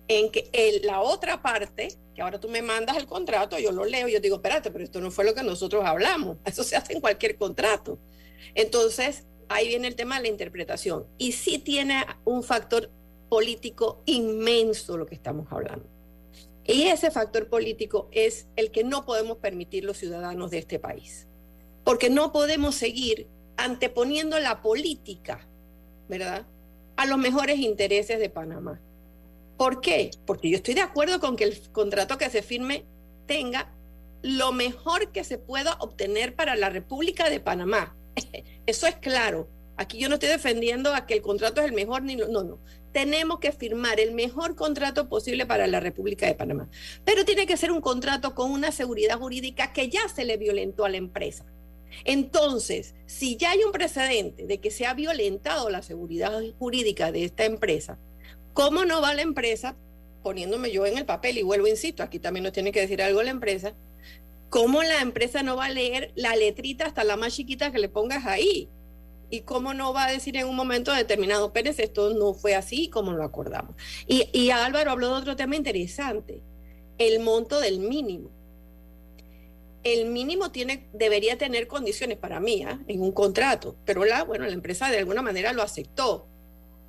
en 0.09 0.31
que 0.31 0.51
la 0.85 1.01
otra 1.01 1.42
parte, 1.42 1.88
que 2.14 2.23
ahora 2.23 2.38
tú 2.38 2.49
me 2.49 2.62
mandas 2.62 2.97
el 2.97 3.07
contrato, 3.07 3.59
yo 3.59 3.73
lo 3.73 3.85
leo 3.85 4.09
yo 4.09 4.21
digo, 4.21 4.37
espérate, 4.37 4.71
pero 4.71 4.85
esto 4.85 5.01
no 5.01 5.11
fue 5.11 5.25
lo 5.25 5.35
que 5.35 5.42
nosotros 5.42 5.85
hablamos. 5.85 6.38
Eso 6.45 6.62
se 6.62 6.77
hace 6.77 6.92
en 6.92 7.01
cualquier 7.01 7.37
contrato. 7.37 7.99
Entonces, 8.55 9.25
ahí 9.49 9.69
viene 9.69 9.88
el 9.88 9.97
tema 9.97 10.16
de 10.16 10.23
la 10.23 10.29
interpretación. 10.29 11.07
Y 11.19 11.33
sí 11.33 11.59
tiene 11.59 12.05
un 12.25 12.42
factor 12.42 12.90
político 13.29 14.03
inmenso 14.07 14.97
lo 14.97 15.07
que 15.07 15.14
estamos 15.16 15.51
hablando. 15.51 15.95
Y 16.66 16.85
ese 16.85 17.11
factor 17.11 17.48
político 17.48 18.09
es 18.12 18.48
el 18.57 18.70
que 18.70 18.83
no 18.83 19.05
podemos 19.07 19.38
permitir 19.38 19.85
los 19.85 19.98
ciudadanos 19.98 20.50
de 20.50 20.59
este 20.59 20.79
país. 20.79 21.29
Porque 21.85 22.11
no 22.11 22.33
podemos 22.33 22.74
seguir 22.74 23.29
anteponiendo 23.57 24.38
la 24.40 24.62
política, 24.62 25.46
¿verdad? 26.09 26.46
A 26.96 27.07
los 27.07 27.18
mejores 27.18 27.59
intereses 27.59 28.18
de 28.18 28.31
Panamá. 28.31 28.81
¿Por 29.57 29.81
qué? 29.81 30.11
Porque 30.26 30.50
yo 30.50 30.57
estoy 30.57 30.74
de 30.74 30.83
acuerdo 30.83 31.20
con 31.20 31.37
que 31.37 31.44
el 31.44 31.70
contrato 31.72 32.18
que 32.18 32.31
se 32.31 32.42
firme 32.42 32.85
tenga 33.26 33.72
lo 34.22 34.52
mejor 34.52 35.12
que 35.12 35.24
se 35.24 35.38
pueda 35.38 35.74
obtener 35.81 36.35
para 36.35 36.57
la 36.57 36.68
República 36.68 37.31
de 37.31 37.40
Panamá. 37.40 37.96
Eso 38.66 38.87
es 38.87 38.96
claro. 38.96 39.48
Aquí 39.76 39.98
yo 39.98 40.09
no 40.09 40.14
estoy 40.14 40.31
defendiendo 40.31 40.94
a 40.94 41.07
que 41.07 41.14
el 41.14 41.22
contrato 41.22 41.61
es 41.61 41.68
el 41.68 41.74
mejor, 41.74 42.02
ni 42.02 42.16
no, 42.16 42.26
no. 42.26 42.59
Tenemos 42.96 43.40
que 43.40 43.52
firmar 43.52 44.00
el 44.00 44.12
mejor 44.12 44.54
contrato 44.54 45.06
posible 45.11 45.44
para 45.44 45.66
la 45.66 45.80
República 45.80 46.24
de 46.24 46.35
Panamá. 46.35 46.70
Pero 47.04 47.26
tiene 47.26 47.46
que 47.46 47.59
ser 47.59 47.70
un 47.70 47.82
contrato 47.82 48.35
con 48.35 48.50
una 48.50 48.72
seguridad 48.72 49.18
jurídica 49.18 49.74
que 49.74 49.90
ya 49.90 50.09
se 50.09 50.24
le 50.24 50.38
violentó 50.38 50.87
a 50.87 50.88
la 50.88 50.96
empresa. 50.96 51.44
Entonces, 52.04 52.94
si 53.04 53.37
ya 53.37 53.50
hay 53.50 53.64
un 53.64 53.72
precedente 53.72 54.46
de 54.46 54.61
que 54.61 54.70
se 54.70 54.87
ha 54.87 54.94
violentado 54.94 55.68
la 55.68 55.82
seguridad 55.82 56.40
jurídica 56.59 57.12
de 57.12 57.26
esta 57.26 57.44
empresa, 57.44 57.98
¿Cómo 58.54 58.87
no 58.87 59.02
va 59.02 59.12
la 59.12 59.20
empresa, 59.20 59.76
poniéndome 60.22 60.70
yo 60.70 60.87
en 60.87 60.96
el 60.96 61.04
papel 61.04 61.37
y 61.37 61.42
vuelvo, 61.42 61.66
insisto, 61.66 62.02
aquí 62.02 62.18
también 62.18 62.44
nos 62.44 62.54
tiene 62.54 62.72
que 62.72 62.80
decir 62.80 63.02
algo 63.02 63.22
la 63.22 63.28
empresa, 63.28 63.74
cómo 64.48 64.82
la 64.82 65.02
empresa 65.02 65.42
no 65.42 65.56
va 65.56 65.66
a 65.66 65.70
leer 65.70 66.12
la 66.14 66.35
letrita 66.35 66.87
hasta 66.87 67.04
la 67.04 67.18
más 67.18 67.35
chiquita 67.35 67.70
que 67.70 67.78
le 67.78 67.90
pongas 67.90 68.24
ahí? 68.24 68.70
¿Y 69.29 69.41
cómo 69.41 69.75
no 69.75 69.93
va 69.93 70.07
a 70.07 70.12
decir 70.12 70.37
en 70.37 70.47
un 70.47 70.55
momento 70.55 70.93
determinado, 70.93 71.53
Pérez, 71.53 71.79
esto 71.81 72.15
no 72.15 72.35
fue 72.35 72.55
así 72.55 72.89
como 72.89 73.12
lo 73.12 73.25
acordamos? 73.25 73.75
Y, 74.07 74.29
y 74.33 74.51
Álvaro 74.51 74.93
habló 74.93 75.09
de 75.09 75.21
otro 75.21 75.37
tema 75.37 75.57
interesante, 75.57 76.43
el 76.99 77.21
monto 77.21 77.61
del 77.61 77.81
mínimo. 77.81 78.31
El 79.83 80.07
mínimo 80.07 80.51
tiene, 80.51 80.89
debería 80.93 81.39
tener 81.39 81.67
condiciones 81.67 82.19
para 82.19 82.41
mí 82.41 82.62
¿eh? 82.62 82.79
en 82.89 83.03
un 83.03 83.12
contrato, 83.12 83.77
pero 83.85 84.05
la, 84.05 84.25
bueno, 84.25 84.47
la 84.47 84.53
empresa 84.53 84.91
de 84.91 84.99
alguna 84.99 85.23
manera 85.23 85.53
lo 85.53 85.62
aceptó. 85.62 86.27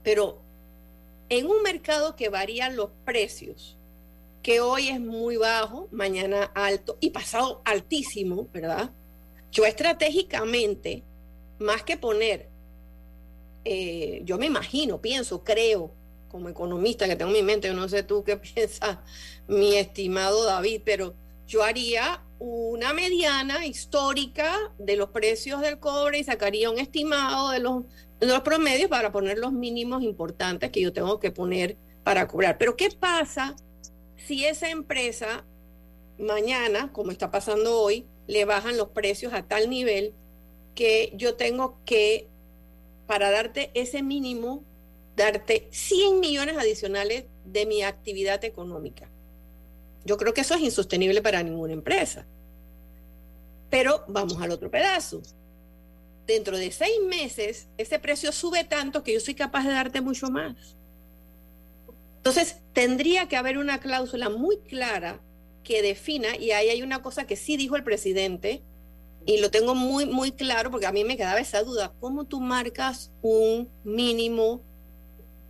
Pero 0.03 0.41
en 1.29 1.47
un 1.47 1.61
mercado 1.61 2.15
que 2.15 2.29
varían 2.29 2.75
los 2.75 2.89
precios, 3.05 3.77
que 4.41 4.61
hoy 4.61 4.89
es 4.89 4.99
muy 4.99 5.35
bajo, 5.35 5.89
mañana 5.91 6.43
alto 6.55 6.97
y 6.99 7.09
pasado 7.09 7.61
altísimo, 7.65 8.47
¿verdad? 8.53 8.91
Yo 9.51 9.65
estratégicamente, 9.65 11.03
más 11.59 11.83
que 11.83 11.97
poner, 11.97 12.49
eh, 13.65 14.21
yo 14.23 14.37
me 14.37 14.45
imagino, 14.45 15.01
pienso, 15.01 15.43
creo, 15.43 15.91
como 16.29 16.49
economista 16.49 17.07
que 17.07 17.15
tengo 17.15 17.31
en 17.31 17.37
mi 17.37 17.43
mente, 17.43 17.67
yo 17.67 17.73
no 17.73 17.89
sé 17.89 18.03
tú 18.03 18.23
qué 18.23 18.37
piensas, 18.55 18.99
mi 19.47 19.75
estimado 19.75 20.43
David, 20.43 20.81
pero 20.85 21.15
yo 21.47 21.63
haría 21.63 22.23
una 22.39 22.93
mediana 22.93 23.65
histórica 23.65 24.55
de 24.77 24.95
los 24.95 25.09
precios 25.09 25.61
del 25.61 25.79
cobre 25.79 26.19
y 26.19 26.23
sacaría 26.23 26.69
un 26.69 26.77
estimado 26.77 27.49
de 27.49 27.59
los 27.59 27.83
los 28.19 28.41
promedios 28.41 28.89
para 28.89 29.11
poner 29.11 29.37
los 29.37 29.51
mínimos 29.51 30.03
importantes 30.03 30.71
que 30.71 30.81
yo 30.81 30.91
tengo 30.93 31.19
que 31.19 31.31
poner 31.31 31.77
para 32.03 32.27
cobrar. 32.27 32.57
Pero 32.57 32.75
¿qué 32.75 32.89
pasa 32.89 33.55
si 34.15 34.45
esa 34.45 34.69
empresa 34.69 35.45
mañana, 36.17 36.91
como 36.91 37.11
está 37.11 37.29
pasando 37.29 37.79
hoy, 37.79 38.07
le 38.27 38.45
bajan 38.45 38.77
los 38.77 38.89
precios 38.89 39.33
a 39.33 39.43
tal 39.43 39.69
nivel 39.69 40.13
que 40.77 41.11
yo 41.15 41.33
tengo 41.33 41.79
que, 41.85 42.27
para 43.07 43.31
darte 43.31 43.71
ese 43.73 44.03
mínimo, 44.03 44.63
darte 45.15 45.67
100 45.71 46.19
millones 46.19 46.55
adicionales 46.55 47.25
de 47.45 47.65
mi 47.65 47.81
actividad 47.81 48.45
económica. 48.45 49.09
Yo 50.05 50.17
creo 50.17 50.35
que 50.35 50.41
eso 50.41 50.53
es 50.53 50.61
insostenible 50.61 51.23
para 51.23 51.41
ninguna 51.41 51.73
empresa. 51.73 52.27
Pero 53.71 54.05
vamos 54.07 54.39
al 54.39 54.51
otro 54.51 54.69
pedazo. 54.69 55.23
Dentro 56.27 56.55
de 56.55 56.71
seis 56.71 57.01
meses, 57.09 57.67
ese 57.79 57.97
precio 57.97 58.31
sube 58.31 58.63
tanto 58.63 59.01
que 59.01 59.13
yo 59.13 59.19
soy 59.19 59.33
capaz 59.33 59.65
de 59.65 59.71
darte 59.71 59.99
mucho 59.99 60.29
más. 60.29 60.75
Entonces, 62.17 62.57
tendría 62.73 63.27
que 63.27 63.35
haber 63.35 63.57
una 63.57 63.79
cláusula 63.79 64.29
muy 64.29 64.59
clara 64.59 65.21
que 65.63 65.81
defina, 65.81 66.37
y 66.37 66.51
ahí 66.51 66.69
hay 66.69 66.83
una 66.83 67.01
cosa 67.01 67.25
que 67.25 67.35
sí 67.35 67.57
dijo 67.57 67.75
el 67.75 67.83
presidente, 67.83 68.61
y 69.27 69.41
lo 69.41 69.51
tengo 69.51 69.75
muy, 69.75 70.05
muy 70.05 70.31
claro 70.31 70.71
porque 70.71 70.85
a 70.85 70.93
mí 70.93 71.03
me 71.03 71.17
quedaba 71.17 71.39
esa 71.39 71.61
duda, 71.61 71.93
¿cómo 71.99 72.23
tú 72.23 72.39
marcas 72.39 73.11
un 73.21 73.69
mínimo 73.83 74.63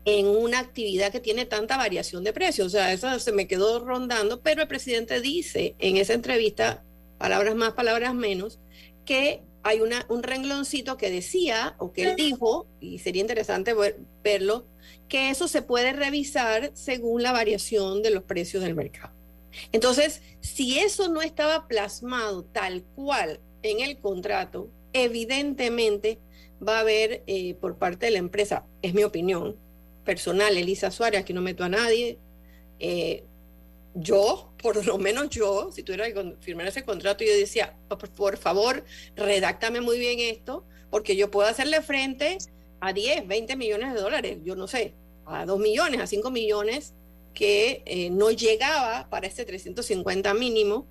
en 0.04 0.26
una 0.26 0.60
actividad 0.60 1.12
que 1.12 1.20
tiene 1.20 1.46
tanta 1.46 1.78
variación 1.78 2.24
de 2.24 2.34
precios? 2.34 2.68
O 2.68 2.70
sea, 2.72 2.92
eso 2.92 3.20
se 3.20 3.32
me 3.32 3.48
quedó 3.48 3.86
rondando, 3.86 4.42
pero 4.42 4.64
el 4.64 4.68
presidente 4.68 5.22
dice 5.22 5.76
en 5.78 5.98
esa 5.98 6.16
entrevista, 6.16 6.84
palabras 7.20 7.56
más, 7.56 7.74
palabras 7.74 8.16
menos, 8.16 8.60
que 9.06 9.44
hay 9.62 9.80
una, 9.82 10.08
un 10.10 10.24
rengloncito 10.24 10.98
que 10.98 11.12
decía, 11.12 11.76
o 11.78 11.94
que 11.94 12.10
él 12.10 12.16
dijo, 12.16 12.66
y 12.80 12.98
sería 12.98 13.22
interesante 13.22 13.76
verlo, 14.24 14.66
que 15.08 15.30
eso 15.30 15.48
se 15.48 15.62
puede 15.62 15.94
revisar 15.94 16.72
según 16.74 17.22
la 17.22 17.32
variación 17.32 18.02
de 18.02 18.10
los 18.10 18.24
precios 18.24 18.64
del 18.64 18.74
mercado. 18.74 19.14
Entonces, 19.72 20.24
si 20.42 20.80
eso 20.80 21.10
no 21.10 21.22
estaba 21.22 21.68
plasmado 21.68 22.44
tal 22.44 22.84
cual 22.96 23.40
en 23.64 23.80
el 23.82 23.98
contrato, 24.00 24.70
evidentemente 24.94 26.20
va 26.66 26.78
a 26.78 26.82
haber 26.82 27.24
eh, 27.28 27.56
por 27.56 27.78
parte 27.78 28.08
de 28.08 28.14
la 28.14 28.18
empresa, 28.20 28.66
es 28.82 28.94
mi 28.94 29.04
opinión 29.04 29.58
personal, 30.04 30.58
Elisa 30.58 30.92
Suárez, 30.92 31.22
aquí 31.22 31.34
no 31.34 31.42
meto 31.42 31.64
a 31.64 31.70
nadie, 31.70 32.18
eh, 32.80 33.24
yo, 33.94 34.52
por 34.62 34.86
lo 34.86 34.98
menos 34.98 35.30
yo, 35.30 35.72
si 35.72 35.84
tuviera 35.84 36.12
que 36.12 36.36
firmar 36.40 36.68
ese 36.68 36.84
contrato, 36.84 37.24
yo 37.24 37.34
decía, 37.34 37.76
por, 38.16 38.38
favor, 38.38 38.84
redáctame 39.16 39.82
muy 39.82 39.98
bien 39.98 40.20
esto, 40.20 40.64
porque 40.90 41.16
yo 41.16 41.32
puedo 41.32 41.50
hacerle 41.50 41.82
frente 41.82 42.38
a 42.80 42.94
10, 42.94 43.28
20 43.28 43.56
millones 43.56 43.94
de 43.94 44.00
dólares, 44.00 44.38
yo 44.44 44.56
no 44.56 44.68
sé, 44.68 44.94
a 45.26 45.46
2 45.46 45.60
millones, 45.60 46.00
a 46.00 46.08
5 46.08 46.30
millones, 46.32 46.94
que 47.34 47.84
eh, 47.86 48.10
no 48.10 48.32
llegaba 48.32 49.10
para 49.10 49.28
ese 49.28 49.46
350 49.46 50.34
mínimo, 50.34 50.88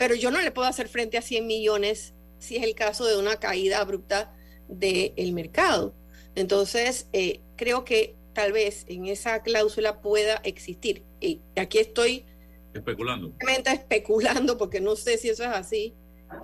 pero 0.00 0.14
yo 0.14 0.30
no 0.30 0.40
le 0.40 0.50
puedo 0.50 0.66
hacer 0.66 0.88
frente 0.88 1.18
a 1.18 1.22
100 1.22 1.46
millones 1.46 2.14
si 2.38 2.56
es 2.56 2.62
el 2.62 2.74
caso 2.74 3.04
de 3.04 3.18
una 3.18 3.36
caída 3.36 3.80
abrupta 3.80 4.34
del 4.66 5.34
mercado. 5.34 5.94
Entonces, 6.34 7.06
eh, 7.12 7.42
creo 7.56 7.84
que 7.84 8.16
tal 8.32 8.52
vez 8.52 8.86
en 8.88 9.04
esa 9.04 9.42
cláusula 9.42 10.00
pueda 10.00 10.36
existir. 10.36 11.04
Y 11.20 11.42
aquí 11.54 11.76
estoy 11.76 12.24
especulando. 12.72 13.34
especulando 13.66 14.56
porque 14.56 14.80
no 14.80 14.96
sé 14.96 15.18
si 15.18 15.28
eso 15.28 15.42
es 15.42 15.50
así. 15.50 15.94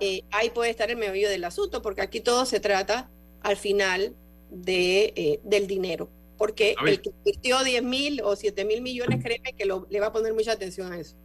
Eh, 0.01 0.21
ahí 0.29 0.51
puede 0.51 0.69
estar 0.69 0.91
el 0.91 0.97
medio 0.97 1.27
del 1.27 1.43
asunto, 1.43 1.81
porque 1.81 2.03
aquí 2.03 2.19
todo 2.19 2.45
se 2.45 2.59
trata 2.59 3.09
al 3.41 3.57
final 3.57 4.15
de, 4.51 5.39
del 5.43 5.65
dinero 5.65 6.11
porque 6.37 6.75
el 6.85 7.01
que 7.01 7.09
invirtió 7.09 7.63
10 7.63 7.81
mil 7.81 8.21
o 8.21 8.35
7 8.35 8.63
mil 8.65 8.83
millones, 8.83 9.23
créeme 9.23 9.53
que 9.53 9.65
le 9.65 9.99
va 9.99 10.05
a 10.05 10.13
poner 10.13 10.35
mucha 10.35 10.51
atención 10.51 10.93
a 10.93 10.99
eso. 10.99 11.15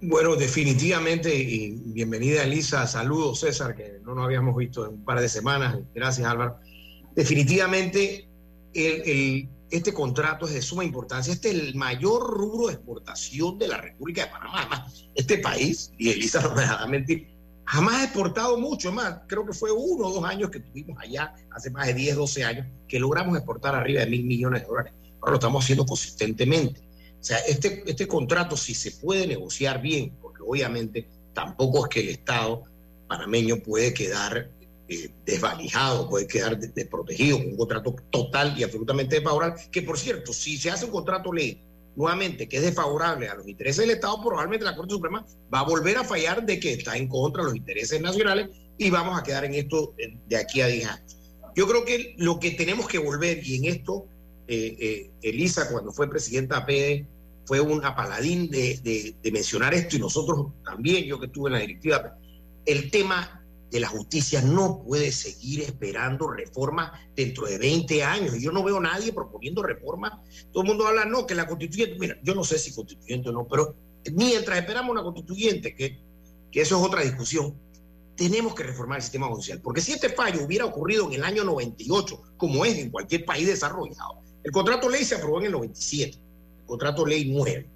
Bueno, 0.00 0.36
definitivamente, 0.36 1.34
y 1.34 1.70
bienvenida 1.86 2.44
Elisa, 2.44 2.86
saludos 2.86 3.40
César, 3.40 3.74
que 3.74 3.98
no 4.04 4.14
nos 4.14 4.26
habíamos 4.26 4.56
visto 4.56 4.86
en 4.86 4.94
un 4.94 5.04
par 5.04 5.20
de 5.20 5.28
semanas, 5.28 5.76
gracias 5.92 6.24
Álvaro. 6.24 6.60
Definitivamente, 7.16 8.28
este 8.72 9.92
contrato 9.92 10.46
es 10.46 10.54
de 10.54 10.62
suma 10.62 10.84
importancia, 10.84 11.32
este 11.32 11.48
es 11.48 11.54
el 11.56 11.74
mayor 11.74 12.30
rubro 12.30 12.68
de 12.68 12.74
exportación 12.74 13.58
de 13.58 13.66
la 13.66 13.78
República 13.78 14.26
de 14.26 14.30
Panamá. 14.30 14.60
Además, 14.60 15.04
este 15.16 15.38
país, 15.38 15.90
y 15.98 16.10
Elisa 16.10 16.40
no 16.42 16.54
me 16.54 16.60
dejará 16.60 16.86
mentir, 16.86 17.26
jamás 17.64 17.94
ha 17.96 18.04
exportado 18.04 18.56
mucho 18.56 18.92
más. 18.92 19.22
Creo 19.26 19.44
que 19.44 19.52
fue 19.52 19.72
uno 19.72 20.06
o 20.06 20.12
dos 20.12 20.24
años 20.24 20.50
que 20.50 20.60
tuvimos 20.60 20.96
allá, 21.02 21.34
hace 21.50 21.70
más 21.70 21.88
de 21.88 21.94
10, 21.94 22.14
12 22.14 22.44
años, 22.44 22.66
que 22.86 23.00
logramos 23.00 23.36
exportar 23.36 23.74
arriba 23.74 24.02
de 24.02 24.10
mil 24.10 24.24
millones 24.24 24.62
de 24.62 24.68
dólares. 24.68 24.92
Ahora 25.20 25.32
lo 25.32 25.38
estamos 25.38 25.64
haciendo 25.64 25.84
consistentemente. 25.84 26.87
O 27.20 27.24
sea, 27.24 27.38
este, 27.38 27.82
este 27.86 28.06
contrato, 28.06 28.56
si 28.56 28.74
se 28.74 28.92
puede 28.92 29.26
negociar 29.26 29.82
bien, 29.82 30.12
porque 30.22 30.42
obviamente 30.46 31.08
tampoco 31.34 31.84
es 31.84 31.90
que 31.90 32.00
el 32.00 32.08
Estado 32.10 32.62
panameño 33.08 33.58
puede 33.58 33.92
quedar 33.92 34.50
eh, 34.88 35.10
desvalijado, 35.26 36.08
puede 36.08 36.26
quedar 36.26 36.58
desprotegido 36.58 37.38
con 37.38 37.48
un 37.48 37.56
contrato 37.56 37.96
total 38.10 38.58
y 38.58 38.62
absolutamente 38.62 39.16
desfavorable, 39.16 39.60
que 39.70 39.82
por 39.82 39.98
cierto, 39.98 40.32
si 40.32 40.56
se 40.56 40.70
hace 40.70 40.84
un 40.84 40.92
contrato 40.92 41.32
ley 41.32 41.60
nuevamente, 41.96 42.48
que 42.48 42.58
es 42.58 42.62
desfavorable 42.62 43.28
a 43.28 43.34
los 43.34 43.48
intereses 43.48 43.78
del 43.78 43.90
Estado, 43.90 44.22
probablemente 44.22 44.64
la 44.64 44.76
Corte 44.76 44.94
Suprema 44.94 45.26
va 45.52 45.60
a 45.60 45.64
volver 45.64 45.98
a 45.98 46.04
fallar 46.04 46.46
de 46.46 46.60
que 46.60 46.74
está 46.74 46.96
en 46.96 47.08
contra 47.08 47.42
de 47.42 47.48
los 47.48 47.56
intereses 47.56 48.00
nacionales 48.00 48.50
y 48.78 48.88
vamos 48.90 49.18
a 49.18 49.22
quedar 49.22 49.44
en 49.44 49.54
esto 49.54 49.94
de 50.28 50.36
aquí 50.36 50.60
a 50.60 50.68
10 50.68 50.88
años. 50.88 51.18
Yo 51.56 51.66
creo 51.66 51.84
que 51.84 52.14
lo 52.16 52.38
que 52.38 52.52
tenemos 52.52 52.86
que 52.86 52.98
volver, 52.98 53.44
y 53.44 53.56
en 53.56 53.64
esto 53.64 54.06
eh, 54.48 54.76
eh, 54.80 55.10
Elisa, 55.22 55.70
cuando 55.70 55.92
fue 55.92 56.08
presidenta 56.08 56.64
PD, 56.64 57.06
fue 57.44 57.60
una 57.60 57.94
paladín 57.94 58.50
de, 58.50 59.14
de, 59.22 59.32
mencionar 59.32 59.74
esto, 59.74 59.96
y 59.96 60.00
nosotros 60.00 60.48
también, 60.64 61.04
yo 61.04 61.18
que 61.20 61.26
estuve 61.26 61.48
en 61.48 61.52
la 61.54 61.60
directiva, 61.60 62.16
el 62.66 62.90
tema 62.90 63.44
de 63.70 63.80
la 63.80 63.88
justicia 63.88 64.40
no 64.42 64.82
puede 64.82 65.12
seguir 65.12 65.60
esperando 65.60 66.30
reformas 66.30 66.92
dentro 67.14 67.46
de 67.46 67.58
20 67.58 68.02
años. 68.02 68.34
Yo 68.38 68.50
no 68.50 68.64
veo 68.64 68.78
a 68.78 68.80
nadie 68.80 69.12
proponiendo 69.12 69.62
reformas. 69.62 70.12
Todo 70.52 70.62
el 70.62 70.68
mundo 70.68 70.86
habla, 70.86 71.04
no, 71.04 71.26
que 71.26 71.34
la 71.34 71.46
constituyente, 71.46 71.96
mira, 71.98 72.18
yo 72.22 72.34
no 72.34 72.44
sé 72.44 72.58
si 72.58 72.74
constituyente 72.74 73.28
o 73.28 73.32
no, 73.32 73.46
pero 73.46 73.74
mientras 74.12 74.58
esperamos 74.58 74.90
una 74.90 75.02
constituyente, 75.02 75.74
que 75.74 76.00
eso 76.52 76.78
es 76.78 76.86
otra 76.86 77.02
discusión, 77.02 77.54
tenemos 78.18 78.52
que 78.52 78.64
reformar 78.64 78.98
el 78.98 79.02
sistema 79.02 79.28
judicial. 79.28 79.60
Porque 79.62 79.80
si 79.80 79.92
este 79.92 80.08
fallo 80.08 80.44
hubiera 80.44 80.64
ocurrido 80.64 81.06
en 81.06 81.14
el 81.14 81.24
año 81.24 81.44
98, 81.44 82.20
como 82.36 82.64
es 82.64 82.76
en 82.76 82.90
cualquier 82.90 83.24
país 83.24 83.46
desarrollado, 83.46 84.20
el 84.44 84.52
contrato 84.52 84.88
ley 84.88 85.04
se 85.04 85.16
aprobó 85.16 85.40
en 85.40 85.46
el 85.46 85.52
97, 85.52 86.18
el 86.60 86.66
contrato 86.66 87.04
ley 87.04 87.30
9. 87.30 87.66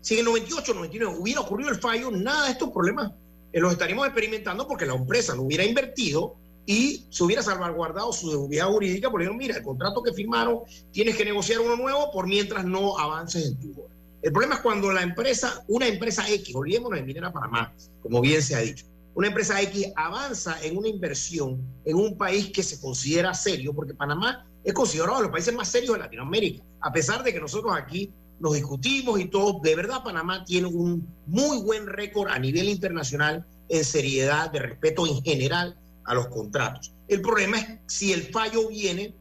Si 0.00 0.14
en 0.14 0.20
el 0.20 0.26
98, 0.26 0.74
99 0.74 1.16
hubiera 1.18 1.40
ocurrido 1.40 1.70
el 1.70 1.80
fallo, 1.80 2.10
nada 2.10 2.46
de 2.46 2.52
estos 2.52 2.70
problemas 2.70 3.12
eh, 3.52 3.60
los 3.60 3.72
estaríamos 3.72 4.06
experimentando 4.06 4.66
porque 4.68 4.86
la 4.86 4.94
empresa 4.94 5.34
no 5.34 5.42
hubiera 5.42 5.64
invertido 5.64 6.36
y 6.66 7.06
se 7.10 7.24
hubiera 7.24 7.42
salvaguardado 7.42 8.12
su 8.12 8.30
seguridad 8.30 8.66
jurídica, 8.66 9.10
porque 9.10 9.30
mira, 9.30 9.56
el 9.56 9.62
contrato 9.62 10.02
que 10.02 10.12
firmaron, 10.12 10.60
tienes 10.92 11.16
que 11.16 11.24
negociar 11.24 11.60
uno 11.60 11.76
nuevo 11.76 12.10
por 12.12 12.26
mientras 12.26 12.64
no 12.64 12.98
avances 12.98 13.46
en 13.46 13.56
tu 13.56 13.70
obra. 13.80 13.94
El 14.22 14.32
problema 14.32 14.56
es 14.56 14.60
cuando 14.60 14.92
la 14.92 15.02
empresa, 15.02 15.64
una 15.68 15.86
empresa 15.86 16.28
X, 16.28 16.54
olvidémonos 16.54 16.98
de 16.98 17.06
Minera 17.06 17.32
Panamá, 17.32 17.72
como 18.02 18.20
bien 18.20 18.42
se 18.42 18.56
ha 18.56 18.58
dicho, 18.58 18.84
una 19.14 19.28
empresa 19.28 19.62
X 19.62 19.92
avanza 19.96 20.58
en 20.62 20.76
una 20.76 20.88
inversión 20.88 21.58
en 21.84 21.96
un 21.96 22.18
país 22.18 22.50
que 22.50 22.62
se 22.62 22.80
considera 22.80 23.32
serio, 23.32 23.72
porque 23.72 23.94
Panamá 23.94 24.44
es 24.66 24.74
considerado 24.74 25.12
uno 25.12 25.20
de 25.20 25.26
los 25.28 25.32
países 25.32 25.54
más 25.54 25.68
serios 25.68 25.92
de 25.92 26.00
Latinoamérica, 26.00 26.64
a 26.80 26.92
pesar 26.92 27.22
de 27.22 27.32
que 27.32 27.38
nosotros 27.38 27.72
aquí 27.72 28.12
nos 28.40 28.54
discutimos 28.54 29.20
y 29.20 29.26
todo. 29.26 29.60
De 29.62 29.76
verdad, 29.76 30.02
Panamá 30.02 30.44
tiene 30.44 30.66
un 30.66 31.06
muy 31.24 31.58
buen 31.62 31.86
récord 31.86 32.28
a 32.28 32.38
nivel 32.40 32.68
internacional 32.68 33.46
en 33.68 33.84
seriedad, 33.84 34.50
de 34.50 34.58
respeto 34.58 35.06
en 35.06 35.22
general 35.22 35.78
a 36.04 36.14
los 36.14 36.26
contratos. 36.26 36.92
El 37.06 37.22
problema 37.22 37.58
es 37.58 37.78
si 37.86 38.12
el 38.12 38.22
fallo 38.32 38.68
viene 38.68 39.14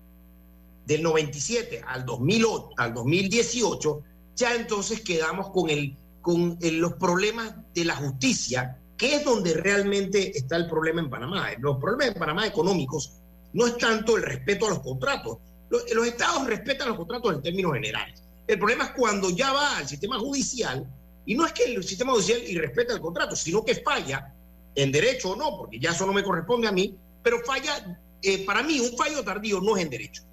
del 0.88 1.04
97 1.04 1.84
al 1.86 2.08
2008, 2.08 2.70
al 2.78 2.96
2018, 2.96 4.02
ya 4.36 4.56
entonces 4.56 5.02
quedamos 5.02 5.52
con, 5.52 5.70
el, 5.70 5.96
con 6.22 6.58
los 6.60 6.94
problemas 6.94 7.54
de 7.76 7.86
la 7.86 7.96
justicia, 7.96 8.80
que 8.98 9.18
es 9.18 9.24
donde 9.24 9.54
realmente 9.54 10.36
está 10.36 10.56
el 10.56 10.68
problema 10.68 11.02
en 11.02 11.10
Panamá. 11.12 11.50
Los 11.60 11.78
problemas 11.78 12.16
en 12.16 12.20
Panamá 12.20 12.48
económicos 12.48 13.22
no 13.56 13.66
es 13.66 13.78
tanto 13.78 14.16
el 14.16 14.24
respeto 14.24 14.68
a 14.68 14.70
los 14.70 14.80
contratos. 14.80 15.40
los 15.70 16.08
estados 16.08 16.46
respetan 16.46 16.90
los 16.90 16.98
contratos 16.98 17.34
en 17.34 17.42
términos 17.42 17.74
generales 17.74 18.26
el 18.48 18.60
problema 18.60 18.86
es 18.86 18.92
cuando 18.92 19.30
ya 19.30 19.52
va 19.52 19.78
al 19.78 19.88
sistema 19.88 20.20
judicial, 20.20 20.86
y 21.26 21.36
no 21.36 21.46
es 21.46 21.54
que 21.54 21.64
el 21.64 21.84
sistema 21.84 22.12
judicial 22.14 22.42
irrespeta 22.44 22.94
el 22.94 23.02
contrato, 23.02 23.36
sino 23.36 23.66
que 23.66 23.76
falla 23.76 24.34
en 24.76 24.92
derecho 24.92 25.32
o 25.32 25.36
no, 25.36 25.58
porque 25.58 25.80
ya 25.80 25.92
eso 25.92 26.06
no 26.06 26.14
me 26.14 26.24
corresponde 26.24 26.68
a 26.68 26.72
mí, 26.72 26.96
pero 27.24 27.40
falla, 27.44 28.00
eh, 28.22 28.46
para 28.46 28.62
mí 28.62 28.80
un 28.80 28.96
fallo 28.96 29.24
tardío 29.24 29.60
no 29.62 29.76
es 29.76 29.84
en 29.84 29.90
derecho. 29.90 30.24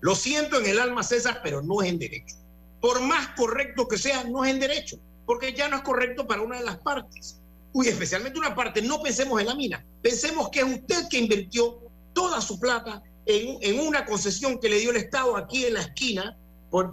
Lo 0.00 0.14
siento 0.14 0.58
en 0.58 0.66
el 0.66 0.80
alma 0.80 1.02
César, 1.02 1.40
pero 1.42 1.62
no 1.62 1.80
es 1.80 1.90
en 1.90 1.98
derecho. 1.98 2.36
Por 2.80 3.00
más 3.00 3.28
correcto 3.36 3.86
que 3.86 3.98
sea, 3.98 4.24
no 4.24 4.44
es 4.44 4.50
en 4.50 4.60
derecho, 4.60 4.98
porque 5.24 5.52
ya 5.52 5.68
no 5.68 5.76
es 5.76 5.82
correcto 5.82 6.26
para 6.26 6.42
una 6.42 6.58
de 6.58 6.64
las 6.64 6.78
partes. 6.78 7.40
Uy, 7.72 7.86
especialmente 7.88 8.38
una 8.38 8.54
parte, 8.54 8.82
no 8.82 9.00
pensemos 9.00 9.40
en 9.40 9.46
la 9.46 9.54
mina, 9.54 9.84
pensemos 10.02 10.48
que 10.48 10.60
es 10.60 10.66
usted 10.66 11.08
que 11.08 11.18
invirtió 11.18 11.78
toda 12.14 12.40
su 12.40 12.58
plata 12.58 13.02
en, 13.26 13.58
en 13.60 13.86
una 13.86 14.06
concesión 14.06 14.58
que 14.58 14.68
le 14.68 14.78
dio 14.78 14.90
el 14.90 14.96
Estado 14.96 15.36
aquí 15.36 15.66
en 15.66 15.74
la 15.74 15.82
esquina 15.82 16.38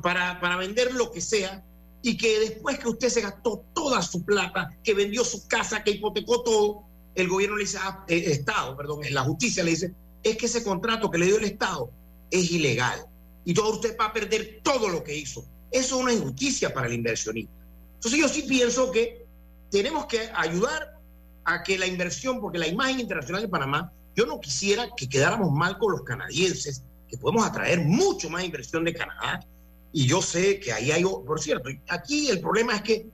para, 0.02 0.40
para 0.40 0.58
vender 0.58 0.94
lo 0.94 1.12
que 1.12 1.22
sea 1.22 1.64
y 2.04 2.18
que 2.18 2.40
después 2.40 2.80
que 2.80 2.90
usted 2.90 3.10
se 3.10 3.22
gastó 3.22 3.64
toda 3.74 4.02
su 4.02 4.24
plata, 4.24 4.76
que 4.84 4.94
vendió 4.94 5.24
su 5.24 5.48
casa, 5.48 5.84
que 5.84 5.92
hipotecó 5.92 6.42
todo, 6.42 6.84
el 7.16 7.28
gobierno 7.28 7.58
le 7.58 7.64
dice, 7.64 7.78
ah, 7.80 8.04
el 8.08 8.24
Estado, 8.24 8.76
perdón, 8.76 9.02
la 9.12 9.22
justicia 9.22 9.64
le 9.64 9.72
dice, 9.72 9.94
es 10.24 10.38
que 10.38 10.46
ese 10.46 10.64
contrato 10.64 11.10
que 11.10 11.18
le 11.18 11.28
dio 11.28 11.38
el 11.38 11.46
Estado 11.46 11.92
es 12.30 12.52
ilegal. 12.52 13.06
y 13.44 13.54
todo 13.54 13.72
usted 13.74 13.98
va 14.00 14.06
a 14.06 14.14
perder 14.14 14.62
todo 14.64 14.88
lo 14.88 15.04
que 15.04 15.16
hizo. 15.16 15.44
Eso 15.72 15.96
es 15.96 16.02
una 16.04 16.14
injusticia 16.14 16.72
para 16.74 16.88
el 16.88 16.94
inversionista. 16.94 17.52
Entonces 17.96 18.20
yo 18.20 18.28
sí 18.28 18.44
pienso 18.44 18.92
que 18.92 19.26
tenemos 19.72 20.06
que 20.06 20.30
ayudar 20.36 21.00
a 21.44 21.64
que 21.64 21.78
la 21.78 21.88
inversión, 21.88 22.40
porque 22.40 22.60
la 22.60 22.68
imagen 22.68 23.00
internacional 23.00 23.42
de 23.42 23.48
Panamá, 23.48 23.92
yo 24.22 24.28
no 24.28 24.40
quisiera 24.40 24.88
que 24.96 25.10
quedáramos 25.10 25.52
mal 25.52 25.80
con 25.80 25.94
los 25.94 26.04
canadienses, 26.04 26.84
que 27.10 27.18
podemos 27.18 27.44
atraer 27.44 27.80
mucho 27.80 28.30
más 28.30 28.44
inversión 28.44 28.84
de 28.84 28.94
Canadá. 28.94 29.44
Y 29.92 30.06
yo 30.06 30.22
sé 30.22 30.60
que 30.60 30.72
ahí 30.72 30.92
hay, 30.92 31.04
por 31.04 31.42
cierto, 31.42 31.70
aquí 31.90 32.30
el 32.30 32.40
problema 32.40 32.76
es 32.76 32.82
que 32.84 33.08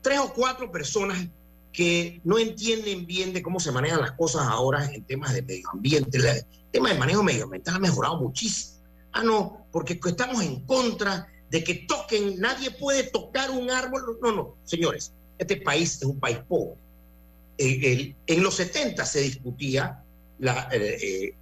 tres 0.00 0.18
o 0.18 0.32
cuatro 0.32 0.70
personas 0.72 1.28
que 1.72 2.20
no 2.24 2.38
entienden 2.38 3.06
bien 3.06 3.32
de 3.32 3.40
cómo 3.40 3.60
se 3.60 3.70
manejan 3.70 4.00
las 4.00 4.12
cosas 4.12 4.42
ahora 4.48 4.84
en 4.92 5.04
temas 5.04 5.32
de 5.32 5.42
medio 5.42 5.70
ambiente. 5.72 6.18
El 6.18 6.44
tema 6.72 6.92
de 6.92 6.98
manejo 6.98 7.22
medioambiental 7.22 7.76
ha 7.76 7.78
mejorado 7.78 8.20
muchísimo. 8.20 8.82
Ah, 9.12 9.22
no, 9.22 9.64
porque 9.70 9.98
estamos 10.04 10.42
en 10.42 10.66
contra 10.66 11.28
de 11.50 11.62
que 11.62 11.86
toquen, 11.86 12.40
nadie 12.40 12.72
puede 12.72 13.04
tocar 13.04 13.50
un 13.52 13.70
árbol. 13.70 14.18
No, 14.20 14.32
no, 14.32 14.56
señores, 14.64 15.12
este 15.38 15.58
país 15.58 15.98
es 15.98 16.04
un 16.04 16.18
país 16.18 16.38
pobre. 16.48 16.76
en 17.58 18.42
los 18.42 18.56
70 18.56 19.06
se 19.06 19.20
discutía 19.20 20.01
la, 20.42 20.68
eh, 20.72 21.34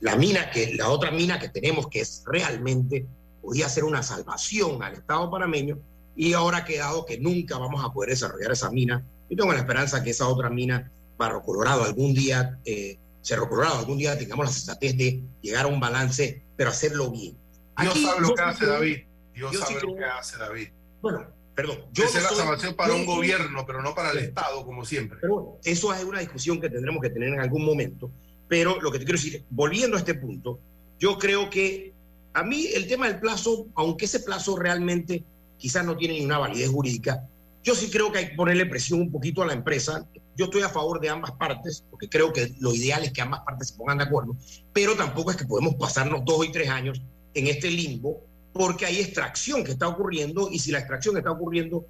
la 0.00 0.16
mina 0.16 0.50
que, 0.50 0.74
la 0.74 0.90
otra 0.90 1.10
mina 1.10 1.38
que 1.38 1.48
tenemos 1.48 1.88
que 1.88 2.00
es 2.00 2.22
realmente 2.26 3.06
podía 3.40 3.66
ser 3.68 3.84
una 3.84 4.02
salvación 4.02 4.82
al 4.82 4.92
Estado 4.92 5.30
panameño 5.30 5.78
y 6.14 6.34
ahora 6.34 6.58
ha 6.58 6.64
quedado 6.64 7.06
que 7.06 7.18
nunca 7.18 7.56
vamos 7.56 7.82
a 7.82 7.90
poder 7.90 8.10
desarrollar 8.10 8.52
esa 8.52 8.70
mina. 8.70 9.02
Yo 9.30 9.38
tengo 9.38 9.52
la 9.54 9.60
esperanza 9.60 10.02
que 10.02 10.10
esa 10.10 10.28
otra 10.28 10.50
mina, 10.50 10.90
Barro 11.16 11.42
Colorado, 11.42 11.84
algún 11.84 12.12
día, 12.12 12.58
eh, 12.66 12.98
Cerro 13.22 13.48
Colorado, 13.48 13.78
algún 13.78 13.96
día 13.96 14.18
tengamos 14.18 14.46
la 14.46 14.52
sensatez 14.52 14.98
de 14.98 15.22
llegar 15.40 15.64
a 15.64 15.68
un 15.68 15.80
balance, 15.80 16.42
pero 16.56 16.70
hacerlo 16.70 17.10
bien. 17.10 17.38
Dios 17.80 18.02
sabe 18.02 18.20
lo 18.20 18.34
que 18.34 18.42
hace 18.42 18.66
David. 18.66 18.98
Dios 19.34 19.56
sabe 19.56 19.80
lo 19.80 19.96
que 19.96 20.04
hace 20.04 20.36
David. 20.36 20.68
Bueno, 21.00 21.26
perdón. 21.60 21.84
Yo 21.92 22.04
Esa 22.04 22.18
es 22.18 22.24
la 22.24 22.30
salvación 22.30 22.74
para 22.74 22.94
un 22.94 23.04
gobierno, 23.04 23.64
pero 23.66 23.82
no 23.82 23.94
para 23.94 24.12
el 24.12 24.18
Estado, 24.18 24.64
como 24.64 24.84
siempre. 24.84 25.18
Pero 25.20 25.34
bueno, 25.34 25.58
eso 25.64 25.92
es 25.92 26.04
una 26.04 26.20
discusión 26.20 26.60
que 26.60 26.70
tendremos 26.70 27.02
que 27.02 27.10
tener 27.10 27.28
en 27.28 27.40
algún 27.40 27.64
momento. 27.64 28.10
Pero 28.48 28.80
lo 28.80 28.90
que 28.90 28.98
te 28.98 29.04
quiero 29.04 29.18
decir, 29.18 29.44
volviendo 29.50 29.96
a 29.96 30.00
este 30.00 30.14
punto, 30.14 30.58
yo 30.98 31.18
creo 31.18 31.50
que 31.50 31.92
a 32.32 32.42
mí 32.42 32.66
el 32.74 32.88
tema 32.88 33.08
del 33.08 33.20
plazo, 33.20 33.66
aunque 33.74 34.06
ese 34.06 34.20
plazo 34.20 34.56
realmente 34.56 35.22
quizás 35.58 35.84
no 35.84 35.96
tiene 35.96 36.14
ninguna 36.14 36.38
validez 36.38 36.70
jurídica. 36.70 37.28
Yo 37.62 37.74
sí 37.74 37.90
creo 37.90 38.10
que 38.10 38.18
hay 38.18 38.28
que 38.30 38.36
ponerle 38.36 38.64
presión 38.64 39.00
un 39.00 39.12
poquito 39.12 39.42
a 39.42 39.46
la 39.46 39.52
empresa. 39.52 40.06
Yo 40.36 40.46
estoy 40.46 40.62
a 40.62 40.70
favor 40.70 40.98
de 40.98 41.10
ambas 41.10 41.32
partes, 41.32 41.84
porque 41.90 42.08
creo 42.08 42.32
que 42.32 42.54
lo 42.58 42.74
ideal 42.74 43.04
es 43.04 43.12
que 43.12 43.20
ambas 43.20 43.40
partes 43.40 43.68
se 43.68 43.74
pongan 43.74 43.98
de 43.98 44.04
acuerdo, 44.04 44.34
pero 44.72 44.96
tampoco 44.96 45.30
es 45.30 45.36
que 45.36 45.44
podemos 45.44 45.74
pasarnos 45.74 46.24
dos 46.24 46.46
y 46.46 46.52
tres 46.52 46.70
años 46.70 47.02
en 47.34 47.48
este 47.48 47.70
limbo, 47.70 48.24
porque 48.52 48.86
hay 48.86 48.98
extracción 49.00 49.64
que 49.64 49.72
está 49.72 49.88
ocurriendo 49.88 50.48
y 50.50 50.58
si 50.58 50.72
la 50.72 50.78
extracción 50.78 51.16
está 51.16 51.30
ocurriendo 51.30 51.86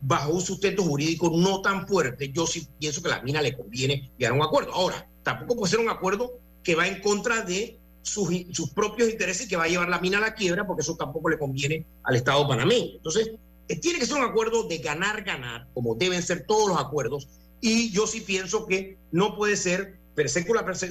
bajo 0.00 0.32
un 0.32 0.40
sustento 0.40 0.82
jurídico 0.82 1.30
no 1.34 1.60
tan 1.60 1.86
fuerte, 1.86 2.30
yo 2.32 2.46
sí 2.46 2.66
pienso 2.78 3.02
que 3.02 3.08
a 3.08 3.16
la 3.16 3.22
mina 3.22 3.42
le 3.42 3.56
conviene 3.56 4.10
llegar 4.16 4.32
a 4.32 4.36
un 4.36 4.42
acuerdo. 4.42 4.72
Ahora, 4.72 5.08
tampoco 5.22 5.56
puede 5.56 5.70
ser 5.70 5.80
un 5.80 5.90
acuerdo 5.90 6.32
que 6.62 6.74
va 6.74 6.88
en 6.88 7.00
contra 7.00 7.42
de 7.42 7.78
sus, 8.02 8.30
propios 8.74 9.10
intereses 9.10 9.46
que 9.46 9.56
va 9.56 9.64
a 9.64 9.68
llevar 9.68 9.88
la 9.88 10.00
mina 10.00 10.18
a 10.18 10.22
la 10.22 10.34
quiebra, 10.34 10.66
porque 10.66 10.82
eso 10.82 10.96
tampoco 10.96 11.28
le 11.28 11.38
conviene 11.38 11.86
al 12.04 12.16
Estado 12.16 12.46
panameño. 12.48 12.96
Entonces, 12.96 13.32
eh, 13.68 13.76
tiene 13.76 13.98
que 13.98 14.06
ser 14.06 14.16
un 14.16 14.24
acuerdo 14.24 14.64
de 14.64 14.78
ganar-ganar, 14.78 15.68
como 15.74 15.94
deben 15.94 16.22
ser 16.22 16.46
todos 16.46 16.68
los 16.68 16.80
acuerdos, 16.80 17.28
y 17.60 17.90
yo 17.90 18.06
sí 18.06 18.20
pienso 18.20 18.66
que 18.66 18.96
no 19.12 19.36
puede 19.36 19.56
ser 19.56 19.98
per 20.14 20.28
secula, 20.28 20.64
per 20.64 20.76
si 20.76 20.86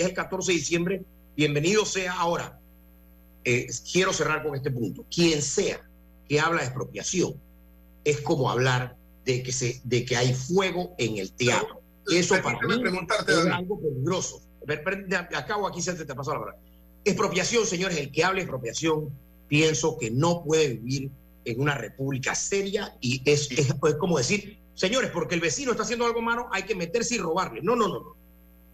es 0.00 0.06
el 0.06 0.14
14 0.14 0.52
de 0.52 0.58
diciembre, 0.58 1.04
bienvenido 1.36 1.84
sea. 1.86 2.12
Ahora, 2.12 2.60
eh, 3.44 3.66
quiero 3.90 4.12
cerrar 4.12 4.42
con 4.42 4.54
este 4.54 4.70
punto. 4.70 5.04
Quien 5.14 5.42
sea 5.42 5.80
que 6.28 6.40
habla 6.40 6.60
de 6.60 6.66
expropiación, 6.66 7.34
es 8.04 8.20
como 8.20 8.50
hablar 8.50 8.96
de 9.24 9.42
que, 9.42 9.52
se, 9.52 9.80
de 9.84 10.04
que 10.04 10.16
hay 10.16 10.34
fuego 10.34 10.94
en 10.98 11.18
el 11.18 11.32
teatro. 11.32 11.80
Eso 12.10 12.34
para 12.42 12.58
mí 12.66 12.74
es 12.74 13.46
algo 13.46 13.80
peligroso 13.80 14.42
acabo 15.34 15.66
aquí 15.66 15.80
se 15.80 15.94
te 15.94 16.14
pasó 16.14 16.32
la 16.32 16.40
palabra. 16.40 16.60
Expropiación, 17.04 17.66
señores, 17.66 17.98
el 17.98 18.12
que 18.12 18.24
hable 18.24 18.42
expropiación, 18.42 19.10
pienso 19.48 19.98
que 19.98 20.10
no 20.10 20.44
puede 20.44 20.74
vivir 20.74 21.10
en 21.44 21.60
una 21.60 21.74
república 21.74 22.34
seria 22.34 22.96
y 23.00 23.20
es, 23.24 23.50
es, 23.50 23.74
como 23.98 24.18
decir, 24.18 24.58
señores, 24.74 25.10
porque 25.10 25.34
el 25.34 25.40
vecino 25.40 25.72
está 25.72 25.82
haciendo 25.82 26.06
algo 26.06 26.22
malo, 26.22 26.48
hay 26.52 26.62
que 26.62 26.74
meterse 26.74 27.16
y 27.16 27.18
robarle. 27.18 27.60
No, 27.62 27.74
no, 27.74 27.88
no, 27.88 28.00
no. 28.00 28.16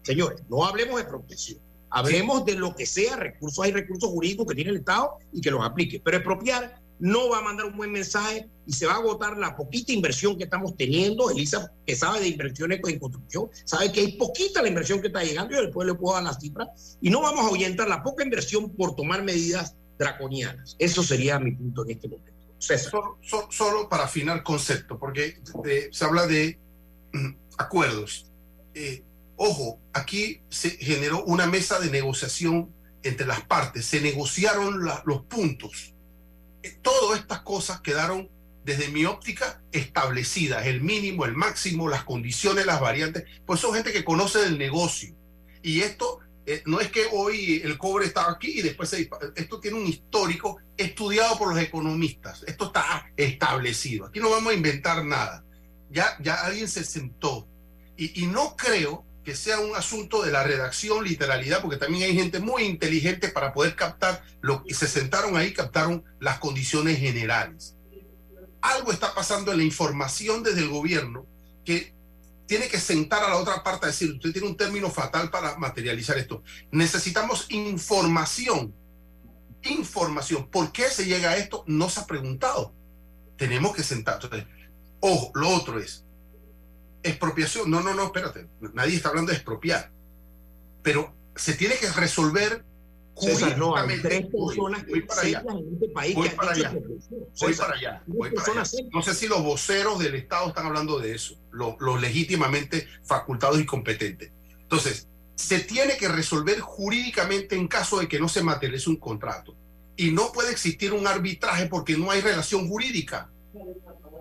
Señores, 0.03 0.41
no 0.47 0.65
hablemos 0.65 0.95
de 0.95 1.01
expropiación. 1.01 1.59
Hablemos 1.91 2.45
de 2.45 2.55
lo 2.55 2.75
que 2.75 2.85
sea, 2.85 3.15
recursos, 3.15 3.63
hay 3.63 3.71
recursos 3.71 4.09
jurídicos 4.09 4.47
que 4.47 4.55
tiene 4.55 4.71
el 4.71 4.77
Estado 4.77 5.17
y 5.31 5.41
que 5.41 5.51
los 5.51 5.63
aplique. 5.63 6.01
Pero 6.03 6.17
expropiar 6.17 6.79
no 6.99 7.29
va 7.29 7.39
a 7.39 7.41
mandar 7.41 7.65
un 7.65 7.77
buen 7.77 7.91
mensaje 7.91 8.49
y 8.65 8.73
se 8.73 8.85
va 8.85 8.93
a 8.93 8.97
agotar 8.97 9.37
la 9.37 9.55
poquita 9.55 9.93
inversión 9.93 10.37
que 10.37 10.43
estamos 10.43 10.75
teniendo. 10.75 11.31
Elisa, 11.31 11.71
que 11.85 11.95
sabe 11.95 12.19
de 12.19 12.27
inversiones 12.27 12.79
en 12.85 12.99
construcción, 12.99 13.49
sabe 13.65 13.91
que 13.91 14.01
hay 14.01 14.17
poquita 14.17 14.61
la 14.61 14.67
inversión 14.67 15.01
que 15.01 15.07
está 15.07 15.23
llegando 15.23 15.57
y 15.57 15.65
después 15.65 15.87
le 15.87 15.95
puedo 15.95 16.15
dar 16.15 16.23
las 16.23 16.39
cifras. 16.39 16.97
Y 17.01 17.09
no 17.09 17.21
vamos 17.21 17.45
a 17.45 17.47
ahuyentar 17.47 17.87
la 17.87 18.03
poca 18.03 18.23
inversión 18.23 18.69
por 18.71 18.95
tomar 18.95 19.23
medidas 19.23 19.75
draconianas. 19.97 20.75
Eso 20.77 21.01
sería 21.01 21.39
mi 21.39 21.51
punto 21.51 21.83
en 21.85 21.91
este 21.91 22.07
momento. 22.07 22.33
Solo, 22.59 23.17
solo, 23.49 23.87
para 23.87 24.03
afinar 24.03 24.43
concepto, 24.43 24.99
porque 24.99 25.41
eh, 25.65 25.89
se 25.91 26.05
habla 26.05 26.27
de 26.27 26.59
mm, 27.13 27.29
acuerdos. 27.57 28.25
Eh, 28.73 29.03
ojo, 29.39 29.79
aquí 29.93 30.41
se 30.49 30.71
generó 30.71 31.23
una 31.23 31.47
mesa 31.47 31.79
de 31.79 31.89
negociación 31.89 32.75
entre 33.03 33.25
las 33.25 33.41
partes, 33.41 33.85
se 33.85 34.01
negociaron 34.01 34.83
los 35.05 35.21
puntos. 35.27 35.93
Todas 36.81 37.21
estas 37.21 37.41
cosas 37.41 37.79
quedaron 37.79 38.29
desde 38.65 38.89
mi 38.89 39.05
óptica 39.05 39.63
establecidas, 39.71 40.67
el 40.67 40.81
mínimo, 40.81 41.23
el 41.23 41.35
máximo, 41.35 41.87
las 41.87 42.03
condiciones, 42.03 42.65
las 42.65 42.81
variantes, 42.81 43.23
pues 43.45 43.61
son 43.61 43.73
gente 43.73 43.93
que 43.93 44.03
conoce 44.03 44.39
del 44.39 44.57
negocio. 44.57 45.15
Y 45.63 45.81
esto 45.81 46.19
eh, 46.45 46.61
no 46.65 46.81
es 46.81 46.91
que 46.91 47.05
hoy 47.13 47.61
el 47.63 47.77
cobre 47.77 48.07
está 48.07 48.29
aquí 48.29 48.59
y 48.59 48.61
después 48.61 48.89
se 48.89 49.09
esto 49.35 49.59
tiene 49.61 49.77
un 49.77 49.87
histórico 49.87 50.57
estudiado 50.75 51.37
por 51.37 51.53
los 51.53 51.63
economistas, 51.63 52.43
esto 52.45 52.65
está 52.65 53.09
establecido, 53.15 54.07
aquí 54.07 54.19
no 54.19 54.29
vamos 54.29 54.51
a 54.51 54.55
inventar 54.55 55.05
nada, 55.05 55.45
ya, 55.89 56.17
ya 56.21 56.35
alguien 56.43 56.67
se 56.67 56.83
sentó. 56.83 57.47
Y, 57.95 58.23
y 58.23 58.27
no 58.27 58.55
creo 58.55 59.05
que 59.23 59.35
sea 59.35 59.59
un 59.59 59.75
asunto 59.75 60.23
de 60.23 60.31
la 60.31 60.43
redacción, 60.43 61.03
literalidad, 61.03 61.61
porque 61.61 61.77
también 61.77 62.03
hay 62.03 62.15
gente 62.15 62.39
muy 62.39 62.63
inteligente 62.63 63.29
para 63.29 63.53
poder 63.53 63.75
captar 63.75 64.23
lo 64.41 64.63
que 64.63 64.73
se 64.73 64.87
sentaron 64.87 65.37
ahí, 65.37 65.53
captaron 65.53 66.03
las 66.19 66.39
condiciones 66.39 66.99
generales. 66.99 67.75
Algo 68.61 68.91
está 68.91 69.13
pasando 69.13 69.51
en 69.51 69.59
la 69.59 69.63
información 69.63 70.43
desde 70.43 70.61
el 70.61 70.69
gobierno 70.69 71.25
que 71.65 71.93
tiene 72.49 72.67
que 72.67 72.79
sentar 72.79 73.23
a 73.23 73.29
la 73.29 73.37
otra 73.37 73.63
parte 73.63 73.85
a 73.85 73.89
decir, 73.89 74.11
usted 74.11 74.33
tiene 74.33 74.47
un 74.47 74.57
término 74.57 74.89
fatal 74.89 75.29
para 75.29 75.55
materializar 75.57 76.17
esto. 76.17 76.41
Necesitamos 76.71 77.45
información. 77.49 78.73
Información. 79.61 80.49
¿Por 80.49 80.71
qué 80.71 80.89
se 80.89 81.05
llega 81.05 81.29
a 81.29 81.37
esto? 81.37 81.63
No 81.67 81.91
se 81.91 81.99
ha 81.99 82.07
preguntado. 82.07 82.73
Tenemos 83.37 83.75
que 83.75 83.83
sentar. 83.83 84.19
ojo, 84.99 85.31
lo 85.35 85.49
otro 85.49 85.79
es, 85.79 86.05
expropiación. 87.03 87.69
No, 87.69 87.81
no, 87.81 87.93
no, 87.93 88.05
espérate. 88.05 88.47
Nadie 88.73 88.95
está 88.95 89.09
hablando 89.09 89.31
de 89.31 89.37
expropiar. 89.37 89.91
Pero 90.81 91.13
se 91.35 91.53
tiene 91.53 91.75
que 91.75 91.89
resolver 91.91 92.65
César, 93.19 93.57
no, 93.57 93.75
hay 93.75 93.99
tres 94.01 94.27
personas 94.27 94.85
voy 94.87 95.01
para 95.01 95.21
allá. 95.21 95.43
En 95.49 95.73
este 95.73 95.89
país 95.89 96.15
voy 96.15 96.29
para 96.29 96.51
allá. 96.51 96.73
Voy 97.39 97.53
para 97.53 97.73
allá. 97.73 98.03
Voy 98.07 98.31
para 98.31 98.61
allá. 98.61 98.63
No 98.93 99.01
sé 99.01 99.13
si 99.13 99.27
los 99.27 99.43
voceros 99.43 99.99
del 99.99 100.15
Estado 100.15 100.47
están 100.47 100.67
hablando 100.67 100.99
de 100.99 101.15
eso, 101.15 101.35
los, 101.51 101.75
los 101.79 101.99
legítimamente 101.99 102.87
facultados 103.03 103.59
y 103.59 103.65
competentes. 103.65 104.31
Entonces, 104.61 105.07
se 105.35 105.59
tiene 105.59 105.97
que 105.97 106.07
resolver 106.07 106.59
jurídicamente 106.59 107.55
en 107.55 107.67
caso 107.67 107.99
de 107.99 108.07
que 108.07 108.19
no 108.19 108.29
se 108.29 108.43
materialice 108.43 108.89
un 108.89 108.97
contrato. 108.97 109.55
Y 109.95 110.11
no 110.11 110.31
puede 110.31 110.51
existir 110.51 110.93
un 110.93 111.07
arbitraje 111.07 111.65
porque 111.65 111.97
no 111.97 112.11
hay 112.11 112.21
relación 112.21 112.69
jurídica. 112.69 113.29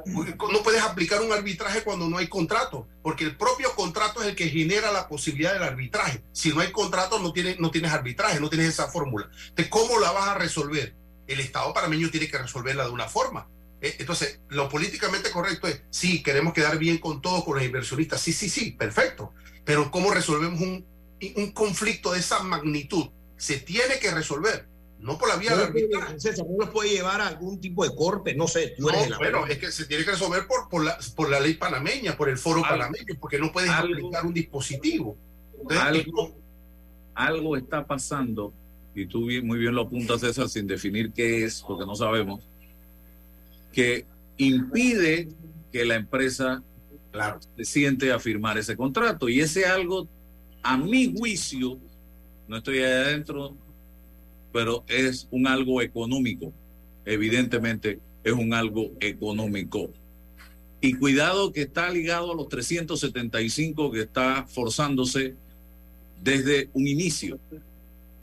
No 0.07 0.63
puedes 0.63 0.83
aplicar 0.83 1.21
un 1.21 1.33
arbitraje 1.33 1.83
cuando 1.83 2.09
no 2.09 2.19
hay 2.19 2.29
contrato, 2.29 2.89
porque 3.03 3.25
el 3.25 3.37
propio 3.37 3.75
contrato 3.75 4.23
es 4.23 4.29
el 4.29 4.37
que 4.37 4.49
genera 4.49 4.93
la 4.93 5.09
posibilidad 5.09 5.53
del 5.53 5.63
arbitraje. 5.63 6.23
Si 6.33 6.53
no 6.53 6.61
hay 6.61 6.73
contrato, 6.73 7.19
no 7.19 7.33
tienes, 7.33 7.59
no 7.59 7.71
tienes 7.71 7.93
arbitraje, 7.93 8.41
no 8.41 8.49
tienes 8.49 8.69
esa 8.69 8.89
fórmula. 8.89 9.29
Entonces, 9.49 9.69
¿cómo 9.69 9.99
la 9.99 10.13
vas 10.13 10.29
a 10.29 10.35
resolver? 10.35 10.95
El 11.27 11.41
Estado 11.41 11.73
panameño 11.75 12.11
tiene 12.11 12.29
que 12.29 12.39
resolverla 12.39 12.85
de 12.85 12.91
una 12.91 13.09
forma. 13.09 13.49
Eh, 13.81 13.97
entonces, 13.99 14.41
lo 14.49 14.69
políticamente 14.69 15.31
correcto 15.31 15.69
es, 15.69 15.83
sí, 15.91 16.23
queremos 16.23 16.53
quedar 16.53 16.79
bien 16.79 16.99
con 16.99 17.21
todos, 17.21 17.45
con 17.45 17.57
los 17.57 17.65
inversionistas. 17.65 18.21
Sí, 18.21 18.33
sí, 18.33 18.49
sí, 18.49 18.73
perfecto. 18.73 19.35
Pero 19.65 19.91
¿cómo 19.91 20.11
resolvemos 20.11 20.61
un, 20.61 20.87
un 21.37 21.53
conflicto 21.53 22.13
de 22.13 22.21
esa 22.21 22.43
magnitud? 22.43 23.11
Se 23.37 23.59
tiene 23.59 23.99
que 23.99 24.11
resolver 24.11 24.69
no 25.01 25.17
por 25.17 25.29
la 25.29 25.37
vía 25.37 25.57
de 25.57 25.65
arbitraje. 25.65 26.19
César, 26.19 26.47
no 26.49 26.57
los 26.59 26.71
puede 26.71 26.91
llevar 26.91 27.21
a 27.21 27.29
algún 27.29 27.61
tipo 27.61 27.85
de 27.85 27.95
corte, 27.95 28.35
no 28.35 28.49
sé. 28.49 28.75
Tú 28.77 28.89
eres 28.89 29.09
no, 29.09 29.19
bueno, 29.19 29.47
es 29.47 29.59
que 29.59 29.71
se 29.71 29.87
tiene 29.87 30.05
que 30.05 30.13
resolver 30.13 30.47
por, 30.47 30.69
por, 30.69 30.85
la, 30.85 30.99
por 31.15 31.31
la 31.31 31.41
ley 31.41 31.55
panameña, 31.55 32.17
por 32.17 32.29
el 32.29 32.37
foro 32.37 32.63
panameño, 32.63 33.15
porque 33.21 33.39
no 33.39 33.53
puedes 33.53 33.71
aplicar 33.71 34.27
un 34.27 34.35
dispositivo. 34.35 35.17
algo, 35.71 36.37
algo 37.15 37.57
está 37.57 37.87
pasando 37.87 38.53
y 38.95 39.07
tú 39.07 39.21
muy 39.21 39.59
bien 39.59 39.75
lo 39.75 39.83
apuntas, 39.83 40.21
César, 40.21 40.49
sin 40.49 40.67
definir 40.67 41.13
qué 41.13 41.45
es, 41.45 41.63
porque 41.67 41.87
no 41.87 41.95
sabemos, 41.95 42.41
que 43.73 44.07
impide 44.39 45.29
que 45.73 45.85
la 45.85 45.95
empresa 45.95 46.63
claro. 47.13 47.39
se 47.57 47.65
siente 47.65 48.11
a 48.13 48.19
firmar 48.19 48.59
ese 48.59 48.77
contrato. 48.77 49.29
Y 49.29 49.41
ese 49.41 49.67
algo, 49.67 50.09
a 50.63 50.77
mi 50.77 51.15
juicio, 51.17 51.79
no 52.49 52.57
estoy 52.57 52.79
ahí 52.79 52.93
adentro, 52.93 53.55
pero 54.53 54.85
es 54.89 55.29
un 55.31 55.47
algo 55.47 55.83
económico. 55.83 56.53
Evidentemente 57.05 58.01
es 58.25 58.33
un 58.33 58.53
algo 58.53 58.91
económico. 59.01 59.91
Y 60.81 60.95
cuidado 60.95 61.53
que 61.53 61.63
está 61.63 61.91
ligado 61.91 62.33
a 62.33 62.37
los 62.37 62.49
375 62.49 63.91
que 63.91 64.03
está 64.03 64.47
forzándose 64.47 65.35
desde 66.23 66.69
un 66.73 66.87
inicio 66.87 67.39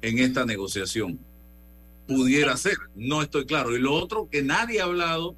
en 0.01 0.19
esta 0.19 0.45
negociación. 0.45 1.19
Pudiera 2.07 2.55
ser, 2.55 2.77
no 2.95 3.21
estoy 3.21 3.45
claro. 3.45 3.75
Y 3.75 3.79
lo 3.79 3.93
otro 3.93 4.29
que 4.29 4.41
nadie 4.41 4.79
ha 4.79 4.85
hablado 4.85 5.35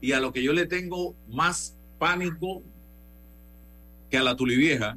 y 0.00 0.12
a 0.12 0.20
lo 0.20 0.32
que 0.32 0.42
yo 0.42 0.52
le 0.52 0.66
tengo 0.66 1.14
más 1.28 1.76
pánico 1.98 2.62
que 4.10 4.18
a 4.18 4.22
la 4.22 4.34
tulivieja 4.34 4.96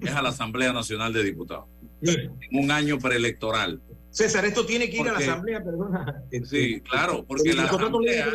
es 0.00 0.10
a 0.10 0.22
la 0.22 0.30
Asamblea 0.30 0.72
Nacional 0.72 1.12
de 1.12 1.22
Diputados. 1.22 1.66
En 2.02 2.30
un 2.52 2.70
año 2.70 2.98
preelectoral. 2.98 3.80
César, 4.10 4.44
esto 4.44 4.66
tiene 4.66 4.90
que 4.90 4.96
ir 4.96 5.08
a 5.08 5.12
la 5.12 5.18
Asamblea, 5.18 5.62
perdona. 5.62 6.24
Sí, 6.44 6.80
claro, 6.80 7.24
porque 7.24 7.52
la 7.52 7.64
asamblea, 7.64 8.26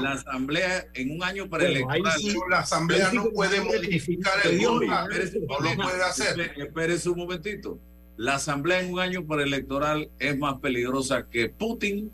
la 0.00 0.12
asamblea, 0.12 0.86
en 0.94 1.10
un 1.10 1.22
año 1.22 1.48
preelectoral. 1.48 2.02
la 2.48 2.60
Asamblea 2.60 3.12
no 3.12 3.30
puede 3.30 3.60
modificar 3.60 4.32
el 4.44 4.62
no 4.62 4.80
lo 4.80 5.76
puede 5.76 6.02
hacer. 6.04 6.52
Espérese 6.56 7.10
un 7.10 7.18
momentito. 7.18 7.78
La 8.16 8.36
Asamblea 8.36 8.80
en 8.80 8.92
un 8.92 9.00
año 9.00 9.26
preelectoral 9.26 10.10
es 10.18 10.38
más 10.38 10.58
peligrosa 10.60 11.28
que 11.28 11.50
Putin 11.50 12.10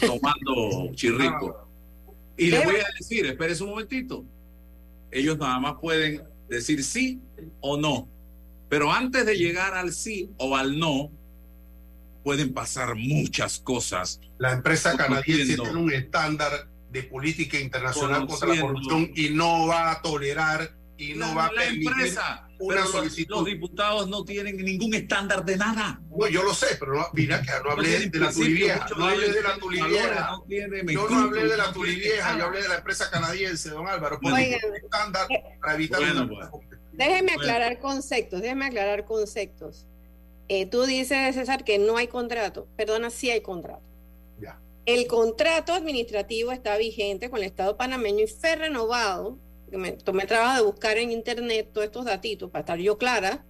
tomando 0.00 0.92
chirrico. 0.94 1.66
Y 2.36 2.50
le 2.50 2.64
voy 2.64 2.76
a 2.76 2.86
decir, 2.98 3.24
espérese 3.24 3.62
un 3.62 3.70
momentito. 3.70 4.24
Ellos 5.10 5.38
nada 5.38 5.58
más 5.60 5.76
pueden 5.80 6.22
decir 6.48 6.84
sí 6.84 7.20
o 7.60 7.78
no 7.78 8.06
pero 8.68 8.92
antes 8.92 9.24
de 9.24 9.36
llegar 9.36 9.74
al 9.74 9.92
sí 9.92 10.30
o 10.38 10.56
al 10.56 10.78
no, 10.78 11.10
pueden 12.22 12.52
pasar 12.52 12.94
muchas 12.94 13.58
cosas. 13.58 14.20
La 14.38 14.52
empresa 14.52 14.96
canadiense 14.96 15.56
tiene 15.56 15.76
un 15.76 15.92
estándar 15.92 16.68
de 16.90 17.02
política 17.02 17.58
internacional 17.58 18.26
contra 18.26 18.48
la 18.48 18.60
corrupción 18.60 19.10
y 19.14 19.30
no 19.30 19.66
va 19.66 19.92
a 19.92 20.02
tolerar 20.02 20.76
y 20.96 21.14
no 21.14 21.34
va 21.34 21.46
a 21.46 21.50
permitir 21.50 21.88
empresa, 21.88 22.48
una 22.58 22.84
solicitud. 22.84 23.36
Los 23.36 23.44
diputados 23.44 24.08
no 24.08 24.24
tienen 24.24 24.56
ningún 24.56 24.92
estándar 24.94 25.44
de 25.44 25.56
nada. 25.56 26.00
No, 26.10 26.26
yo 26.26 26.42
lo 26.42 26.52
sé, 26.52 26.76
pero 26.78 27.08
mira 27.12 27.40
que 27.40 27.52
no 27.64 27.70
hablé 27.70 28.08
de 28.10 28.18
la 28.18 28.32
tulivieja. 28.32 28.86
No 28.96 29.06
hablé 29.06 29.30
de 29.30 29.42
la 29.42 29.56
tulivieja. 29.58 30.40
yo 30.88 31.08
no 31.08 31.18
hablé 31.20 31.48
de 31.48 31.56
la 31.56 31.72
tulivieja, 31.72 32.36
yo 32.36 32.44
hablé 32.44 32.62
de 32.62 32.68
la 32.68 32.76
empresa 32.76 33.10
canadiense, 33.10 33.70
don 33.70 33.86
Álvaro. 33.86 34.18
un 34.20 34.38
estándar 34.38 35.28
para 35.60 35.74
evitar 35.74 36.02
Déjeme 36.98 37.32
aclarar 37.32 37.78
conceptos, 37.78 38.42
déjeme 38.42 38.66
aclarar 38.66 39.04
conceptos. 39.04 39.86
Eh, 40.48 40.66
tú 40.66 40.82
dices, 40.82 41.36
César, 41.36 41.62
que 41.62 41.78
no 41.78 41.96
hay 41.96 42.08
contrato. 42.08 42.66
Perdona, 42.76 43.08
sí 43.10 43.30
hay 43.30 43.40
contrato. 43.40 43.84
Ya. 44.40 44.60
El 44.84 45.06
contrato 45.06 45.74
administrativo 45.74 46.50
está 46.50 46.76
vigente 46.76 47.30
con 47.30 47.38
el 47.38 47.44
Estado 47.44 47.76
panameño 47.76 48.24
y 48.24 48.26
fue 48.26 48.56
renovado. 48.56 49.38
Me 49.70 49.92
tomé 49.92 50.22
el 50.22 50.28
trabajo 50.28 50.56
de 50.56 50.66
buscar 50.66 50.98
en 50.98 51.12
internet 51.12 51.70
todos 51.72 51.84
estos 51.84 52.04
datitos 52.04 52.50
para 52.50 52.62
estar 52.62 52.78
yo 52.80 52.98
clara. 52.98 53.46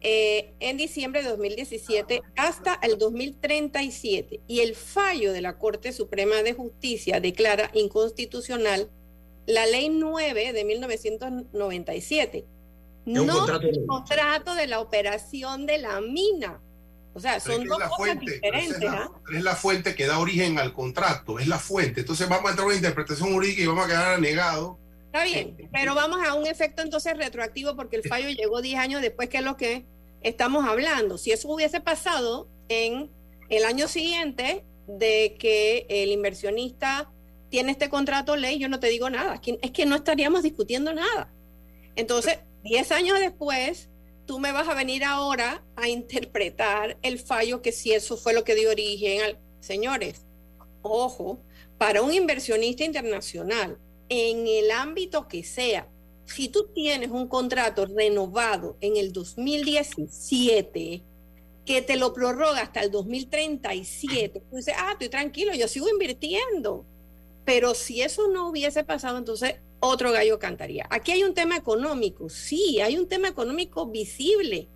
Eh, 0.00 0.54
en 0.60 0.76
diciembre 0.76 1.24
de 1.24 1.30
2017 1.30 2.22
hasta 2.36 2.78
el 2.82 2.98
2037. 2.98 4.42
Y 4.46 4.60
el 4.60 4.76
fallo 4.76 5.32
de 5.32 5.40
la 5.40 5.58
Corte 5.58 5.92
Suprema 5.92 6.44
de 6.44 6.52
Justicia 6.52 7.18
declara 7.18 7.68
inconstitucional 7.74 8.90
la 9.46 9.66
Ley 9.66 9.88
9 9.88 10.52
de 10.52 10.64
1997 10.64 12.46
no 13.06 13.46
el 13.60 13.86
contrato 13.86 14.54
de 14.54 14.66
la 14.66 14.80
operación 14.80 15.64
de 15.64 15.78
la 15.78 16.00
mina. 16.00 16.60
O 17.14 17.20
sea, 17.20 17.40
son 17.40 17.64
dos 17.64 17.78
cosas 17.96 18.20
diferentes. 18.20 18.84
¿ah? 18.90 19.10
Es 19.32 19.42
la, 19.42 19.56
fuente 19.56 19.94
que 19.94 20.06
da 20.06 20.18
origen 20.18 20.58
al 20.58 20.74
contrato, 20.74 21.38
es 21.38 21.46
la 21.46 21.58
fuente. 21.58 22.00
Entonces 22.00 22.28
vamos 22.28 22.46
a 22.46 22.50
entrar 22.50 22.64
a 22.64 22.66
una 22.66 22.76
interpretación 22.76 23.32
jurídica 23.32 23.62
y 23.62 23.66
vamos 23.66 23.86
a 23.86 23.88
quedar 23.88 24.20
negados. 24.20 24.76
Está 25.06 25.24
bien, 25.24 25.56
eh, 25.58 25.68
pero 25.72 25.94
vamos 25.94 26.18
a 26.26 26.34
un 26.34 26.46
efecto 26.46 26.82
entonces 26.82 27.16
retroactivo 27.16 27.74
porque 27.74 27.96
el 27.96 28.02
fallo 28.02 28.28
llegó 28.28 28.60
10 28.60 28.78
años 28.78 29.00
después 29.00 29.30
que 29.30 29.38
es 29.38 29.44
lo 29.44 29.56
que 29.56 29.86
estamos 30.20 30.68
hablando. 30.68 31.16
Si 31.16 31.32
eso 31.32 31.48
hubiese 31.48 31.80
pasado 31.80 32.48
en 32.68 33.10
el 33.48 33.64
año 33.64 33.88
siguiente 33.88 34.64
de 34.86 35.36
que 35.38 35.86
el 35.88 36.10
inversionista 36.10 37.10
tiene 37.48 37.72
este 37.72 37.88
contrato 37.88 38.36
ley, 38.36 38.58
yo 38.58 38.68
no 38.68 38.78
te 38.78 38.88
digo 38.88 39.08
nada. 39.08 39.40
Es 39.62 39.70
que 39.70 39.86
no 39.86 39.96
estaríamos 39.96 40.42
discutiendo 40.42 40.92
nada. 40.92 41.32
Entonces, 41.94 42.40
Diez 42.66 42.90
años 42.90 43.20
después, 43.20 43.88
tú 44.26 44.40
me 44.40 44.50
vas 44.50 44.68
a 44.68 44.74
venir 44.74 45.04
ahora 45.04 45.62
a 45.76 45.88
interpretar 45.88 46.98
el 47.02 47.20
fallo 47.20 47.62
que 47.62 47.70
si 47.70 47.92
eso 47.92 48.16
fue 48.16 48.34
lo 48.34 48.42
que 48.42 48.56
dio 48.56 48.70
origen 48.70 49.22
al... 49.22 49.38
Señores, 49.60 50.26
ojo, 50.82 51.38
para 51.78 52.02
un 52.02 52.12
inversionista 52.12 52.82
internacional, 52.82 53.78
en 54.08 54.48
el 54.48 54.72
ámbito 54.72 55.28
que 55.28 55.44
sea, 55.44 55.88
si 56.24 56.48
tú 56.48 56.66
tienes 56.74 57.10
un 57.10 57.28
contrato 57.28 57.86
renovado 57.86 58.76
en 58.80 58.96
el 58.96 59.12
2017, 59.12 61.04
que 61.64 61.82
te 61.82 61.94
lo 61.94 62.12
prorroga 62.12 62.62
hasta 62.62 62.80
el 62.80 62.90
2037, 62.90 64.42
tú 64.50 64.56
dices, 64.56 64.74
ah, 64.76 64.90
estoy 64.92 65.08
tranquilo, 65.08 65.54
yo 65.54 65.68
sigo 65.68 65.88
invirtiendo. 65.88 66.84
Pero 67.46 67.74
si 67.74 68.02
eso 68.02 68.28
no 68.28 68.50
hubiese 68.50 68.84
pasado, 68.84 69.16
entonces 69.16 69.54
otro 69.80 70.12
gallo 70.12 70.38
cantaría. 70.38 70.86
Aquí 70.90 71.12
hay 71.12 71.22
un 71.22 71.32
tema 71.32 71.56
económico, 71.56 72.28
sí, 72.28 72.80
hay 72.80 72.98
un 72.98 73.08
tema 73.08 73.28
económico 73.28 73.86
visible, 73.86 74.68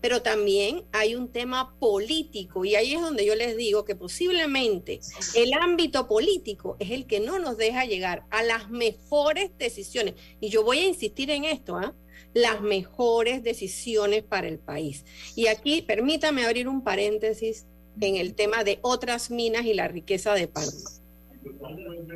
pero 0.00 0.20
también 0.20 0.84
hay 0.92 1.14
un 1.14 1.28
tema 1.28 1.78
político 1.78 2.64
y 2.64 2.74
ahí 2.74 2.94
es 2.94 3.00
donde 3.00 3.24
yo 3.24 3.34
les 3.34 3.56
digo 3.56 3.84
que 3.84 3.96
posiblemente 3.96 5.00
el 5.34 5.52
ámbito 5.54 6.06
político 6.06 6.76
es 6.78 6.90
el 6.90 7.06
que 7.06 7.20
no 7.20 7.38
nos 7.38 7.56
deja 7.56 7.84
llegar 7.84 8.24
a 8.30 8.42
las 8.42 8.68
mejores 8.68 9.50
decisiones. 9.58 10.14
Y 10.40 10.50
yo 10.50 10.64
voy 10.64 10.80
a 10.80 10.86
insistir 10.86 11.30
en 11.30 11.44
esto, 11.44 11.76
¿ah? 11.76 11.94
las 12.34 12.60
mejores 12.60 13.42
decisiones 13.42 14.22
para 14.22 14.48
el 14.48 14.58
país. 14.58 15.04
Y 15.34 15.46
aquí 15.46 15.82
permítame 15.82 16.44
abrir 16.44 16.68
un 16.68 16.82
paréntesis 16.82 17.66
en 18.00 18.16
el 18.16 18.34
tema 18.34 18.64
de 18.64 18.78
otras 18.82 19.30
minas 19.30 19.64
y 19.66 19.74
la 19.74 19.88
riqueza 19.88 20.34
de 20.34 20.48
Panamá. 20.48 20.97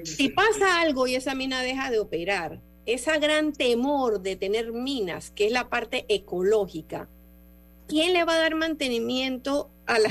Si 0.05 0.29
pasa 0.29 0.81
algo 0.81 1.07
y 1.07 1.15
esa 1.15 1.35
mina 1.35 1.63
deja 1.63 1.91
de 1.91 1.99
operar, 1.99 2.61
esa 2.87 3.19
gran 3.19 3.53
temor 3.53 4.21
de 4.21 4.37
tener 4.37 4.73
minas, 4.73 5.31
que 5.31 5.47
es 5.47 5.53
la 5.53 5.69
parte 5.69 6.05
ecológica, 6.09 7.09
¿quién 7.87 8.13
le 8.13 8.25
va 8.25 8.35
a 8.35 8.41
dar 8.41 8.55
mantenimiento 8.55 9.71
a, 9.87 9.99
la, 9.99 10.11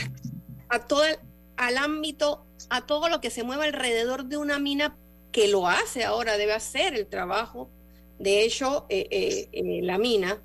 a 0.69 0.87
todo 0.87 1.03
el, 1.03 1.17
al 1.57 1.77
ámbito, 1.77 2.45
a 2.69 2.85
todo 2.85 3.09
lo 3.09 3.21
que 3.21 3.29
se 3.29 3.43
mueva 3.43 3.65
alrededor 3.65 4.25
de 4.25 4.37
una 4.37 4.59
mina 4.59 4.95
que 5.31 5.47
lo 5.47 5.67
hace 5.67 6.03
ahora, 6.03 6.37
debe 6.37 6.53
hacer 6.53 6.95
el 6.95 7.07
trabajo? 7.07 7.69
De 8.19 8.43
hecho, 8.43 8.85
eh, 8.89 9.07
eh, 9.09 9.49
eh, 9.51 9.81
la 9.81 9.97
mina, 9.97 10.41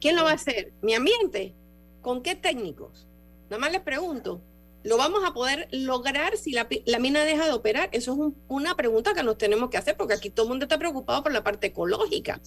¿quién 0.00 0.16
lo 0.16 0.24
va 0.24 0.32
a 0.32 0.34
hacer? 0.34 0.72
¿Mi 0.82 0.94
ambiente? 0.94 1.54
¿Con 2.02 2.22
qué 2.22 2.34
técnicos? 2.34 3.06
Nada 3.48 3.60
más 3.60 3.72
les 3.72 3.80
pregunto, 3.80 4.40
¿Lo 4.86 4.96
vamos 4.96 5.24
a 5.24 5.34
poder 5.34 5.66
lograr 5.72 6.36
si 6.36 6.52
la, 6.52 6.68
mina 7.00 7.24
deja 7.24 7.44
de 7.44 7.52
operar? 7.52 7.88
Eso 7.90 8.12
es 8.12 8.34
una 8.46 8.76
pregunta 8.76 9.14
que 9.14 9.24
nos 9.24 9.36
tenemos 9.36 9.68
que 9.68 9.78
hacer 9.78 9.96
porque 9.96 10.14
aquí 10.14 10.30
todo 10.30 10.46
el 10.46 10.50
mundo 10.50 10.64
está 10.66 10.78
preocupado 10.78 11.24
por 11.24 11.32
la 11.32 11.42
parte 11.42 11.66
ecológica. 11.66 12.40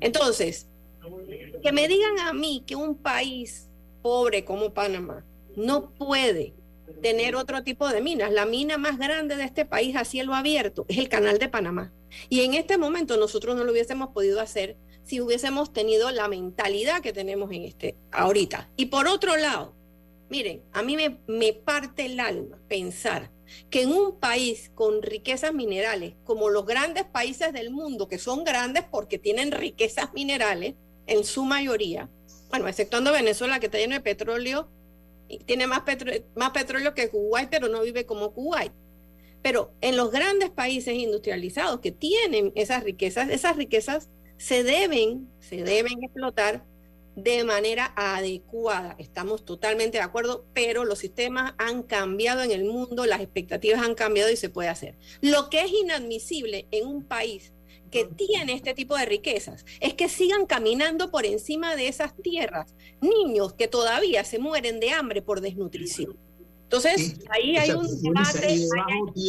Entonces, 0.00 0.66
que 1.62 1.70
me 1.70 1.86
digan 1.86 2.18
a 2.18 2.32
mí 2.32 2.64
que 2.66 2.74
un 2.74 2.96
país 2.96 3.68
pobre 4.02 4.44
como 4.44 4.74
Panamá 4.74 5.24
no 5.54 5.90
puede 5.90 6.54
tener 7.02 7.36
otro 7.36 7.62
tipo 7.62 7.88
de 7.88 8.00
minas. 8.00 8.32
La 8.32 8.46
mina 8.46 8.78
más 8.78 8.98
grande 8.98 9.36
de 9.36 9.44
este 9.44 9.64
país 9.64 9.94
a 9.94 10.04
cielo 10.04 10.34
abierto 10.34 10.86
es 10.88 10.98
el 10.98 11.08
canal 11.08 11.38
de 11.38 11.48
Panamá. 11.48 11.92
Y 12.28 12.40
en 12.40 12.54
este 12.54 12.78
momento 12.78 13.16
nosotros 13.16 13.54
no 13.54 13.62
lo 13.62 13.70
hubiésemos 13.70 14.08
podido 14.08 14.40
hacer 14.40 14.76
si 15.04 15.20
hubiésemos 15.20 15.72
tenido 15.72 16.10
la 16.10 16.26
mentalidad 16.26 17.00
que 17.00 17.12
tenemos 17.12 17.52
en 17.52 17.62
este 17.62 17.96
ahorita. 18.10 18.70
Y 18.76 18.86
por 18.86 19.06
otro 19.06 19.36
lado, 19.36 19.75
Miren, 20.28 20.62
a 20.72 20.82
mí 20.82 20.96
me, 21.26 21.52
parte 21.52 22.06
el 22.06 22.18
alma 22.18 22.58
pensar 22.68 23.30
que 23.70 23.82
en 23.82 23.92
un 23.92 24.18
país 24.18 24.72
con 24.74 25.02
riquezas 25.02 25.54
minerales, 25.54 26.14
como 26.24 26.50
los 26.50 26.66
grandes 26.66 27.04
países 27.04 27.52
del 27.52 27.70
mundo, 27.70 28.08
que 28.08 28.18
son 28.18 28.42
grandes 28.42 28.84
porque 28.90 29.18
tienen 29.18 29.52
riquezas 29.52 30.12
minerales 30.14 30.74
en 31.06 31.24
su 31.24 31.44
mayoría, 31.44 32.10
bueno, 32.50 32.66
exceptuando 32.66 33.12
Venezuela 33.12 33.60
que 33.60 33.66
está 33.66 33.78
lleno 33.78 33.94
de 33.94 34.00
petróleo, 34.00 34.68
y 35.28 35.38
tiene 35.38 35.66
más, 35.66 35.82
más 36.34 36.50
petróleo 36.50 36.94
que 36.94 37.08
Kuwait, 37.08 37.48
pero 37.48 37.68
no 37.68 37.82
vive 37.82 38.06
como 38.06 38.32
Kuwait. 38.32 38.72
Pero 39.42 39.72
en 39.80 39.96
los 39.96 40.10
grandes 40.10 40.50
países 40.50 40.94
industrializados 40.94 41.80
que 41.80 41.92
tienen 41.92 42.52
esas 42.54 42.82
riquezas, 42.82 43.28
esas 43.30 43.56
riquezas 43.56 44.08
se 44.38 44.62
deben, 44.64 45.28
se 45.40 45.62
deben 45.62 46.02
explotar 46.02 46.64
de 47.16 47.42
manera 47.44 47.92
adecuada. 47.96 48.94
Estamos 48.98 49.44
totalmente 49.44 49.98
de 49.98 50.04
acuerdo, 50.04 50.46
pero 50.52 50.84
los 50.84 50.98
sistemas 50.98 51.54
han 51.58 51.82
cambiado 51.82 52.42
en 52.42 52.52
el 52.52 52.64
mundo, 52.64 53.06
las 53.06 53.20
expectativas 53.20 53.82
han 53.82 53.94
cambiado 53.94 54.30
y 54.30 54.36
se 54.36 54.50
puede 54.50 54.68
hacer. 54.68 54.96
Lo 55.22 55.50
que 55.50 55.62
es 55.62 55.72
inadmisible 55.72 56.68
en 56.70 56.86
un 56.86 57.04
país 57.04 57.52
que 57.90 58.04
tiene 58.04 58.52
este 58.52 58.74
tipo 58.74 58.96
de 58.96 59.06
riquezas 59.06 59.64
es 59.80 59.94
que 59.94 60.08
sigan 60.08 60.46
caminando 60.46 61.10
por 61.10 61.24
encima 61.24 61.76
de 61.76 61.88
esas 61.88 62.14
tierras 62.16 62.74
niños 63.00 63.54
que 63.54 63.68
todavía 63.68 64.24
se 64.24 64.38
mueren 64.38 64.80
de 64.80 64.90
hambre 64.90 65.22
por 65.22 65.40
desnutrición. 65.40 66.25
Entonces, 66.66 67.14
ahí 67.30 67.56
hay 67.56 67.70
un 67.70 68.02
debate. 68.02 68.44
Ahí 68.44 68.68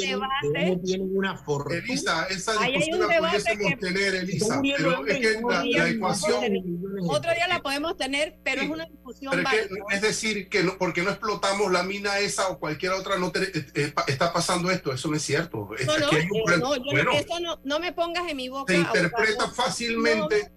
debate. 0.08 0.80
Tienen 0.84 1.16
una 1.16 1.38
fortuna. 1.38 1.78
Elisa, 1.78 2.26
esa 2.32 2.54
discusión 2.54 3.00
la 3.08 3.20
pudiésemos 3.20 3.80
tener, 3.80 4.16
Elisa, 4.16 4.60
pero 4.60 5.06
es 5.06 5.20
que 5.20 5.42
la, 5.42 5.90
ecuación. 5.90 6.44
Otro 7.08 7.32
día 7.36 7.48
la 7.48 7.62
podemos 7.62 7.96
tener, 7.96 8.40
pero 8.44 8.64
es 8.64 8.70
una 8.70 8.86
discusión. 8.86 9.34
Pero 9.36 9.50
es, 9.50 9.68
que, 9.68 9.96
es, 9.96 10.02
decir, 10.02 10.50
que 10.50 10.64
no, 10.64 10.80
porque 10.80 11.04
no 11.04 11.12
explotamos 11.12 11.72
la 11.72 11.84
mina 11.84 12.18
esa 12.18 12.48
o 12.48 12.58
cualquier 12.58 12.94
otra, 12.94 13.18
no 13.18 13.28
eh, 13.28 13.66
eh, 13.76 13.94
está 14.08 14.34
pasando 14.34 14.72
esto. 14.72 14.92
Eso 14.92 15.08
no 15.08 15.16
es 15.16 15.22
cierto. 15.22 15.70
No, 15.86 15.98
no, 16.00 16.18
eh, 16.18 16.28
no, 16.58 16.76
yo 16.76 16.92
bueno, 16.92 17.12
eso 17.12 17.40
no, 17.40 17.60
no, 17.64 17.80
me 17.80 17.94
pongas 17.94 18.28
en 18.28 18.36
mi 18.36 18.50
boca. 18.50 18.74
Se 18.74 18.80
interpreta 18.80 19.48
fácilmente. 19.52 20.52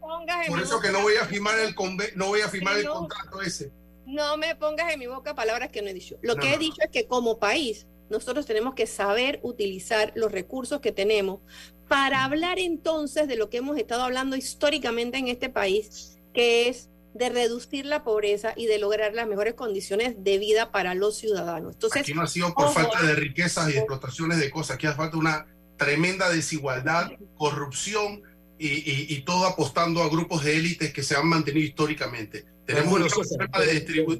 por 0.48 0.62
eso 0.62 0.80
que 0.80 0.90
no 0.90 1.02
voy 1.02 1.16
a 1.16 1.26
firmar 1.26 1.58
el, 1.58 1.74
no 2.14 2.28
voy 2.28 2.40
a 2.40 2.48
firmar 2.48 2.78
el 2.78 2.88
contrato 2.88 3.42
ese 3.42 3.70
no 4.10 4.36
me 4.36 4.54
pongas 4.56 4.92
en 4.92 4.98
mi 4.98 5.06
boca 5.06 5.34
palabras 5.34 5.70
que 5.70 5.82
no 5.82 5.88
he 5.88 5.94
dicho. 5.94 6.16
Lo 6.22 6.36
que 6.36 6.54
he 6.54 6.58
dicho 6.58 6.82
es 6.82 6.90
que 6.90 7.06
como 7.06 7.38
país 7.38 7.86
nosotros 8.10 8.44
tenemos 8.44 8.74
que 8.74 8.86
saber 8.86 9.38
utilizar 9.42 10.12
los 10.16 10.32
recursos 10.32 10.80
que 10.80 10.92
tenemos 10.92 11.40
para 11.88 12.24
hablar 12.24 12.58
entonces 12.58 13.28
de 13.28 13.36
lo 13.36 13.48
que 13.50 13.58
hemos 13.58 13.78
estado 13.78 14.02
hablando 14.02 14.36
históricamente 14.36 15.18
en 15.18 15.28
este 15.28 15.48
país, 15.48 16.18
que 16.34 16.68
es 16.68 16.88
de 17.14 17.28
reducir 17.28 17.86
la 17.86 18.04
pobreza 18.04 18.52
y 18.56 18.66
de 18.66 18.78
lograr 18.78 19.14
las 19.14 19.26
mejores 19.26 19.54
condiciones 19.54 20.22
de 20.22 20.38
vida 20.38 20.70
para 20.70 20.94
los 20.94 21.16
ciudadanos. 21.16 21.74
Entonces, 21.74 22.02
aquí 22.02 22.14
no 22.14 22.22
ha 22.22 22.26
sido 22.26 22.54
por 22.54 22.72
falta 22.72 23.02
de 23.02 23.14
riquezas 23.14 23.68
y 23.70 23.76
explotaciones 23.76 24.38
de 24.38 24.50
cosas, 24.50 24.76
aquí 24.76 24.86
hace 24.86 24.96
falta 24.96 25.16
una 25.16 25.46
tremenda 25.76 26.28
desigualdad, 26.28 27.10
corrupción 27.36 28.22
y, 28.58 29.12
y 29.12 29.22
todo 29.22 29.46
apostando 29.46 30.02
a 30.02 30.08
grupos 30.08 30.44
de 30.44 30.56
élites 30.56 30.92
que 30.92 31.02
se 31.02 31.16
han 31.16 31.26
mantenido 31.26 31.66
históricamente. 31.66 32.44
Tenemos 32.74 33.00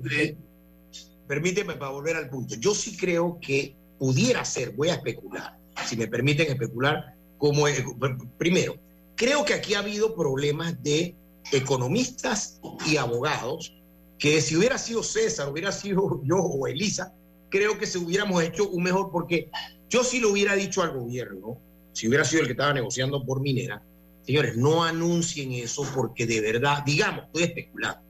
de 0.03 0.37
Permíteme 1.27 1.75
para 1.75 1.93
volver 1.93 2.17
al 2.17 2.29
punto. 2.29 2.57
Yo 2.57 2.75
sí 2.75 2.97
creo 2.97 3.39
que 3.41 3.77
pudiera 3.99 4.45
ser, 4.45 4.73
voy 4.73 4.89
a 4.89 4.95
especular, 4.95 5.57
si 5.87 5.97
me 5.97 6.09
permiten 6.09 6.49
especular, 6.49 7.15
como 7.39 7.67
primero, 8.37 8.77
creo 9.15 9.45
que 9.45 9.55
aquí 9.55 9.75
ha 9.75 9.79
habido 9.79 10.15
problemas 10.15 10.83
de 10.83 11.15
economistas 11.53 12.61
y 12.87 12.97
abogados 12.97 13.75
que 14.19 14.41
si 14.41 14.57
hubiera 14.57 14.77
sido 14.79 15.03
César, 15.03 15.49
hubiera 15.49 15.73
sido 15.73 16.21
yo 16.25 16.37
o 16.37 16.67
Elisa, 16.67 17.15
creo 17.49 17.79
que 17.79 17.87
se 17.87 17.99
hubiéramos 17.99 18.43
hecho 18.43 18.69
un 18.69 18.83
mejor, 18.83 19.11
porque 19.11 19.51
yo 19.89 20.05
sí 20.05 20.21
lo 20.21 20.31
hubiera 20.31 20.55
dicho 20.55 20.83
al 20.83 20.99
gobierno, 20.99 21.59
si 21.93 22.09
hubiera 22.09 22.25
sido 22.25 22.43
el 22.43 22.47
que 22.47 22.53
estaba 22.53 22.75
negociando 22.75 23.25
por 23.25 23.41
minera, 23.41 23.83
señores, 24.23 24.57
no 24.57 24.85
anuncien 24.85 25.53
eso 25.53 25.87
porque 25.95 26.27
de 26.27 26.41
verdad, 26.41 26.85
digamos, 26.85 27.25
estoy 27.27 27.43
especulando, 27.45 28.03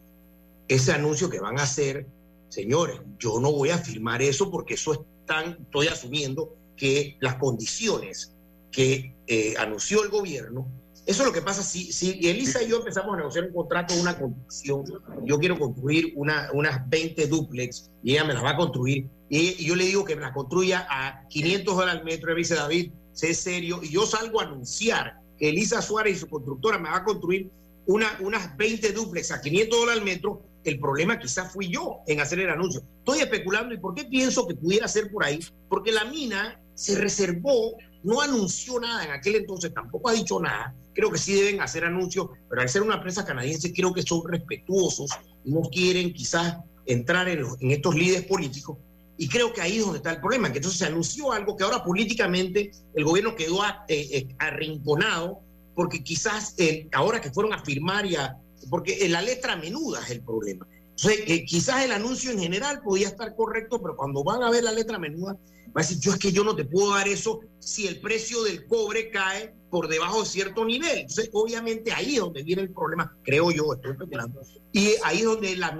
ese 0.75 0.93
anuncio 0.93 1.29
que 1.29 1.41
van 1.41 1.59
a 1.59 1.65
hacer, 1.65 2.07
señores, 2.49 3.01
yo 3.19 3.41
no 3.41 3.51
voy 3.53 3.71
a 3.71 3.79
firmar 3.79 4.23
eso 4.23 4.51
porque 4.51 4.75
eso 4.75 5.05
están, 5.21 5.59
estoy 5.63 5.89
asumiendo 5.89 6.55
que 6.77 7.17
las 7.21 7.35
condiciones 7.37 8.33
que 8.71 9.15
eh, 9.27 9.55
anunció 9.59 10.05
el 10.05 10.11
gobierno, 10.11 10.69
eso 11.07 11.23
es 11.23 11.27
lo 11.27 11.33
que 11.33 11.43
pasa. 11.43 11.65
Si, 11.65 11.93
si 11.93 12.21
Elisa 12.29 12.63
y 12.63 12.69
yo 12.69 12.79
empezamos 12.79 13.15
a 13.15 13.17
negociar 13.17 13.47
un 13.47 13.53
contrato 13.53 13.95
una 14.01 14.17
construcción, 14.17 14.85
yo 15.25 15.39
quiero 15.41 15.59
construir 15.59 16.13
una, 16.15 16.51
unas 16.53 16.89
20 16.89 17.27
duplex 17.27 17.91
y 18.05 18.13
ella 18.13 18.25
me 18.25 18.35
las 18.35 18.45
va 18.45 18.51
a 18.51 18.57
construir. 18.57 19.09
Y, 19.29 19.65
yo 19.65 19.75
le 19.75 19.87
digo 19.87 20.05
que 20.05 20.15
me 20.15 20.23
las 20.23 20.33
construya 20.33 20.87
a 20.89 21.27
500 21.29 21.75
dólares 21.75 22.01
al 22.01 22.05
metro, 22.05 22.33
y 22.33 22.37
dice 22.37 22.55
David, 22.55 22.93
sé 23.13 23.35
serio, 23.35 23.81
y 23.83 23.91
yo 23.91 24.07
salgo 24.07 24.41
a 24.41 24.45
anunciar 24.45 25.21
que 25.37 25.49
Elisa 25.49 25.83
Suárez 25.83 26.17
y 26.17 26.21
su 26.21 26.29
constructora 26.29 26.79
me 26.79 26.91
va 26.91 26.99
a 26.99 27.05
construir 27.05 27.51
una, 27.87 28.07
unas 28.21 28.57
20 28.57 28.93
duplex 28.93 29.33
a 29.33 29.41
500 29.41 29.79
dólares 29.79 30.01
al 30.01 30.05
metro, 30.05 30.43
el 30.65 30.79
problema 30.79 31.19
quizás 31.19 31.53
fui 31.53 31.69
yo 31.69 32.01
en 32.07 32.21
hacer 32.21 32.41
el 32.41 32.51
anuncio. 32.51 32.83
Estoy 32.99 33.21
especulando 33.21 33.75
y 33.75 33.79
por 33.79 33.95
qué 33.95 34.05
pienso 34.05 34.47
que 34.47 34.55
pudiera 34.55 34.89
ser 34.89 35.11
por 35.11 35.25
ahí, 35.25 35.41
porque 35.69 35.93
la 35.93 36.05
mina 36.05 36.61
se 36.75 36.99
reservó, 36.99 37.77
no 38.03 38.21
anunció 38.21 38.81
nada 38.81 39.05
en 39.05 39.11
aquel 39.11 39.37
entonces, 39.37 39.73
tampoco 39.73 40.09
ha 40.09 40.13
dicho 40.13 40.41
nada. 40.41 40.75
Creo 40.95 41.11
que 41.11 41.19
sí 41.19 41.35
deben 41.35 41.61
hacer 41.61 41.85
anuncios, 41.85 42.29
pero 42.49 42.63
al 42.63 42.69
ser 42.69 42.83
una 42.83 42.97
empresa 42.97 43.25
canadiense 43.25 43.73
creo 43.73 43.93
que 43.93 44.03
son 44.03 44.23
respetuosos, 44.27 45.11
no 45.45 45.63
quieren 45.71 46.13
quizás 46.13 46.59
entrar 46.87 47.29
en, 47.29 47.47
estos 47.61 47.95
líderes 47.95 48.25
políticos. 48.25 48.79
Y 49.17 49.29
creo 49.29 49.53
que 49.53 49.61
ahí 49.61 49.77
es 49.77 49.85
donde 49.85 49.99
está 49.99 50.13
el 50.13 50.21
problema, 50.21 50.51
que 50.51 50.59
entonces 50.59 50.79
se 50.79 50.87
anunció 50.87 51.33
algo 51.33 51.57
que 51.57 51.65
ahora 51.65 51.85
políticamente 51.85 52.71
el 52.95 53.05
gobierno 53.05 53.37
quedó 53.37 53.63
eh, 53.65 53.75
eh, 53.89 54.29
arrinconado, 54.39 55.41
porque 55.75 56.03
quizás 56.03 56.55
eh, 56.59 56.89
ahora 56.93 57.21
que 57.21 57.31
fueron 57.31 57.53
a 57.53 57.63
firmar 57.63 58.07
y 58.07 58.17
a, 58.17 58.37
porque 58.69 59.09
la 59.09 59.23
letra 59.23 59.57
menuda 59.57 60.01
es 60.03 60.11
el 60.11 60.23
problema. 60.23 60.67
Entonces, 60.91 61.25
eh, 61.29 61.45
quizás 61.47 61.85
el 61.85 61.93
anuncio 61.93 62.31
en 62.31 62.41
general 62.41 62.83
podía 62.83 63.09
estar 63.09 63.35
correcto, 63.35 63.81
pero 63.81 63.97
cuando 63.97 64.23
van 64.23 64.43
a 64.43 64.51
ver 64.51 64.65
la 64.65 64.73
letra 64.73 64.99
menuda, 64.99 65.33
va 65.69 65.81
a 65.81 65.87
decir, 65.87 65.99
yo 65.99 66.13
es 66.13 66.19
que 66.19 66.33
yo 66.33 66.45
no 66.45 66.55
te 66.55 66.65
puedo 66.65 66.95
dar 66.95 67.09
eso 67.09 67.41
si 67.59 67.87
el 67.87 68.01
precio 68.01 68.43
del 68.43 68.67
cobre 68.67 69.11
cae 69.11 69.55
por 69.71 69.89
debajo 69.89 70.21
de 70.21 70.27
cierto 70.27 70.65
nivel. 70.65 70.99
Entonces, 70.99 71.31
obviamente 71.33 71.93
ahí 71.93 72.17
es 72.17 72.21
donde 72.21 72.43
viene 72.43 72.63
el 72.63 72.73
problema, 72.73 73.17
creo 73.23 73.51
yo, 73.51 73.73
estoy 73.73 73.93
especulando. 73.93 74.43
Y 74.73 74.95
ahí 75.05 75.19
es 75.19 75.25
donde 75.25 75.57
la, 75.57 75.79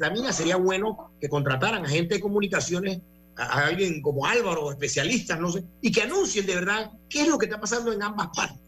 la 0.00 0.10
mina 0.10 0.32
sería 0.32 0.56
bueno 0.56 1.12
que 1.20 1.28
contrataran 1.28 1.84
a 1.84 1.88
gente 1.88 2.16
de 2.16 2.20
comunicaciones, 2.20 3.00
a, 3.36 3.66
alguien 3.66 4.02
como 4.02 4.26
Álvaro, 4.26 4.70
especialistas, 4.70 5.40
no 5.40 5.50
sé, 5.50 5.64
y 5.80 5.90
que 5.90 6.02
anuncien 6.02 6.46
de 6.46 6.54
verdad 6.54 6.92
qué 7.08 7.22
es 7.22 7.28
lo 7.28 7.38
que 7.38 7.46
está 7.46 7.60
pasando 7.60 7.92
en 7.92 8.02
ambas 8.02 8.28
partes. 8.36 8.60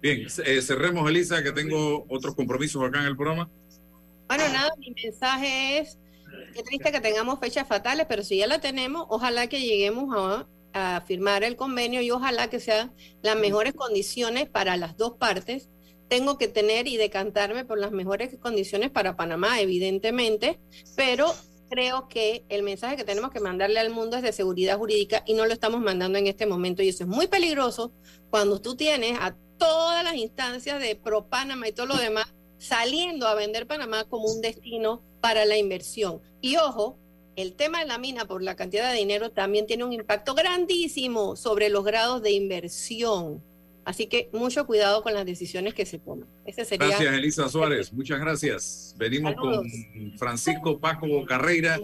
Bien, 0.00 0.26
eh, 0.44 0.62
cerremos, 0.62 1.08
Elisa, 1.08 1.42
que 1.42 1.52
tengo 1.52 2.06
otros 2.08 2.34
compromisos 2.34 2.82
acá 2.82 3.00
en 3.00 3.06
el 3.06 3.16
programa. 3.16 3.50
Bueno, 4.28 4.44
nada, 4.52 4.70
mi 4.78 4.92
mensaje 5.02 5.78
es, 5.78 5.98
qué 6.54 6.62
triste 6.62 6.92
que 6.92 7.00
tengamos 7.00 7.38
fechas 7.40 7.66
fatales, 7.66 8.06
pero 8.08 8.22
si 8.22 8.38
ya 8.38 8.46
la 8.46 8.60
tenemos, 8.60 9.06
ojalá 9.08 9.46
que 9.46 9.60
lleguemos 9.60 10.14
a, 10.16 10.46
a 10.72 11.00
firmar 11.00 11.44
el 11.44 11.56
convenio 11.56 12.00
y 12.02 12.10
ojalá 12.10 12.50
que 12.50 12.60
sean 12.60 12.92
las 13.22 13.36
mejores 13.36 13.74
condiciones 13.74 14.48
para 14.48 14.76
las 14.76 14.96
dos 14.96 15.14
partes. 15.18 15.68
Tengo 16.08 16.38
que 16.38 16.46
tener 16.46 16.86
y 16.86 16.96
decantarme 16.96 17.64
por 17.64 17.78
las 17.78 17.90
mejores 17.90 18.36
condiciones 18.38 18.90
para 18.90 19.16
Panamá, 19.16 19.60
evidentemente, 19.60 20.60
pero 20.96 21.34
creo 21.68 22.08
que 22.08 22.44
el 22.48 22.62
mensaje 22.62 22.96
que 22.96 23.04
tenemos 23.04 23.30
que 23.30 23.40
mandarle 23.40 23.80
al 23.80 23.90
mundo 23.90 24.16
es 24.16 24.22
de 24.22 24.32
seguridad 24.32 24.78
jurídica 24.78 25.22
y 25.26 25.34
no 25.34 25.46
lo 25.46 25.52
estamos 25.52 25.80
mandando 25.80 26.18
en 26.18 26.26
este 26.26 26.46
momento 26.46 26.82
y 26.82 26.88
eso 26.88 27.04
es 27.04 27.08
muy 27.08 27.26
peligroso 27.26 27.92
cuando 28.30 28.60
tú 28.60 28.76
tienes 28.76 29.18
a 29.20 29.36
todas 29.58 30.04
las 30.04 30.14
instancias 30.14 30.80
de 30.80 30.96
Pro 30.96 31.26
Panamá 31.28 31.68
y 31.68 31.72
todo 31.72 31.86
lo 31.86 31.96
demás 31.96 32.32
saliendo 32.58 33.26
a 33.26 33.34
vender 33.34 33.66
Panamá 33.66 34.04
como 34.04 34.24
un 34.24 34.40
destino 34.40 35.02
para 35.20 35.44
la 35.44 35.56
inversión. 35.56 36.20
Y 36.40 36.56
ojo, 36.56 36.98
el 37.36 37.54
tema 37.54 37.80
de 37.80 37.86
la 37.86 37.98
mina 37.98 38.26
por 38.26 38.42
la 38.42 38.56
cantidad 38.56 38.90
de 38.90 38.98
dinero 38.98 39.30
también 39.30 39.66
tiene 39.66 39.84
un 39.84 39.92
impacto 39.92 40.34
grandísimo 40.34 41.36
sobre 41.36 41.68
los 41.68 41.84
grados 41.84 42.22
de 42.22 42.32
inversión. 42.32 43.42
Así 43.84 44.08
que 44.08 44.28
mucho 44.32 44.66
cuidado 44.66 45.02
con 45.02 45.14
las 45.14 45.24
decisiones 45.24 45.72
que 45.72 45.86
se 45.86 45.98
toman. 45.98 46.26
Ese 46.44 46.64
sería... 46.64 46.88
Gracias, 46.88 47.14
Elisa 47.14 47.48
Suárez. 47.48 47.92
Muchas 47.92 48.18
gracias. 48.18 48.94
Venimos 48.98 49.36
con 49.36 49.70
Francisco 50.18 50.80
Paco 50.80 51.24
Carreira. 51.24 51.78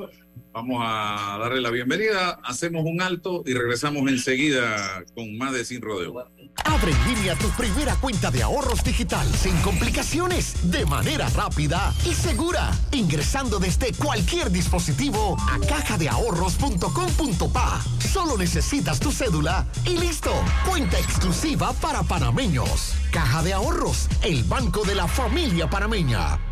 Vamos 0.52 0.84
a 0.86 1.38
darle 1.40 1.62
la 1.62 1.70
bienvenida. 1.70 2.38
Hacemos 2.44 2.84
un 2.84 3.00
alto 3.00 3.42
y 3.46 3.54
regresamos 3.54 4.06
enseguida 4.10 5.02
con 5.14 5.38
más 5.38 5.54
de 5.54 5.64
Sin 5.64 5.80
Rodeo. 5.80 6.28
Abre 6.64 6.92
en 6.92 7.14
línea 7.14 7.34
tu 7.36 7.48
primera 7.50 7.94
cuenta 7.96 8.30
de 8.30 8.42
ahorros 8.42 8.84
digital 8.84 9.26
sin 9.34 9.56
complicaciones, 9.62 10.70
de 10.70 10.84
manera 10.84 11.30
rápida 11.30 11.94
y 12.04 12.12
segura, 12.12 12.70
ingresando 12.92 13.58
desde 13.58 13.94
cualquier 13.94 14.50
dispositivo 14.50 15.38
a 15.50 15.58
cajadeahorros.com.pa. 15.66 17.82
Solo 18.12 18.36
necesitas 18.36 19.00
tu 19.00 19.10
cédula 19.10 19.66
y 19.86 19.96
listo. 19.96 20.34
Cuenta 20.68 20.98
exclusiva 20.98 21.72
para 21.74 22.02
panameños. 22.02 22.92
Caja 23.10 23.42
de 23.42 23.54
Ahorros, 23.54 24.08
el 24.22 24.44
banco 24.44 24.84
de 24.84 24.96
la 24.96 25.08
familia 25.08 25.70
panameña. 25.70 26.51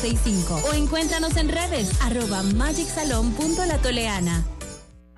695 0.01 0.69
o 0.69 0.73
encuéntranos 0.73 1.37
en 1.37 1.49
redes 1.49 1.89
arroba 2.01 2.43
magicsalon.latoleana. 2.43 4.43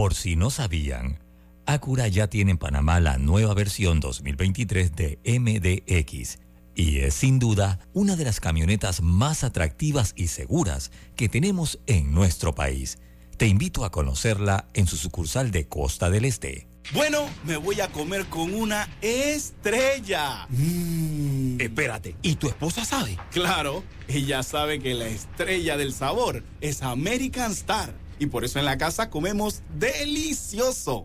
Por 0.00 0.14
si 0.14 0.34
no 0.34 0.48
sabían, 0.48 1.18
Acura 1.66 2.08
ya 2.08 2.26
tiene 2.26 2.52
en 2.52 2.56
Panamá 2.56 3.00
la 3.00 3.18
nueva 3.18 3.52
versión 3.52 4.00
2023 4.00 4.96
de 4.96 5.18
MDX 5.26 6.38
y 6.74 7.00
es 7.00 7.12
sin 7.12 7.38
duda 7.38 7.78
una 7.92 8.16
de 8.16 8.24
las 8.24 8.40
camionetas 8.40 9.02
más 9.02 9.44
atractivas 9.44 10.14
y 10.16 10.28
seguras 10.28 10.90
que 11.16 11.28
tenemos 11.28 11.80
en 11.86 12.14
nuestro 12.14 12.54
país. 12.54 12.96
Te 13.36 13.46
invito 13.46 13.84
a 13.84 13.90
conocerla 13.90 14.68
en 14.72 14.86
su 14.86 14.96
sucursal 14.96 15.50
de 15.50 15.68
Costa 15.68 16.08
del 16.08 16.24
Este. 16.24 16.66
Bueno, 16.94 17.28
me 17.44 17.58
voy 17.58 17.82
a 17.82 17.88
comer 17.88 18.24
con 18.24 18.54
una 18.54 18.88
estrella. 19.02 20.46
Mm. 20.48 21.60
Espérate, 21.60 22.16
¿y 22.22 22.36
tu 22.36 22.48
esposa 22.48 22.86
sabe? 22.86 23.18
Claro, 23.32 23.84
ella 24.08 24.42
sabe 24.44 24.78
que 24.78 24.94
la 24.94 25.08
estrella 25.08 25.76
del 25.76 25.92
sabor 25.92 26.42
es 26.62 26.80
American 26.80 27.52
Star 27.52 27.92
y 28.20 28.26
por 28.26 28.44
eso 28.44 28.60
en 28.60 28.66
la 28.66 28.78
casa 28.78 29.10
comemos 29.10 29.62
delicioso. 29.76 31.04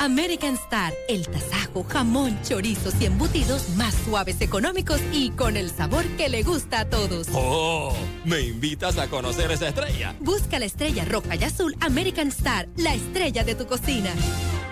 American 0.00 0.54
Star, 0.54 0.94
el 1.08 1.26
tasajo, 1.28 1.84
jamón, 1.84 2.38
chorizos 2.42 2.94
y 3.00 3.06
embutidos 3.06 3.68
más 3.70 3.94
suaves, 4.04 4.40
económicos 4.40 5.00
y 5.12 5.30
con 5.30 5.56
el 5.56 5.70
sabor 5.70 6.04
que 6.16 6.28
le 6.28 6.42
gusta 6.44 6.80
a 6.80 6.84
todos. 6.88 7.26
¡Oh! 7.32 7.92
¿Me 8.24 8.40
invitas 8.40 8.96
a 8.96 9.08
conocer 9.08 9.50
esa 9.50 9.68
estrella? 9.68 10.14
Busca 10.20 10.58
la 10.58 10.66
estrella 10.66 11.04
roja 11.04 11.36
y 11.36 11.44
azul 11.44 11.76
American 11.80 12.28
Star, 12.28 12.68
la 12.76 12.94
estrella 12.94 13.44
de 13.44 13.54
tu 13.54 13.66
cocina. 13.66 14.10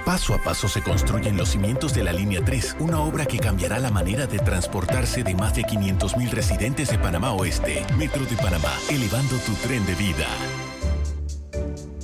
Paso 0.06 0.34
a 0.34 0.38
paso 0.38 0.68
se 0.68 0.80
construyen 0.82 1.36
los 1.36 1.48
cimientos 1.48 1.92
de 1.92 2.04
la 2.04 2.12
Línea 2.12 2.44
3, 2.44 2.76
una 2.78 3.00
obra 3.00 3.26
que 3.26 3.40
cambiará 3.40 3.80
la 3.80 3.90
manera 3.90 4.28
de 4.28 4.38
transportarse 4.38 5.24
de 5.24 5.34
más 5.34 5.56
de 5.56 5.64
500.000 5.64 6.30
residentes 6.30 6.90
de 6.90 6.98
Panamá 6.98 7.32
Oeste. 7.32 7.84
Metro 7.98 8.24
de 8.24 8.36
Panamá, 8.36 8.72
elevando 8.88 9.36
tu 9.38 9.52
tren 9.54 9.84
de 9.84 9.96
vida. 9.96 10.28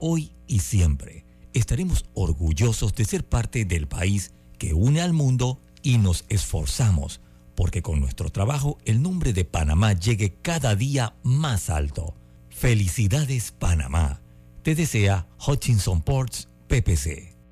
hoy 0.00 0.32
y 0.46 0.60
siempre 0.60 1.24
estaremos 1.52 2.06
orgullosos 2.14 2.94
de 2.94 3.04
ser 3.04 3.24
parte 3.24 3.64
del 3.64 3.86
país 3.86 4.32
que 4.58 4.74
une 4.74 5.00
al 5.00 5.12
mundo 5.12 5.60
y 5.82 5.98
nos 5.98 6.24
esforzamos 6.28 7.20
porque 7.60 7.82
con 7.82 8.00
nuestro 8.00 8.30
trabajo 8.30 8.78
el 8.86 9.02
nombre 9.02 9.34
de 9.34 9.44
Panamá 9.44 9.92
llegue 9.92 10.32
cada 10.40 10.74
día 10.76 11.14
más 11.22 11.68
alto. 11.68 12.14
Felicidades 12.48 13.52
Panamá. 13.52 14.22
Te 14.62 14.74
desea 14.74 15.28
Hutchinson 15.46 16.00
Ports 16.00 16.48
PPC. 16.68 17.29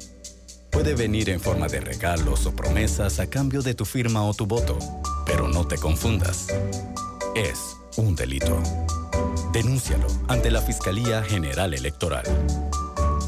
Puede 0.71 0.95
venir 0.95 1.29
en 1.29 1.41
forma 1.41 1.67
de 1.67 1.81
regalos 1.81 2.45
o 2.45 2.55
promesas 2.55 3.19
a 3.19 3.29
cambio 3.29 3.61
de 3.61 3.73
tu 3.73 3.85
firma 3.85 4.23
o 4.23 4.33
tu 4.33 4.45
voto, 4.45 4.79
pero 5.25 5.49
no 5.49 5.67
te 5.67 5.77
confundas. 5.77 6.47
Es 7.35 7.77
un 7.97 8.15
delito. 8.15 8.61
Denúncialo 9.53 10.07
ante 10.27 10.49
la 10.49 10.61
Fiscalía 10.61 11.21
General 11.21 11.75
Electoral. 11.75 12.23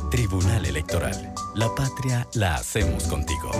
Tribunal 0.09 0.65
Electoral. 0.65 1.35
La 1.53 1.69
patria 1.75 2.27
la 2.33 2.55
hacemos 2.55 3.03
contigo. 3.03 3.51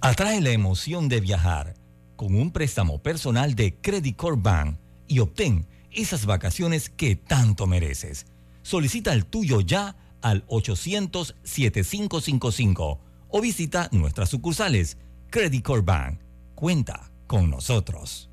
Atrae 0.00 0.40
la 0.40 0.52
emoción 0.52 1.10
de 1.10 1.20
viajar 1.20 1.74
con 2.16 2.34
un 2.34 2.52
préstamo 2.52 3.02
personal 3.02 3.54
de 3.54 3.78
Credit 3.82 4.16
Corp 4.16 4.42
Bank 4.42 4.78
y 5.06 5.18
obtén 5.18 5.66
esas 5.90 6.24
vacaciones 6.24 6.88
que 6.88 7.16
tanto 7.16 7.66
mereces. 7.66 8.24
Solicita 8.62 9.12
el 9.12 9.26
tuyo 9.26 9.60
ya 9.60 9.94
al 10.22 10.46
800-7555 10.46 12.98
o 13.28 13.40
visita 13.42 13.90
nuestras 13.92 14.30
sucursales. 14.30 14.96
Credit 15.28 15.62
Corp 15.62 15.84
Bank. 15.84 16.18
Cuenta 16.54 17.10
con 17.26 17.50
nosotros. 17.50 18.30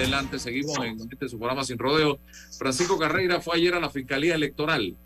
Adelante, 0.00 0.38
seguimos 0.38 0.78
en 0.78 0.98
este 1.12 1.28
su 1.28 1.38
programa 1.38 1.62
Sin 1.62 1.78
Rodeo. 1.78 2.18
Francisco 2.58 2.98
Carreira 2.98 3.38
fue 3.42 3.56
ayer 3.56 3.74
a 3.74 3.80
la 3.80 3.90
Fiscalía 3.90 4.34
Electoral, 4.34 4.96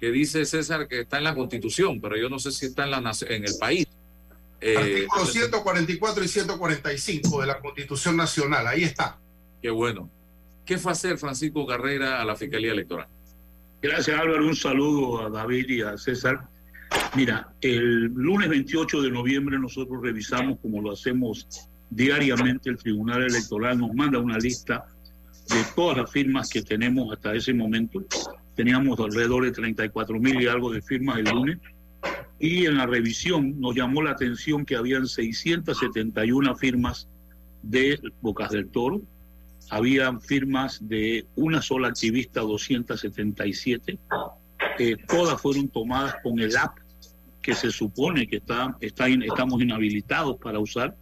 que 0.00 0.10
dice 0.10 0.46
César 0.46 0.88
que 0.88 1.00
está 1.00 1.18
en 1.18 1.24
la 1.24 1.34
Constitución, 1.34 2.00
pero 2.00 2.16
yo 2.16 2.30
no 2.30 2.38
sé 2.38 2.50
si 2.50 2.66
está 2.66 2.84
en, 2.84 2.92
la, 2.92 3.12
en 3.28 3.44
el 3.44 3.52
país. 3.60 3.86
Eh, 4.62 4.78
Artículos 4.78 5.30
144 5.30 6.24
y 6.24 6.28
145 6.28 7.40
de 7.42 7.46
la 7.46 7.60
Constitución 7.60 8.16
Nacional, 8.16 8.66
ahí 8.66 8.84
está. 8.84 9.18
Qué 9.60 9.68
bueno. 9.68 10.08
¿Qué 10.64 10.78
fue 10.78 10.92
a 10.92 10.94
hacer 10.94 11.18
Francisco 11.18 11.66
Carreira 11.66 12.22
a 12.22 12.24
la 12.24 12.34
Fiscalía 12.34 12.72
Electoral? 12.72 13.08
Gracias 13.82 14.18
Álvaro, 14.18 14.46
un 14.46 14.56
saludo 14.56 15.26
a 15.26 15.28
David 15.28 15.68
y 15.68 15.82
a 15.82 15.98
César. 15.98 16.48
Mira, 17.14 17.52
el 17.60 18.04
lunes 18.04 18.48
28 18.48 19.02
de 19.02 19.10
noviembre 19.10 19.58
nosotros 19.58 20.00
revisamos, 20.00 20.58
como 20.62 20.80
lo 20.80 20.92
hacemos 20.92 21.46
diariamente, 21.94 22.70
el 22.70 22.76
Tribunal 22.76 23.22
Electoral 23.22 23.78
nos 23.78 23.94
manda 23.94 24.18
una 24.18 24.38
lista 24.38 24.84
de 25.48 25.62
todas 25.74 25.98
las 25.98 26.10
firmas 26.10 26.48
que 26.48 26.62
tenemos 26.62 27.12
hasta 27.12 27.34
ese 27.34 27.54
momento. 27.54 28.02
Teníamos 28.54 28.98
alrededor 28.98 29.44
de 29.44 29.52
34 29.52 30.18
mil 30.18 30.40
y 30.40 30.46
algo 30.46 30.72
de 30.72 30.82
firmas 30.82 31.18
el 31.18 31.26
lunes. 31.26 31.58
Y 32.38 32.66
en 32.66 32.76
la 32.76 32.86
revisión 32.86 33.60
nos 33.60 33.74
llamó 33.74 34.02
la 34.02 34.10
atención 34.10 34.64
que 34.64 34.76
habían 34.76 35.06
671 35.06 36.56
firmas 36.56 37.08
de 37.62 37.98
Bocas 38.20 38.50
del 38.50 38.68
Toro, 38.68 39.00
habían 39.70 40.20
firmas 40.20 40.86
de 40.86 41.26
una 41.36 41.62
sola 41.62 41.88
activista, 41.88 42.40
277. 42.40 43.98
Eh, 44.78 44.96
todas 45.08 45.40
fueron 45.40 45.68
tomadas 45.68 46.16
con 46.22 46.38
el 46.38 46.56
app 46.56 46.76
que 47.40 47.54
se 47.54 47.70
supone 47.70 48.26
que 48.26 48.36
está, 48.36 48.76
estamos 48.80 49.62
inhabilitados 49.62 50.36
para 50.38 50.58
usar. 50.58 50.94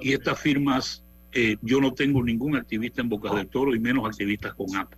Y 0.00 0.12
estas 0.12 0.38
firmas, 0.40 1.04
eh, 1.32 1.56
yo 1.62 1.80
no 1.80 1.92
tengo 1.94 2.22
ningún 2.22 2.56
activista 2.56 3.00
en 3.00 3.08
Bocas 3.08 3.34
del 3.34 3.48
Toro 3.48 3.74
y 3.74 3.80
menos 3.80 4.06
activistas 4.06 4.54
con 4.54 4.74
app. 4.76 4.92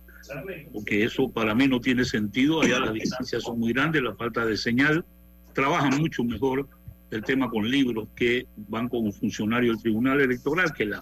Porque 0.73 1.03
eso 1.03 1.29
para 1.29 1.55
mí 1.55 1.67
no 1.67 1.79
tiene 1.79 2.03
sentido. 2.03 2.61
Allá 2.61 2.79
las 2.79 2.93
distancias 2.93 3.43
son 3.43 3.59
muy 3.59 3.73
grandes, 3.73 4.01
la 4.01 4.15
falta 4.15 4.45
de 4.45 4.57
señal. 4.57 5.05
Trabajan 5.53 5.97
mucho 5.97 6.23
mejor 6.23 6.67
el 7.11 7.23
tema 7.23 7.49
con 7.49 7.69
libros 7.69 8.09
que 8.15 8.45
van 8.55 8.89
como 8.89 9.11
funcionario 9.11 9.71
del 9.71 9.81
Tribunal 9.81 10.19
Electoral 10.19 10.73
que 10.73 10.85
la 10.85 11.01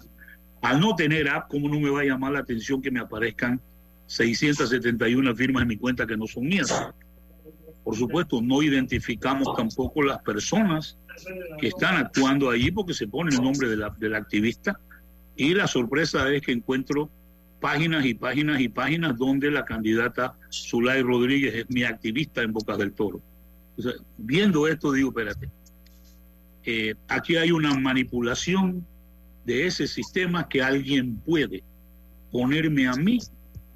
al 0.62 0.80
no 0.80 0.96
tener 0.96 1.28
app, 1.28 1.48
¿cómo 1.48 1.68
no 1.68 1.78
me 1.78 1.90
va 1.90 2.00
a 2.00 2.04
llamar 2.04 2.32
la 2.32 2.40
atención 2.40 2.82
que 2.82 2.90
me 2.90 2.98
aparezcan 2.98 3.60
671 4.06 5.34
firmas 5.36 5.62
en 5.62 5.68
mi 5.68 5.76
cuenta 5.76 6.06
que 6.06 6.16
no 6.16 6.26
son 6.26 6.44
mías? 6.44 6.72
Por 7.84 7.94
supuesto, 7.94 8.42
no 8.42 8.62
identificamos 8.62 9.56
tampoco 9.56 10.02
las 10.02 10.18
personas 10.22 10.98
que 11.58 11.68
están 11.68 11.96
actuando 11.96 12.50
ahí 12.50 12.70
porque 12.70 12.94
se 12.94 13.06
pone 13.08 13.34
el 13.34 13.42
nombre 13.42 13.68
de 13.68 13.76
la- 13.76 13.94
del 13.98 14.14
activista 14.14 14.78
y 15.36 15.54
la 15.54 15.66
sorpresa 15.66 16.30
es 16.32 16.42
que 16.42 16.52
encuentro 16.52 17.10
páginas 17.60 18.04
y 18.04 18.14
páginas 18.14 18.60
y 18.60 18.68
páginas 18.68 19.16
donde 19.16 19.50
la 19.50 19.64
candidata 19.64 20.34
Zulay 20.50 21.02
Rodríguez 21.02 21.54
es 21.54 21.66
mi 21.70 21.84
activista 21.84 22.42
en 22.42 22.52
Bocas 22.52 22.78
del 22.78 22.92
Toro. 22.92 23.20
Viendo 24.18 24.66
esto 24.68 24.92
digo, 24.92 25.10
espérate, 25.10 25.50
eh, 26.64 26.94
aquí 27.08 27.36
hay 27.36 27.50
una 27.52 27.74
manipulación 27.74 28.86
de 29.44 29.66
ese 29.66 29.86
sistema 29.86 30.48
que 30.48 30.62
alguien 30.62 31.16
puede 31.16 31.62
ponerme 32.32 32.88
a 32.88 32.94
mí 32.94 33.18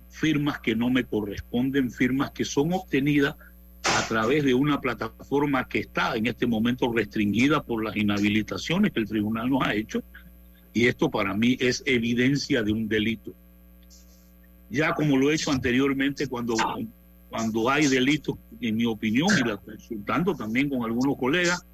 firmas 0.08 0.58
que 0.60 0.74
no 0.74 0.90
me 0.90 1.04
corresponden, 1.04 1.90
firmas 1.90 2.32
que 2.32 2.44
son 2.44 2.72
obtenidas 2.72 3.36
a 3.84 4.06
través 4.06 4.44
de 4.44 4.54
una 4.54 4.80
plataforma 4.80 5.66
que 5.66 5.80
está 5.80 6.16
en 6.16 6.26
este 6.26 6.46
momento 6.46 6.92
restringida 6.92 7.62
por 7.62 7.82
las 7.82 7.96
inhabilitaciones 7.96 8.92
que 8.92 9.00
el 9.00 9.08
tribunal 9.08 9.48
nos 9.50 9.62
ha 9.66 9.74
hecho. 9.74 10.02
Y 10.72 10.86
esto 10.86 11.10
para 11.10 11.34
mí 11.34 11.56
es 11.60 11.82
evidencia 11.86 12.62
de 12.62 12.72
un 12.72 12.88
delito. 12.88 13.34
Ya 14.70 14.94
como 14.94 15.16
lo 15.16 15.30
he 15.30 15.34
hecho 15.34 15.50
anteriormente 15.50 16.28
cuando, 16.28 16.54
cuando 17.28 17.68
hay 17.68 17.86
delitos, 17.88 18.36
en 18.60 18.76
mi 18.76 18.86
opinión, 18.86 19.28
y 19.38 19.48
la 19.48 19.56
consultando 19.56 20.34
también 20.34 20.68
con 20.68 20.84
algunos 20.84 21.16
colegas, 21.16 21.64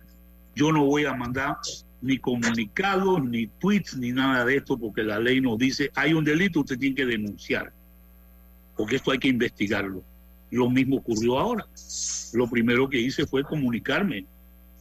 yo 0.55 0.73
no 0.73 0.87
voy 0.87 1.05
a 1.05 1.13
mandar 1.13 1.57
ni 2.01 2.19
comunicados, 2.19 3.23
ni 3.23 3.47
tweets, 3.47 3.97
ni 3.97 4.13
nada 4.13 4.45
de 4.45 4.57
esto, 4.57 4.79
porque 4.79 5.03
la 5.03 5.19
ley 5.19 5.41
nos 5.41 5.59
dice, 5.59 5.91
hay 5.95 6.15
un 6.15 6.25
delito, 6.25 6.61
usted 6.61 6.79
tiene 6.79 6.95
que 6.95 7.05
denunciar, 7.05 7.73
porque 8.77 8.97
esto 8.97 9.11
hay 9.11 9.19
que 9.19 9.29
investigarlo. 9.29 10.03
Lo 10.51 10.71
mismo 10.71 10.97
ocurrió 10.97 11.39
ahora. 11.39 11.67
Lo 12.33 12.49
primero 12.49 12.89
que 12.89 13.01
hice 13.01 13.27
fue 13.27 13.43
comunicarme 13.43 14.27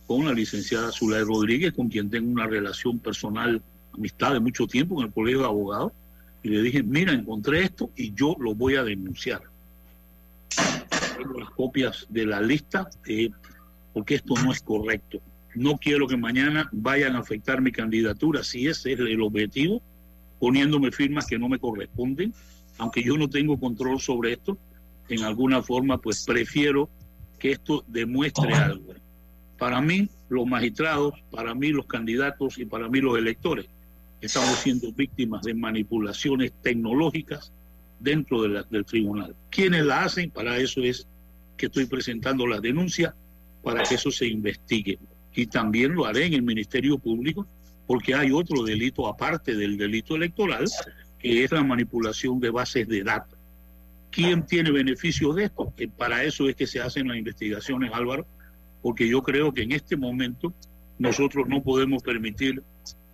con 0.08 0.26
la 0.26 0.34
licenciada 0.34 0.92
Zulay 0.92 1.24
Rodríguez, 1.24 1.74
con 1.74 1.90
quien 1.90 2.10
tengo 2.10 2.30
una 2.30 2.48
relación 2.48 3.00
personal, 3.00 3.62
amistad 3.94 4.34
de 4.34 4.40
mucho 4.40 4.68
tiempo 4.68 5.00
en 5.00 5.08
el 5.08 5.14
Colegio 5.14 5.40
de 5.40 5.46
Abogados, 5.46 5.92
y 6.44 6.50
le 6.50 6.62
dije, 6.62 6.84
mira, 6.84 7.12
encontré 7.12 7.64
esto 7.64 7.90
y 7.96 8.14
yo 8.14 8.36
lo 8.40 8.54
voy 8.54 8.76
a 8.76 8.84
denunciar. 8.84 9.42
Tengo 11.18 11.40
las 11.40 11.50
copias 11.50 12.06
de 12.10 12.26
la 12.26 12.40
lista, 12.40 12.88
eh, 13.08 13.32
porque 13.94 14.16
esto 14.16 14.36
no 14.44 14.52
es 14.52 14.62
correcto. 14.62 15.20
No 15.56 15.78
quiero 15.78 16.08
que 16.08 16.18
mañana 16.18 16.70
vayan 16.72 17.16
a 17.16 17.20
afectar 17.20 17.62
mi 17.62 17.72
candidatura, 17.72 18.44
si 18.44 18.68
ese 18.68 18.94
es 18.94 19.00
el 19.00 19.22
objetivo, 19.22 19.82
poniéndome 20.40 20.92
firmas 20.92 21.26
que 21.26 21.40
no 21.40 21.50
me 21.50 21.58
corresponden, 21.58 22.34
aunque 22.78 23.02
yo 23.02 23.18
no 23.18 23.30
tengo 23.30 23.60
control 23.60 24.00
sobre 24.00 24.34
esto, 24.34 24.58
en 25.10 25.24
alguna 25.24 25.62
forma, 25.62 25.98
pues 25.98 26.24
prefiero 26.26 26.90
que 27.40 27.52
esto 27.52 27.84
demuestre 27.88 28.54
algo. 28.54 28.94
Para 29.58 29.82
mí, 29.82 30.10
los 30.30 30.46
magistrados, 30.46 31.14
para 31.32 31.54
mí, 31.54 31.70
los 31.70 31.86
candidatos 31.86 32.58
y 32.58 32.66
para 32.66 32.90
mí, 32.90 33.00
los 33.00 33.18
electores, 33.18 33.68
estamos 34.22 34.60
siendo 34.60 34.92
víctimas 34.92 35.44
de 35.44 35.54
manipulaciones 35.54 36.52
tecnológicas 36.62 37.52
dentro 38.00 38.42
de 38.42 38.50
la- 38.50 38.64
del 38.64 38.86
tribunal. 38.86 39.36
¿Quiénes 39.50 39.86
la 39.86 40.04
hacen? 40.04 40.32
Para 40.32 40.58
eso 40.58 40.82
es 40.82 41.08
que 41.58 41.68
estoy 41.68 41.86
presentando 41.86 42.46
la 42.48 42.60
denuncia, 42.60 43.16
para 43.64 43.84
que 43.84 43.96
eso 43.96 44.12
se 44.12 44.28
investigue. 44.28 45.00
Y 45.34 45.48
también 45.48 45.94
lo 45.94 46.06
haré 46.06 46.26
en 46.26 46.34
el 46.34 46.42
Ministerio 46.44 46.98
Público, 46.98 47.48
porque 47.88 48.16
hay 48.16 48.32
otro 48.32 48.64
delito 48.64 49.08
aparte 49.08 49.56
del 49.56 49.78
delito 49.78 50.16
electoral, 50.16 50.66
que 51.20 51.44
es 51.44 51.52
la 51.52 51.64
manipulación 51.64 52.40
de 52.40 52.50
bases 52.50 52.88
de 52.88 53.04
datos. 53.04 53.35
¿Quién 54.16 54.46
tiene 54.46 54.72
beneficios 54.72 55.36
de 55.36 55.44
esto? 55.44 55.74
Que 55.76 55.90
para 55.90 56.24
eso 56.24 56.48
es 56.48 56.56
que 56.56 56.66
se 56.66 56.80
hacen 56.80 57.10
las 57.10 57.18
investigaciones, 57.18 57.92
Álvaro, 57.94 58.26
porque 58.82 59.10
yo 59.10 59.22
creo 59.22 59.54
que 59.54 59.64
en 59.64 59.74
este 59.74 59.98
momento 59.98 60.54
nosotros 60.98 61.50
no 61.50 61.62
podemos 61.62 62.02
permitir 62.02 62.64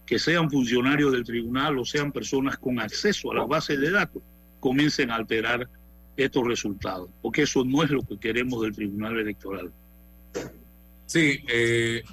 que 0.06 0.20
sean 0.20 0.52
funcionarios 0.52 1.12
del 1.12 1.24
tribunal 1.24 1.80
o 1.80 1.86
sean 1.86 2.12
personas 2.12 2.56
con 2.60 2.80
acceso 2.80 3.32
a 3.32 3.36
las 3.36 3.48
bases 3.48 3.80
de 3.80 3.90
datos 3.90 4.22
comiencen 4.60 5.10
a 5.10 5.16
alterar 5.16 5.68
estos 6.16 6.46
resultados, 6.46 7.10
porque 7.24 7.42
eso 7.42 7.66
no 7.66 7.82
es 7.82 7.90
lo 7.90 8.04
que 8.04 8.20
queremos 8.20 8.62
del 8.62 8.76
tribunal 8.76 9.18
electoral. 9.18 9.72
Sí, 11.08 11.40
eh, 11.52 12.04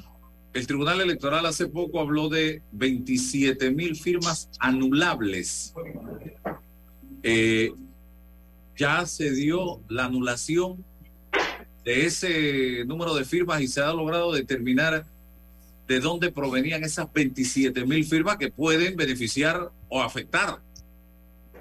el 0.55 0.67
Tribunal 0.67 1.03
Electoral 1.03 1.45
hace 1.45 1.67
poco 1.67 2.01
habló 2.01 2.31
de 2.31 2.63
27 2.73 3.71
mil 3.71 3.97
firmas 3.97 4.49
anulables. 4.61 5.75
Eh, 7.23 7.71
ya 8.79 9.05
se 9.07 9.33
dio 9.33 9.83
la 9.89 10.05
anulación 10.05 10.85
de 11.85 12.07
ese 12.07 12.85
número 12.87 13.15
de 13.15 13.25
firmas 13.25 13.61
y 13.61 13.67
se 13.67 13.83
ha 13.83 13.93
logrado 13.93 14.33
determinar 14.33 15.05
de 15.87 16.01
dónde 16.01 16.31
provenían 16.31 16.85
esas 16.85 17.13
27 17.13 17.85
mil 17.85 18.05
firmas 18.05 18.37
que 18.37 18.51
pueden 18.51 18.95
beneficiar 18.97 19.71
o 19.89 20.03
afectar 20.03 20.61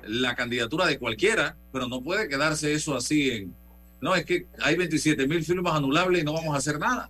la 0.03 0.36
candidatura 0.36 0.86
de 0.86 0.99
cualquiera, 0.99 1.57
pero 1.74 1.88
no 1.88 2.01
puede 2.01 2.30
quedarse 2.30 2.72
eso 2.74 2.95
así. 2.95 3.49
No, 3.99 4.15
es 4.15 4.26
que 4.26 4.45
hay 4.59 4.76
27 4.76 5.28
mil 5.28 5.43
firmas 5.43 5.74
anulables 5.74 6.22
y 6.22 6.26
no 6.26 6.34
vamos 6.34 6.53
a 6.53 6.57
hacer 6.57 6.78
nada. 6.78 7.09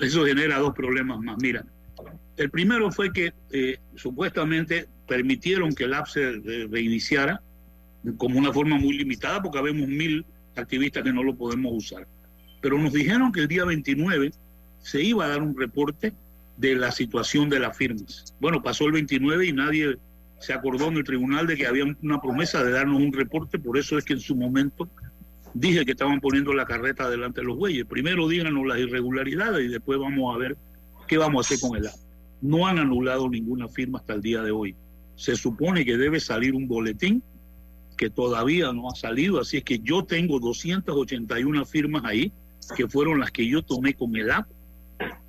Eso 0.00 0.24
genera 0.24 0.58
dos 0.58 0.74
problemas 0.74 1.20
más. 1.20 1.36
Mira, 1.40 1.64
el 2.36 2.50
primero 2.50 2.90
fue 2.90 3.12
que 3.12 3.32
eh, 3.52 3.78
supuestamente 3.94 4.88
permitieron 5.06 5.72
que 5.72 5.84
el 5.84 5.94
app 5.94 6.08
reiniciara 6.14 7.42
como 8.16 8.38
una 8.38 8.52
forma 8.52 8.78
muy 8.78 8.94
limitada 8.94 9.42
porque 9.42 9.58
habemos 9.58 9.88
mil 9.88 10.24
activistas 10.56 11.02
que 11.02 11.12
no 11.12 11.22
lo 11.22 11.34
podemos 11.34 11.72
usar. 11.72 12.06
Pero 12.60 12.78
nos 12.78 12.92
dijeron 12.92 13.32
que 13.32 13.40
el 13.40 13.48
día 13.48 13.64
29 13.64 14.32
se 14.82 15.02
iba 15.02 15.24
a 15.24 15.28
dar 15.28 15.42
un 15.42 15.56
reporte 15.56 16.12
de 16.56 16.74
la 16.74 16.90
situación 16.90 17.48
de 17.48 17.60
las 17.60 17.76
firmas. 17.76 18.34
Bueno, 18.40 18.62
pasó 18.62 18.86
el 18.86 18.92
29 18.92 19.46
y 19.46 19.52
nadie 19.52 19.96
se 20.38 20.52
acordó 20.52 20.88
en 20.88 20.96
el 20.96 21.04
tribunal 21.04 21.46
de 21.46 21.56
que 21.56 21.66
había 21.66 21.84
una 22.02 22.20
promesa 22.20 22.64
de 22.64 22.72
darnos 22.72 23.00
un 23.00 23.12
reporte, 23.12 23.58
por 23.58 23.78
eso 23.78 23.98
es 23.98 24.04
que 24.04 24.14
en 24.14 24.20
su 24.20 24.34
momento 24.34 24.88
dije 25.54 25.84
que 25.84 25.92
estaban 25.92 26.20
poniendo 26.20 26.52
la 26.54 26.64
carreta 26.64 27.10
delante 27.10 27.40
de 27.40 27.46
los 27.46 27.56
bueyes. 27.56 27.86
Primero 27.86 28.28
díganos 28.28 28.66
las 28.66 28.78
irregularidades 28.78 29.64
y 29.64 29.68
después 29.68 29.98
vamos 29.98 30.34
a 30.34 30.38
ver 30.38 30.56
qué 31.08 31.18
vamos 31.18 31.44
a 31.44 31.46
hacer 31.46 31.68
con 31.68 31.76
el 31.78 31.86
app. 31.86 31.94
No 32.40 32.66
han 32.66 32.78
anulado 32.78 33.28
ninguna 33.28 33.68
firma 33.68 33.98
hasta 33.98 34.14
el 34.14 34.22
día 34.22 34.42
de 34.42 34.50
hoy. 34.50 34.74
Se 35.16 35.36
supone 35.36 35.84
que 35.84 35.98
debe 35.98 36.20
salir 36.20 36.54
un 36.54 36.66
boletín 36.68 37.22
que 38.00 38.08
todavía 38.08 38.72
no 38.72 38.88
ha 38.88 38.94
salido, 38.94 39.38
así 39.38 39.58
es 39.58 39.62
que 39.62 39.78
yo 39.80 40.02
tengo 40.02 40.40
281 40.40 41.66
firmas 41.66 42.02
ahí, 42.06 42.32
que 42.74 42.88
fueron 42.88 43.20
las 43.20 43.30
que 43.30 43.46
yo 43.46 43.62
tomé 43.62 43.92
con 43.92 44.16
el 44.16 44.30
app, 44.30 44.48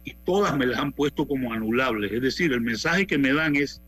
y 0.06 0.14
todas 0.24 0.56
me 0.56 0.66
las 0.66 0.80
han 0.80 0.94
puesto 0.94 1.28
como 1.28 1.52
anulables. 1.52 2.14
Es 2.14 2.22
decir, 2.22 2.54
el 2.54 2.62
mensaje 2.62 3.06
que 3.06 3.18
me 3.18 3.34
dan 3.34 3.58
es, 3.58 3.82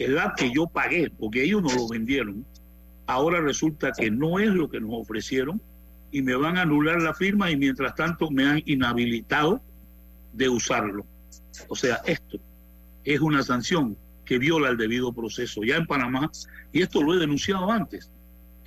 el 0.00 0.18
app 0.18 0.36
que 0.36 0.50
yo 0.52 0.66
pagué, 0.66 1.08
porque 1.08 1.44
ellos 1.44 1.62
no 1.62 1.72
lo 1.72 1.86
vendieron, 1.86 2.44
ahora 3.06 3.40
resulta 3.40 3.92
que 3.96 4.10
no 4.10 4.40
es 4.40 4.48
lo 4.48 4.68
que 4.68 4.80
nos 4.80 4.90
ofrecieron 4.94 5.62
y 6.10 6.20
me 6.20 6.34
van 6.34 6.56
a 6.56 6.62
anular 6.62 7.00
la 7.00 7.14
firma 7.14 7.52
y 7.52 7.56
mientras 7.56 7.94
tanto 7.94 8.28
me 8.28 8.44
han 8.44 8.60
inhabilitado 8.66 9.60
de 10.32 10.48
usarlo. 10.48 11.06
O 11.68 11.76
sea, 11.76 12.00
esto 12.04 12.40
es 13.04 13.20
una 13.20 13.44
sanción 13.44 13.96
que 14.24 14.38
viola 14.38 14.70
el 14.70 14.78
debido 14.78 15.12
proceso 15.12 15.62
ya 15.62 15.76
en 15.76 15.86
Panamá 15.86 16.28
y 16.72 16.82
esto 16.82 17.00
lo 17.04 17.14
he 17.14 17.18
denunciado 17.18 17.70
antes. 17.70 18.10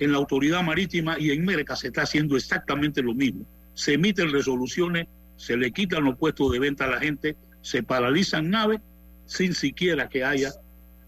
En 0.00 0.12
la 0.12 0.18
autoridad 0.18 0.62
marítima 0.64 1.18
y 1.18 1.30
en 1.30 1.44
Mereca 1.44 1.76
se 1.76 1.88
está 1.88 2.02
haciendo 2.02 2.36
exactamente 2.36 3.02
lo 3.02 3.14
mismo. 3.14 3.46
Se 3.74 3.94
emiten 3.94 4.32
resoluciones, 4.32 5.06
se 5.36 5.56
le 5.56 5.70
quitan 5.70 6.04
los 6.04 6.16
puestos 6.16 6.50
de 6.50 6.58
venta 6.58 6.86
a 6.86 6.88
la 6.88 6.98
gente, 6.98 7.36
se 7.62 7.82
paralizan 7.82 8.50
naves 8.50 8.80
sin 9.26 9.54
siquiera 9.54 10.08
que 10.08 10.24
haya 10.24 10.50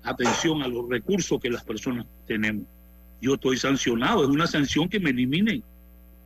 atención 0.05 0.63
a 0.63 0.69
los 0.69 0.89
recursos 0.89 1.41
que 1.41 1.51
las 1.51 1.65
personas 1.65 2.07
tenemos. 2.27 2.67
Yo 3.21 3.35
estoy 3.35 3.57
sancionado, 3.57 4.23
es 4.25 4.29
una 4.29 4.47
sanción 4.47 4.89
que 4.89 5.01
me 5.01 5.11
eliminen 5.11 5.63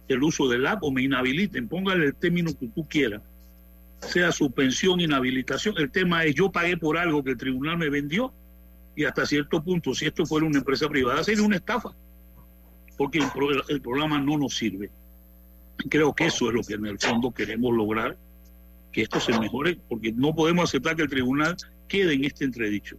el 0.09 0.23
uso 0.23 0.49
del 0.49 0.67
app 0.67 0.83
o 0.83 0.91
me 0.91 1.03
inhabiliten, 1.03 1.69
póngale 1.69 2.07
el 2.07 2.14
término 2.14 2.51
que 2.59 2.69
tú 2.69 2.87
quieras, 2.89 3.23
sea 4.01 4.33
suspensión, 4.33 5.01
inhabilitación. 5.01 5.75
El 5.79 5.91
tema 5.91 6.25
es 6.25 6.35
yo 6.35 6.51
pagué 6.51 6.77
por 6.77 6.97
algo 6.97 7.23
que 7.23 7.31
el 7.31 7.37
tribunal 7.37 7.79
me 7.79 7.91
vendió 7.91 8.33
y 8.95 9.05
hasta 9.05 9.27
cierto 9.27 9.62
punto, 9.62 9.95
si 9.95 10.07
esto 10.07 10.25
fuera 10.25 10.47
una 10.47 10.59
empresa 10.59 10.89
privada, 10.89 11.23
sería 11.23 11.45
una 11.45 11.57
estafa, 11.57 11.91
porque 12.97 13.18
el, 13.18 13.30
pro- 13.30 13.68
el 13.68 13.80
programa 13.80 14.18
no 14.20 14.36
nos 14.38 14.57
sirve. 14.57 14.90
Creo 15.90 16.14
que 16.14 16.26
eso 16.26 16.49
es 16.49 16.55
lo 16.55 16.62
que 16.62 16.74
en 16.74 16.86
el 16.86 16.99
fondo 16.99 17.30
queremos 17.32 17.74
lograr, 17.74 18.16
que 18.92 19.03
esto 19.03 19.20
se 19.20 19.38
mejore, 19.38 19.78
porque 19.88 20.12
no 20.12 20.34
podemos 20.34 20.70
aceptar 20.70 20.97
que 20.97 21.03
el 21.03 21.09
tribunal 21.11 21.57
quede 21.88 22.14
en 22.14 22.24
este 22.24 22.44
entredicho. 22.44 22.97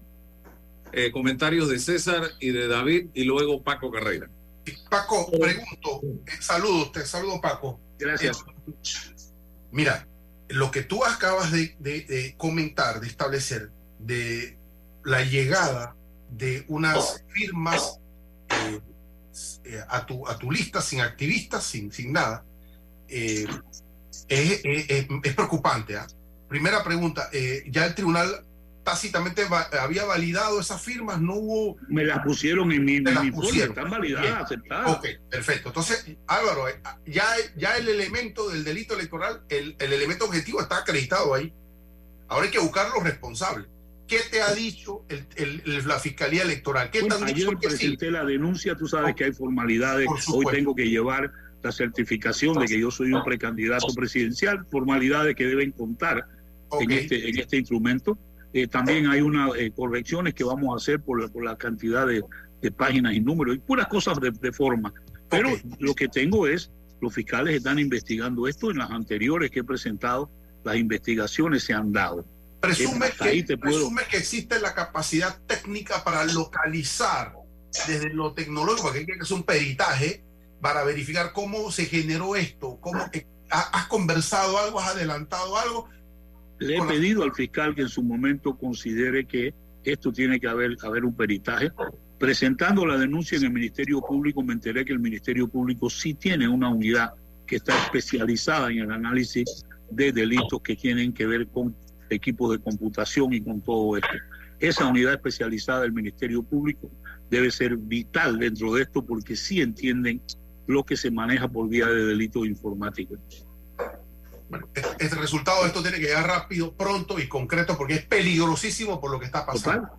Eh, 0.94 1.12
comentarios 1.12 1.68
de 1.70 1.80
César 1.80 2.24
y 2.40 2.52
de 2.52 2.68
David 2.68 3.08
y 3.14 3.24
luego 3.24 3.62
Paco 3.62 3.92
Carrera. 3.92 4.30
Paco, 4.90 5.30
pregunto, 5.32 6.02
eh, 6.28 6.32
saludos, 6.40 6.92
te 6.92 7.06
saludo 7.06 7.42
Paco. 7.42 7.80
Gracias. 7.98 8.44
Eh, 8.68 8.72
mira, 9.72 10.08
lo 10.50 10.72
que 10.72 10.84
tú 10.84 11.04
acabas 11.04 11.52
de, 11.52 11.76
de- 11.80 12.02
de 12.06 12.36
comentar, 12.38 13.00
de 13.02 13.08
establecer, 13.08 13.72
de 14.00 14.58
la 15.04 15.24
llegada 15.24 15.96
de 16.30 16.64
unas 16.68 17.24
firmas 17.30 18.00
eh, 19.64 19.82
a, 19.90 20.06
tu, 20.06 20.28
a 20.28 20.38
tu 20.38 20.52
lista 20.52 20.82
sin 20.82 21.02
activistas, 21.02 21.64
sin, 21.64 21.92
sin 21.92 22.14
nada, 22.14 22.44
eh, 23.08 23.46
es, 24.28 24.62
es- 24.64 25.08
es- 25.24 25.34
preocupante. 25.36 25.98
¿ah? 25.98 26.08
Primera 26.48 26.84
pregunta, 26.84 27.30
eh, 27.34 27.64
ya 27.70 27.86
el 27.86 27.96
tribunal 27.96 28.44
tácitamente 28.84 29.44
va- 29.46 29.68
había 29.82 30.06
validado 30.06 30.60
esas 30.62 30.82
firmas, 30.82 31.20
no 31.20 31.36
hubo... 31.36 31.76
Me 31.90 32.06
las 32.06 32.20
pusieron 32.24 32.72
en 32.72 32.86
mi, 32.86 33.02
las 33.02 33.22
mi 33.22 33.32
pusieron. 33.32 33.70
están 33.78 33.90
validadas, 33.90 34.44
aceptadas. 34.46 34.92
Ok, 34.98 35.06
perfecto. 35.30 35.70
Entonces, 35.70 36.06
Álvaro, 36.26 36.70
eh, 36.70 36.82
ya, 37.06 37.26
ya 37.58 37.76
el 37.76 37.90
elemento 37.90 38.50
del 38.50 38.64
delito 38.64 38.94
electoral, 38.94 39.44
el, 39.50 39.76
el 39.80 39.92
elemento 39.94 40.24
objetivo 40.26 40.62
está 40.62 40.78
acreditado 40.78 41.34
ahí. 41.34 41.54
Ahora 42.30 42.46
hay 42.46 42.52
que 42.52 42.60
buscar 42.60 42.90
los 42.94 43.04
responsables. 43.04 43.68
¿Qué 44.08 44.20
te 44.32 44.42
ha 44.42 44.54
dicho 44.54 45.04
el- 45.36 45.88
la 45.88 46.00
Fiscalía 46.00 46.44
Electoral? 46.44 46.90
¿Qué 46.92 47.00
te 47.04 47.14
han 47.14 47.26
dicho 47.26 47.50
ayer 47.50 47.58
que 47.60 47.70
sí? 47.70 47.78
presenté 47.78 48.12
la 48.12 48.24
denuncia, 48.26 48.76
tú 48.76 48.88
sabes 48.88 49.16
que 49.16 49.26
hay 49.26 49.34
formalidades. 49.34 50.08
Hoy 50.34 50.46
tengo 50.52 50.74
que 50.76 50.90
llevar 50.90 51.32
la 51.64 51.72
certificación 51.72 52.58
de 52.60 52.66
que 52.68 52.80
yo 52.80 52.92
soy 52.92 53.12
un 53.12 53.24
precandidato 53.24 53.88
presidencial, 53.94 54.66
formalidades 54.72 55.36
que 55.36 55.46
deben 55.46 55.72
contar 55.72 56.26
en, 56.80 56.92
este, 56.92 57.28
en 57.30 57.38
este 57.40 57.58
instrumento. 57.58 58.18
Eh, 58.54 58.68
también 58.68 59.08
hay 59.08 59.22
unas 59.22 59.52
eh, 59.58 59.72
correcciones 59.76 60.34
que 60.34 60.44
vamos 60.44 60.74
a 60.74 60.78
hacer 60.78 61.02
por 61.02 61.22
la, 61.22 61.28
por 61.28 61.44
la 61.44 61.58
cantidad 61.58 62.08
de, 62.08 62.24
de 62.62 62.72
páginas 62.72 63.14
y 63.14 63.20
números 63.20 63.56
y 63.56 63.60
puras 63.60 63.88
cosas 63.88 64.20
de, 64.22 64.32
de 64.32 64.52
forma. 64.54 64.94
Pero 65.30 65.50
lo 65.80 65.94
que 65.94 66.08
tengo 66.08 66.48
es, 66.48 66.72
los 67.02 67.14
fiscales 67.14 67.56
están 67.58 67.78
investigando 67.80 68.48
esto 68.48 68.72
en 68.72 68.78
las 68.78 68.90
anteriores 68.90 69.52
que 69.52 69.60
he 69.60 69.64
presentado, 69.64 70.30
las 70.64 70.78
investigaciones 70.78 71.64
se 71.64 71.74
han 71.74 71.92
dado. 71.92 72.26
Presume 72.60 73.08
que, 73.18 73.44
te 73.44 73.58
presume 73.58 74.02
que 74.10 74.18
existe 74.18 74.60
la 74.60 74.74
capacidad 74.74 75.40
técnica 75.46 76.04
para 76.04 76.26
localizar 76.26 77.34
desde 77.88 78.14
lo 78.14 78.34
tecnológico, 78.34 78.84
porque 78.84 79.00
hay 79.00 79.06
que 79.06 79.14
hacer 79.22 79.38
un 79.38 79.44
peritaje 79.44 80.24
para 80.62 80.84
verificar 80.84 81.34
cómo 81.34 81.72
se 81.72 81.86
generó 81.86 82.36
esto, 82.36 82.80
cómo 82.82 83.00
eh, 83.14 83.28
ha- 83.52 83.70
has 83.80 83.88
conversado 83.88 84.58
algo, 84.58 84.80
has 84.80 84.96
adelantado 84.96 85.58
algo. 85.58 85.88
Le 86.60 86.78
he 86.78 86.82
pedido 86.82 87.24
al 87.24 87.34
fiscal 87.36 87.76
que 87.76 87.82
en 87.84 87.90
su 87.90 88.02
momento 88.02 88.58
considere 88.58 89.26
que 89.28 89.54
esto 89.84 90.12
tiene 90.12 90.40
que 90.40 90.48
haber, 90.48 90.76
haber 90.82 91.06
un 91.06 91.16
peritaje. 91.16 91.72
Presentando 92.18 92.84
la 92.88 92.98
denuncia 92.98 93.38
en 93.38 93.44
el 93.44 93.52
Ministerio 93.52 94.02
Público, 94.02 94.42
me 94.42 94.54
enteré 94.54 94.84
que 94.84 94.94
el 94.94 95.00
Ministerio 95.00 95.48
Público 95.48 95.88
sí 95.92 96.16
tiene 96.16 96.48
una 96.48 96.70
unidad 96.70 97.14
que 97.46 97.58
está 97.58 97.78
especializada 97.84 98.72
en 98.72 98.80
el 98.80 98.92
análisis 98.92 99.64
de 99.92 100.12
delitos 100.12 100.60
que 100.64 100.76
tienen 100.76 101.14
que 101.14 101.28
ver 101.28 101.48
con 101.48 101.76
equipos 102.10 102.52
de 102.52 102.60
computación 102.60 103.34
y 103.34 103.42
con 103.42 103.62
todo 103.62 103.98
esto. 103.98 104.10
Esa 104.60 104.86
unidad 104.88 105.14
especializada 105.14 105.82
del 105.82 105.94
Ministerio 105.94 106.42
Público 106.44 106.90
debe 107.30 107.52
ser 107.52 107.78
vital 107.78 108.40
dentro 108.40 108.74
de 108.74 108.84
esto 108.84 109.06
porque 109.06 109.36
sí 109.36 109.62
entienden 109.62 110.22
lo 110.66 110.84
que 110.84 110.98
se 110.98 111.12
maneja 111.12 111.48
por 111.48 111.70
vía 111.70 111.88
de 111.88 112.06
delitos 112.06 112.46
informáticos. 112.46 113.20
El 115.00 115.12
resultado 115.12 115.62
de 115.62 115.68
esto 115.68 115.82
tiene 115.82 115.98
que 115.98 116.06
llegar 116.06 116.28
rápido, 116.28 116.74
pronto 116.74 117.20
y 117.20 117.28
concreto, 117.28 117.78
porque 117.78 117.96
es 117.96 118.06
peligrosísimo 118.06 119.00
por 119.00 119.12
lo 119.12 119.20
que 119.20 119.26
está 119.26 119.46
pasando. 119.46 119.90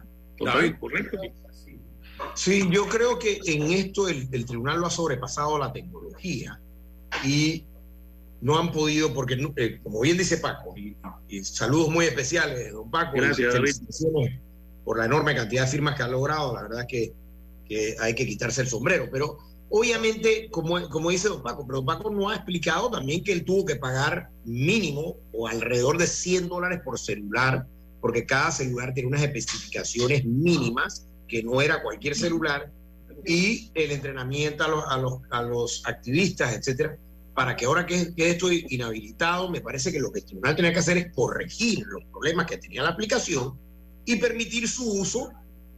David, 0.41 0.75
correcto. 0.81 1.19
Sí, 2.35 2.69
yo 2.71 2.87
creo 2.89 3.19
que 3.19 3.41
en 3.45 3.71
esto 3.71 4.09
el, 4.09 4.29
el 4.33 4.45
tribunal 4.45 4.81
lo 4.81 4.87
ha 4.87 4.91
sobrepasado 4.91 5.59
la 5.59 5.73
tecnología 5.73 6.61
y 7.25 7.65
no 8.41 8.59
han 8.59 8.70
podido, 8.70 9.12
porque 9.12 9.36
eh, 9.57 9.80
como 9.82 10.01
bien 10.01 10.16
dice 10.16 10.39
Paco, 10.39 10.74
y, 10.76 10.97
y 11.28 11.45
saludos 11.45 11.91
muy 11.91 12.07
especiales, 12.07 12.72
don 12.72 12.91
Paco, 12.91 13.16
Gracias, 13.16 13.53
felicitaciones 13.53 14.41
por 14.84 14.99
la 14.99 15.07
enorme 15.07 15.34
cantidad 15.34 15.64
de 15.64 15.70
firmas 15.70 15.97
que 15.97 16.03
ha 16.03 16.09
logrado, 16.09 16.55
la 16.55 16.62
verdad 16.62 16.86
que, 16.89 17.12
que 17.68 17.97
hay 18.01 18.14
que 18.14 18.26
quitarse 18.26 18.62
el 18.62 18.68
sombrero, 18.68 19.09
pero 19.11 19.39
obviamente, 19.70 20.49
como, 20.51 20.89
como 20.89 21.11
dice 21.11 21.28
don 21.28 21.43
Paco, 21.43 21.66
pero 21.66 21.78
don 21.78 21.86
Paco 21.86 22.11
no 22.11 22.30
ha 22.30 22.36
explicado 22.36 22.91
también 22.91 23.22
que 23.22 23.32
él 23.32 23.45
tuvo 23.45 23.66
que 23.66 23.76
pagar 23.76 24.30
mínimo 24.45 25.16
o 25.32 25.49
alrededor 25.49 25.99
de 25.99 26.07
100 26.07 26.49
dólares 26.49 26.80
por 26.84 26.99
celular, 26.99 27.66
porque 28.01 28.24
cada 28.24 28.51
celular 28.51 28.95
tiene 28.95 29.09
unas 29.09 29.22
especificaciones 29.22 30.24
mínimas, 30.24 31.07
que 31.26 31.43
no 31.43 31.61
era 31.61 31.82
cualquier 31.82 32.14
celular, 32.14 32.72
y 33.26 33.70
el 33.74 33.91
entrenamiento 33.91 34.64
a 34.64 34.68
los, 34.68 34.84
a 34.89 34.97
los, 34.97 35.20
a 35.30 35.43
los 35.43 35.82
activistas, 35.86 36.55
etcétera, 36.55 36.97
para 37.39 37.55
que 37.55 37.66
ahora 37.66 37.86
que, 37.86 38.12
que 38.16 38.30
estoy 38.30 38.66
inhabilitado, 38.68 39.49
me 39.49 39.61
parece 39.61 39.93
que 39.93 40.01
lo 40.01 40.11
que 40.11 40.18
el 40.18 40.24
tribunal 40.24 40.57
tenía 40.57 40.72
que 40.72 40.80
hacer 40.80 40.97
es 40.97 41.12
corregir 41.14 41.86
los 41.86 42.03
problemas 42.07 42.47
que 42.47 42.57
tenía 42.57 42.82
la 42.82 42.89
aplicación 42.89 43.57
y 44.05 44.16
permitir 44.16 44.68
su 44.68 44.84
uso, 44.91 45.30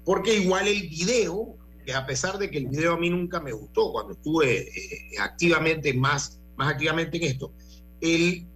porque 0.02 0.38
igual 0.38 0.66
el 0.68 0.88
video, 0.88 1.58
que 1.84 1.92
a 1.92 2.06
pesar 2.06 2.38
de 2.38 2.50
que 2.50 2.56
el 2.56 2.68
video 2.68 2.94
a 2.94 2.96
mí 2.96 3.10
nunca 3.10 3.40
me 3.40 3.52
gustó 3.52 3.92
cuando 3.92 4.14
estuve 4.14 4.70
eh, 4.70 5.18
activamente 5.20 5.92
más, 5.92 6.40
más 6.56 6.72
activamente 6.72 7.18
en 7.18 7.24
esto, 7.24 7.52
el, 8.00 8.46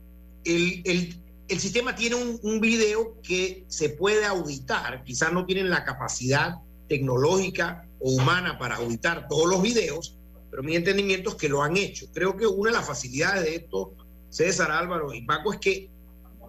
el, 0.46 1.14
el, 1.48 1.60
sistema 1.60 1.94
tiene 1.94 2.16
un, 2.16 2.40
un 2.42 2.58
video 2.58 3.20
que 3.20 3.66
se 3.68 3.90
puede 3.90 4.24
auditar, 4.24 5.04
quizás 5.04 5.30
no 5.30 5.44
tienen 5.44 5.68
la 5.68 5.84
capacidad 5.84 6.54
tecnológica 6.88 7.86
o 8.00 8.12
humana 8.12 8.58
para 8.58 8.76
auditar 8.76 9.28
todos 9.28 9.46
los 9.46 9.60
videos, 9.60 10.16
pero 10.54 10.62
mi 10.62 10.76
entendimiento 10.76 11.30
es 11.30 11.34
que 11.34 11.48
lo 11.48 11.64
han 11.64 11.76
hecho. 11.76 12.06
Creo 12.14 12.36
que 12.36 12.46
una 12.46 12.70
de 12.70 12.76
las 12.76 12.86
facilidades 12.86 13.42
de 13.42 13.56
esto, 13.56 13.92
César 14.30 14.70
Álvaro 14.70 15.12
y 15.12 15.22
Paco, 15.22 15.52
es 15.52 15.58
que 15.58 15.90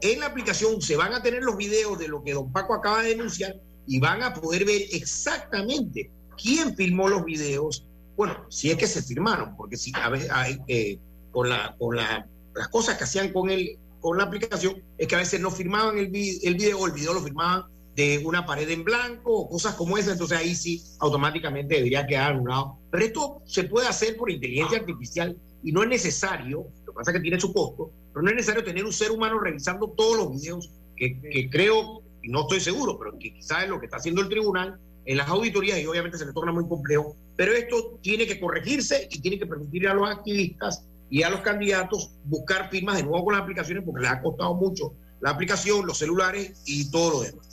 en 0.01 0.19
la 0.19 0.27
aplicación 0.27 0.79
se 0.79 0.95
van 0.95 1.15
a 1.15 1.23
tener 1.23 1.41
los 1.41 1.57
videos 1.57 1.97
de 1.97 2.07
lo 2.07 2.23
que 2.23 2.33
don 2.33 2.51
Paco 2.51 2.75
acaba 2.75 3.01
de 3.01 3.09
denunciar 3.09 3.55
y 3.87 3.99
van 3.99 4.21
a 4.21 4.35
poder 4.35 4.63
ver 4.63 4.79
exactamente 4.91 6.11
quién 6.37 6.75
filmó 6.75 7.09
los 7.09 7.25
videos. 7.25 7.87
Bueno, 8.15 8.45
si 8.49 8.69
es 8.69 8.77
que 8.77 8.85
se 8.85 9.01
firmaron, 9.01 9.57
porque 9.57 9.75
si 9.75 9.91
a 9.95 10.09
veces 10.09 10.29
hay, 10.31 10.59
eh, 10.67 10.99
con, 11.31 11.49
la, 11.49 11.75
con 11.79 11.95
la, 11.95 12.27
las 12.53 12.67
cosas 12.67 12.99
que 12.99 13.05
hacían 13.05 13.33
con, 13.33 13.49
el, 13.49 13.79
con 14.01 14.19
la 14.19 14.25
aplicación 14.25 14.83
es 14.99 15.07
que 15.07 15.15
a 15.15 15.19
veces 15.19 15.39
no 15.39 15.49
firmaban 15.49 15.97
el, 15.97 16.15
el 16.43 16.55
video 16.55 16.85
el 16.85 16.91
video 16.91 17.15
lo 17.15 17.23
firmaban 17.23 17.63
de 17.95 18.21
una 18.25 18.45
pared 18.45 18.69
en 18.69 18.83
blanco 18.83 19.33
o 19.33 19.49
cosas 19.49 19.75
como 19.75 19.97
esa, 19.97 20.11
entonces 20.11 20.37
ahí 20.37 20.53
sí 20.53 20.83
automáticamente 20.99 21.75
debería 21.75 22.05
quedar 22.05 22.33
anulado. 22.33 22.77
Pero 22.91 23.05
esto 23.05 23.41
se 23.45 23.63
puede 23.63 23.87
hacer 23.87 24.17
por 24.17 24.29
inteligencia 24.29 24.79
artificial 24.79 25.37
y 25.63 25.71
no 25.71 25.81
es 25.81 25.89
necesario, 25.89 26.67
lo 26.85 26.91
que 26.91 26.95
pasa 26.95 27.11
es 27.11 27.17
que 27.17 27.21
tiene 27.21 27.39
su 27.39 27.53
costo, 27.53 27.91
pero 28.13 28.23
no 28.23 28.29
es 28.29 28.35
necesario 28.35 28.63
tener 28.63 28.83
un 28.83 28.91
ser 28.91 29.11
humano 29.11 29.39
revisando 29.39 29.89
todos 29.91 30.17
los 30.17 30.31
videos 30.31 30.71
que, 30.97 31.19
que 31.21 31.49
creo, 31.49 32.03
y 32.21 32.29
no 32.29 32.41
estoy 32.41 32.59
seguro, 32.59 32.97
pero 32.99 33.17
que 33.17 33.33
quizás 33.33 33.63
es 33.63 33.69
lo 33.69 33.79
que 33.79 33.85
está 33.85 33.97
haciendo 33.97 34.21
el 34.21 34.29
tribunal 34.29 34.79
en 35.05 35.17
las 35.17 35.29
auditorías 35.29 35.79
y 35.79 35.85
obviamente 35.85 36.17
se 36.17 36.25
le 36.25 36.33
torna 36.33 36.51
muy 36.51 36.67
complejo, 36.67 37.15
pero 37.37 37.53
esto 37.53 37.97
tiene 38.01 38.25
que 38.27 38.39
corregirse 38.39 39.07
y 39.11 39.21
tiene 39.21 39.39
que 39.39 39.45
permitir 39.45 39.87
a 39.87 39.93
los 39.93 40.09
activistas 40.09 40.85
y 41.09 41.23
a 41.23 41.29
los 41.29 41.41
candidatos 41.41 42.11
buscar 42.25 42.69
firmas 42.69 42.97
de 42.97 43.03
nuevo 43.03 43.25
con 43.25 43.33
las 43.35 43.43
aplicaciones 43.43 43.83
porque 43.85 44.01
les 44.01 44.11
ha 44.11 44.21
costado 44.21 44.53
mucho 44.55 44.93
la 45.21 45.31
aplicación, 45.31 45.85
los 45.85 45.97
celulares 45.97 46.61
y 46.65 46.91
todo 46.91 47.11
lo 47.11 47.21
demás. 47.21 47.44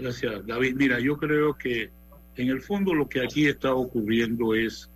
Gracias, 0.00 0.46
David. 0.46 0.74
Mira, 0.76 1.00
yo 1.00 1.16
creo 1.16 1.56
que 1.56 1.90
en 2.36 2.48
el 2.48 2.60
fondo 2.60 2.92
lo 2.92 3.08
que 3.08 3.22
aquí 3.22 3.46
está 3.46 3.74
ocurriendo 3.74 4.54
es 4.54 4.90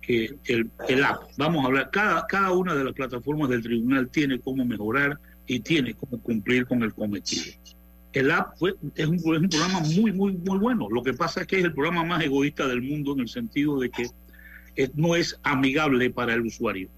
que 0.00 0.34
el, 0.46 1.04
app, 1.04 1.24
vamos 1.36 1.64
a 1.64 1.66
hablar, 1.66 1.90
cada, 1.90 2.26
cada 2.26 2.52
una 2.52 2.74
de 2.74 2.84
las 2.84 2.94
plataformas 2.94 3.50
del 3.50 3.62
tribunal 3.62 4.08
tiene 4.08 4.40
cómo 4.40 4.64
mejorar 4.64 5.18
y 5.46 5.60
tiene 5.60 5.94
cómo 5.94 6.22
cumplir 6.22 6.64
con 6.64 6.82
el 6.82 6.94
cometido. 6.94 7.44
El 8.12 8.30
app 8.30 8.56
fue, 8.58 8.74
es, 8.94 9.06
un, 9.06 9.16
es 9.16 9.24
un 9.24 9.48
programa 9.48 9.80
muy, 9.80 10.12
muy, 10.12 10.32
muy 10.32 10.58
bueno. 10.58 10.88
Lo 10.88 11.02
que 11.02 11.12
pasa 11.12 11.42
es 11.42 11.46
que 11.46 11.58
es 11.58 11.64
el 11.64 11.74
programa 11.74 12.02
más 12.04 12.24
egoísta 12.24 12.66
del 12.66 12.80
mundo 12.80 13.12
en 13.12 13.20
el 13.20 13.28
sentido 13.28 13.78
de 13.78 13.90
que 13.90 14.08
no 14.94 15.16
es 15.16 15.38
amigable 15.42 16.08
para 16.10 16.32
el 16.32 16.46
usuario. 16.46 16.88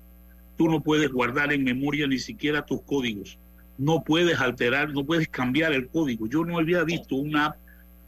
Tú 0.57 0.69
no 0.69 0.81
puedes 0.81 1.11
guardar 1.11 1.53
en 1.53 1.65
memoria 1.65 2.07
ni 2.07 2.19
siquiera 2.19 2.65
tus 2.65 2.83
códigos. 2.83 3.39
No 3.79 4.03
puedes 4.05 4.39
alterar, 4.41 4.93
no 4.93 5.05
puedes 5.05 5.29
cambiar 5.29 5.73
el 5.73 5.89
código. 5.89 6.27
Yo 6.27 6.45
no 6.45 6.59
había 6.59 6.85
visto 6.85 7.15
una 7.15 7.47
app 7.47 7.57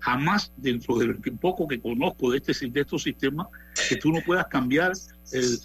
jamás 0.00 0.52
dentro 0.56 0.98
del 0.98 1.16
poco 1.40 1.68
que 1.68 1.80
conozco 1.80 2.30
de, 2.30 2.38
este, 2.38 2.68
de 2.68 2.80
estos 2.80 3.02
sistemas 3.02 3.46
que 3.88 3.96
tú 3.96 4.10
no 4.10 4.20
puedas 4.22 4.46
cambiar 4.46 4.92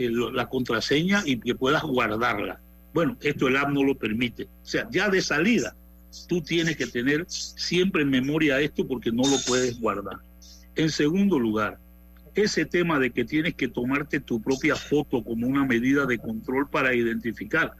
la 0.08 0.47
contraseña 0.47 1.24
y 1.26 1.39
que 1.39 1.56
puedas 1.56 1.84
guardarla. 1.84 2.60
Bueno, 2.93 3.18
esto 3.22 3.47
el 3.47 3.58
app 3.58 3.70
no 3.70 3.84
lo 3.84 3.95
permite. 3.95 4.43
O 4.43 4.66
sea, 4.66 4.88
ya 4.91 5.10
de 5.10 5.22
salida, 5.22 5.76
tú 6.28 6.41
tienes 6.41 6.78
que 6.78 6.88
tener 6.88 7.26
siempre 7.28 8.03
en 8.03 8.10
memoria 8.10 8.60
esto 8.62 8.88
porque 8.88 9.12
no 9.12 9.24
lo 9.24 9.38
puedes 9.47 9.80
guardar. 9.80 10.18
En 10.76 10.89
segundo 10.89 11.39
lugar, 11.39 11.80
ese 12.36 12.66
tema 12.66 12.99
de 12.99 13.12
que 13.12 13.24
tienes 13.24 13.56
que 13.56 13.68
tomarte 13.68 14.20
tu 14.20 14.41
propia 14.41 14.76
foto 14.76 15.24
como 15.24 15.47
una 15.47 15.66
medida 15.66 16.06
de 16.06 16.18
control 16.18 16.70
para 16.70 16.93
identificar, 16.93 17.72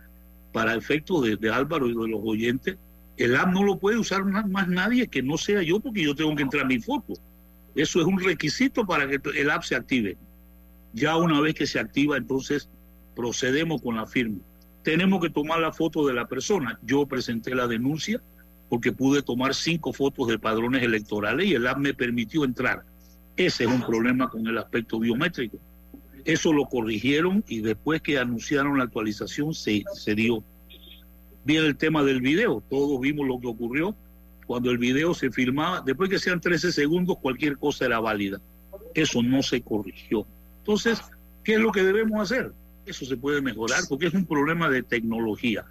para 0.56 0.74
efectos 0.74 1.22
de, 1.22 1.50
Álvaro 1.50 1.86
y 1.86 1.90
de 1.90 2.08
los 2.08 2.22
oyentes, 2.24 2.78
el 3.18 3.36
app 3.36 3.52
no 3.52 3.62
lo 3.62 3.78
puede 3.78 3.98
usar 3.98 4.24
más 4.24 4.70
nadie 4.70 5.06
que 5.06 5.22
no 5.22 5.38
sea 5.38 5.62
yo 5.62 5.82
porque 5.82 6.02
yo 6.02 6.16
tengo 6.16 6.34
que 6.34 6.44
entrar 6.44 6.66
mi 6.66 6.80
foto. 6.80 7.12
Eso 7.76 8.00
es 8.00 8.08
un 8.08 8.22
requisito 8.22 8.86
para 8.86 9.06
que 9.06 9.20
el 9.38 9.52
app 9.52 9.64
se 9.64 9.76
active. 9.76 10.16
Ya 10.94 11.18
una 11.18 11.42
vez 11.42 11.56
que 11.56 11.68
se 11.68 11.78
activa, 11.78 12.16
entonces 12.16 12.70
procedemos 13.18 13.82
con 13.82 13.98
la 13.98 14.08
firma. 14.08 14.38
Tenemos 14.82 15.22
que 15.22 15.30
tomar 15.30 15.60
la 15.60 15.74
foto 15.74 16.08
de 16.08 16.14
la 16.14 16.26
persona. 16.26 16.80
Yo 16.84 17.06
presenté 17.06 17.54
la 17.54 17.68
denuncia 17.68 18.22
porque 18.70 18.94
pude 18.94 19.22
tomar 19.22 19.56
cinco 19.56 19.92
fotos 19.92 20.30
de 20.30 20.40
padrones 20.40 20.84
electorales 20.84 21.48
y 21.48 21.56
el 21.56 21.68
app 21.68 21.80
me 21.80 21.94
permitió 21.94 22.46
entrar. 22.46 22.84
Ese 23.36 23.66
es 23.66 23.70
un 23.70 23.86
problema 23.86 24.30
con 24.30 24.48
el 24.48 24.58
aspecto 24.58 25.00
biométrico. 25.00 25.60
Eso 26.26 26.52
lo 26.52 26.66
corrigieron 26.66 27.44
y 27.48 27.62
después 27.62 28.02
que 28.02 28.18
anunciaron 28.18 28.78
la 28.78 28.86
actualización 28.86 29.54
se, 29.54 29.84
se 29.94 30.16
dio. 30.16 30.44
Viene 31.44 31.68
el 31.68 31.78
tema 31.78 32.04
del 32.04 32.20
video. 32.20 32.64
Todos 32.70 33.00
vimos 33.00 33.28
lo 33.28 33.40
que 33.40 33.48
ocurrió 33.48 33.96
cuando 34.46 34.72
el 34.72 34.78
video 34.78 35.14
se 35.14 35.32
filmaba. 35.32 35.82
Después 35.82 36.10
que 36.10 36.20
sean 36.20 36.42
13 36.42 36.72
segundos, 36.72 37.18
cualquier 37.20 37.58
cosa 37.58 37.86
era 37.86 38.00
válida. 38.00 38.42
Eso 38.94 39.22
no 39.22 39.44
se 39.44 39.62
corrigió. 39.62 40.26
Entonces, 40.60 41.02
¿qué 41.44 41.54
es 41.54 41.60
lo 41.60 41.72
que 41.72 41.84
debemos 41.84 42.20
hacer? 42.20 42.52
Eso 42.86 43.06
se 43.06 43.18
puede 43.18 43.42
mejorar 43.42 43.84
porque 43.88 44.08
es 44.08 44.14
un 44.14 44.26
problema 44.26 44.70
de 44.70 44.84
tecnología. 44.84 45.66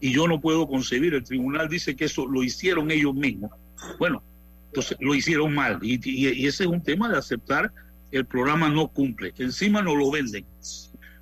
Y 0.00 0.12
yo 0.12 0.26
no 0.26 0.40
puedo 0.40 0.66
concebir, 0.66 1.14
el 1.14 1.22
tribunal 1.22 1.68
dice 1.68 1.94
que 1.94 2.06
eso 2.06 2.26
lo 2.26 2.42
hicieron 2.42 2.90
ellos 2.90 3.14
mismos. 3.14 3.52
Bueno, 4.00 4.22
entonces 4.66 4.96
lo 5.00 5.14
hicieron 5.14 5.54
mal. 5.54 5.78
Y, 5.82 6.46
ese 6.46 6.64
es 6.64 6.70
un 6.70 6.82
tema 6.82 7.08
de 7.08 7.18
aceptar 7.18 7.72
el 8.12 8.26
programa 8.26 8.68
no 8.68 8.88
cumple. 8.88 9.32
Encima 9.38 9.82
no 9.82 9.96
lo 9.96 10.10
venden. 10.10 10.44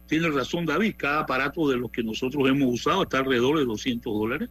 Tiene 0.06 0.28
razón 0.28 0.66
David, 0.66 0.94
cada 0.96 1.20
aparato 1.20 1.68
de 1.68 1.76
los 1.76 1.90
que 1.90 2.02
nosotros 2.02 2.48
hemos 2.48 2.74
usado 2.74 3.04
está 3.04 3.18
alrededor 3.18 3.58
de 3.58 3.64
200 3.64 4.12
dólares, 4.12 4.50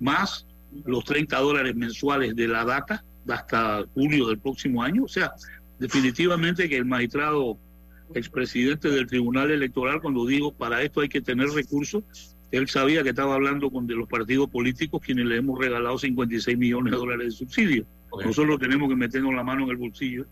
más 0.00 0.46
los 0.84 1.04
30 1.04 1.38
dólares 1.38 1.76
mensuales 1.76 2.34
de 2.34 2.48
la 2.48 2.64
data 2.64 3.04
hasta 3.28 3.84
julio 3.94 4.26
del 4.26 4.38
próximo 4.38 4.82
año. 4.82 5.04
O 5.04 5.08
sea, 5.08 5.32
definitivamente 5.78 6.68
que 6.68 6.76
el 6.76 6.84
magistrado 6.84 7.56
expresidente 8.14 8.88
del 8.90 9.06
Tribunal 9.06 9.52
Electoral, 9.52 10.00
cuando 10.00 10.26
dijo 10.26 10.52
para 10.52 10.82
esto 10.82 11.00
hay 11.00 11.08
que 11.08 11.20
tener 11.20 11.48
recursos, 11.50 12.02
él 12.50 12.68
sabía 12.68 13.02
que 13.02 13.10
estaba 13.10 13.34
hablando 13.34 13.70
con 13.70 13.86
de 13.86 13.94
los 13.94 14.08
partidos 14.08 14.48
políticos 14.50 15.00
quienes 15.04 15.26
le 15.26 15.36
hemos 15.36 15.58
regalado 15.58 15.98
56 15.98 16.58
millones 16.58 16.92
de 16.92 16.98
dólares 16.98 17.26
de 17.26 17.30
subsidio. 17.32 17.86
Nosotros 18.24 18.58
tenemos 18.58 18.88
que 18.88 18.96
meternos 18.96 19.34
la 19.34 19.44
mano 19.44 19.64
en 19.64 19.70
el 19.70 19.76
bolsillo 19.76 20.26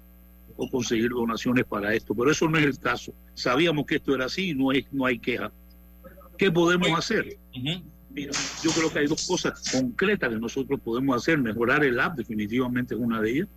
o 0.56 0.70
conseguir 0.70 1.10
donaciones 1.10 1.64
para 1.64 1.94
esto, 1.94 2.14
pero 2.14 2.30
eso 2.30 2.48
no 2.48 2.58
es 2.58 2.64
el 2.64 2.78
caso. 2.78 3.12
Sabíamos 3.34 3.86
que 3.86 3.96
esto 3.96 4.14
era 4.14 4.26
así 4.26 4.50
y 4.50 4.54
no, 4.54 4.72
es, 4.72 4.84
no 4.92 5.06
hay 5.06 5.18
queja. 5.18 5.52
¿Qué 6.38 6.50
podemos 6.50 6.88
hacer? 6.96 7.36
Mira, 8.10 8.32
yo 8.62 8.70
creo 8.70 8.92
que 8.92 9.00
hay 9.00 9.06
dos 9.06 9.26
cosas 9.26 9.70
concretas 9.72 10.30
que 10.30 10.38
nosotros 10.38 10.80
podemos 10.80 11.16
hacer. 11.16 11.38
Mejorar 11.38 11.84
el 11.84 11.98
app 11.98 12.16
definitivamente 12.16 12.94
es 12.94 13.00
una 13.00 13.20
de 13.20 13.30
ellas, 13.30 13.48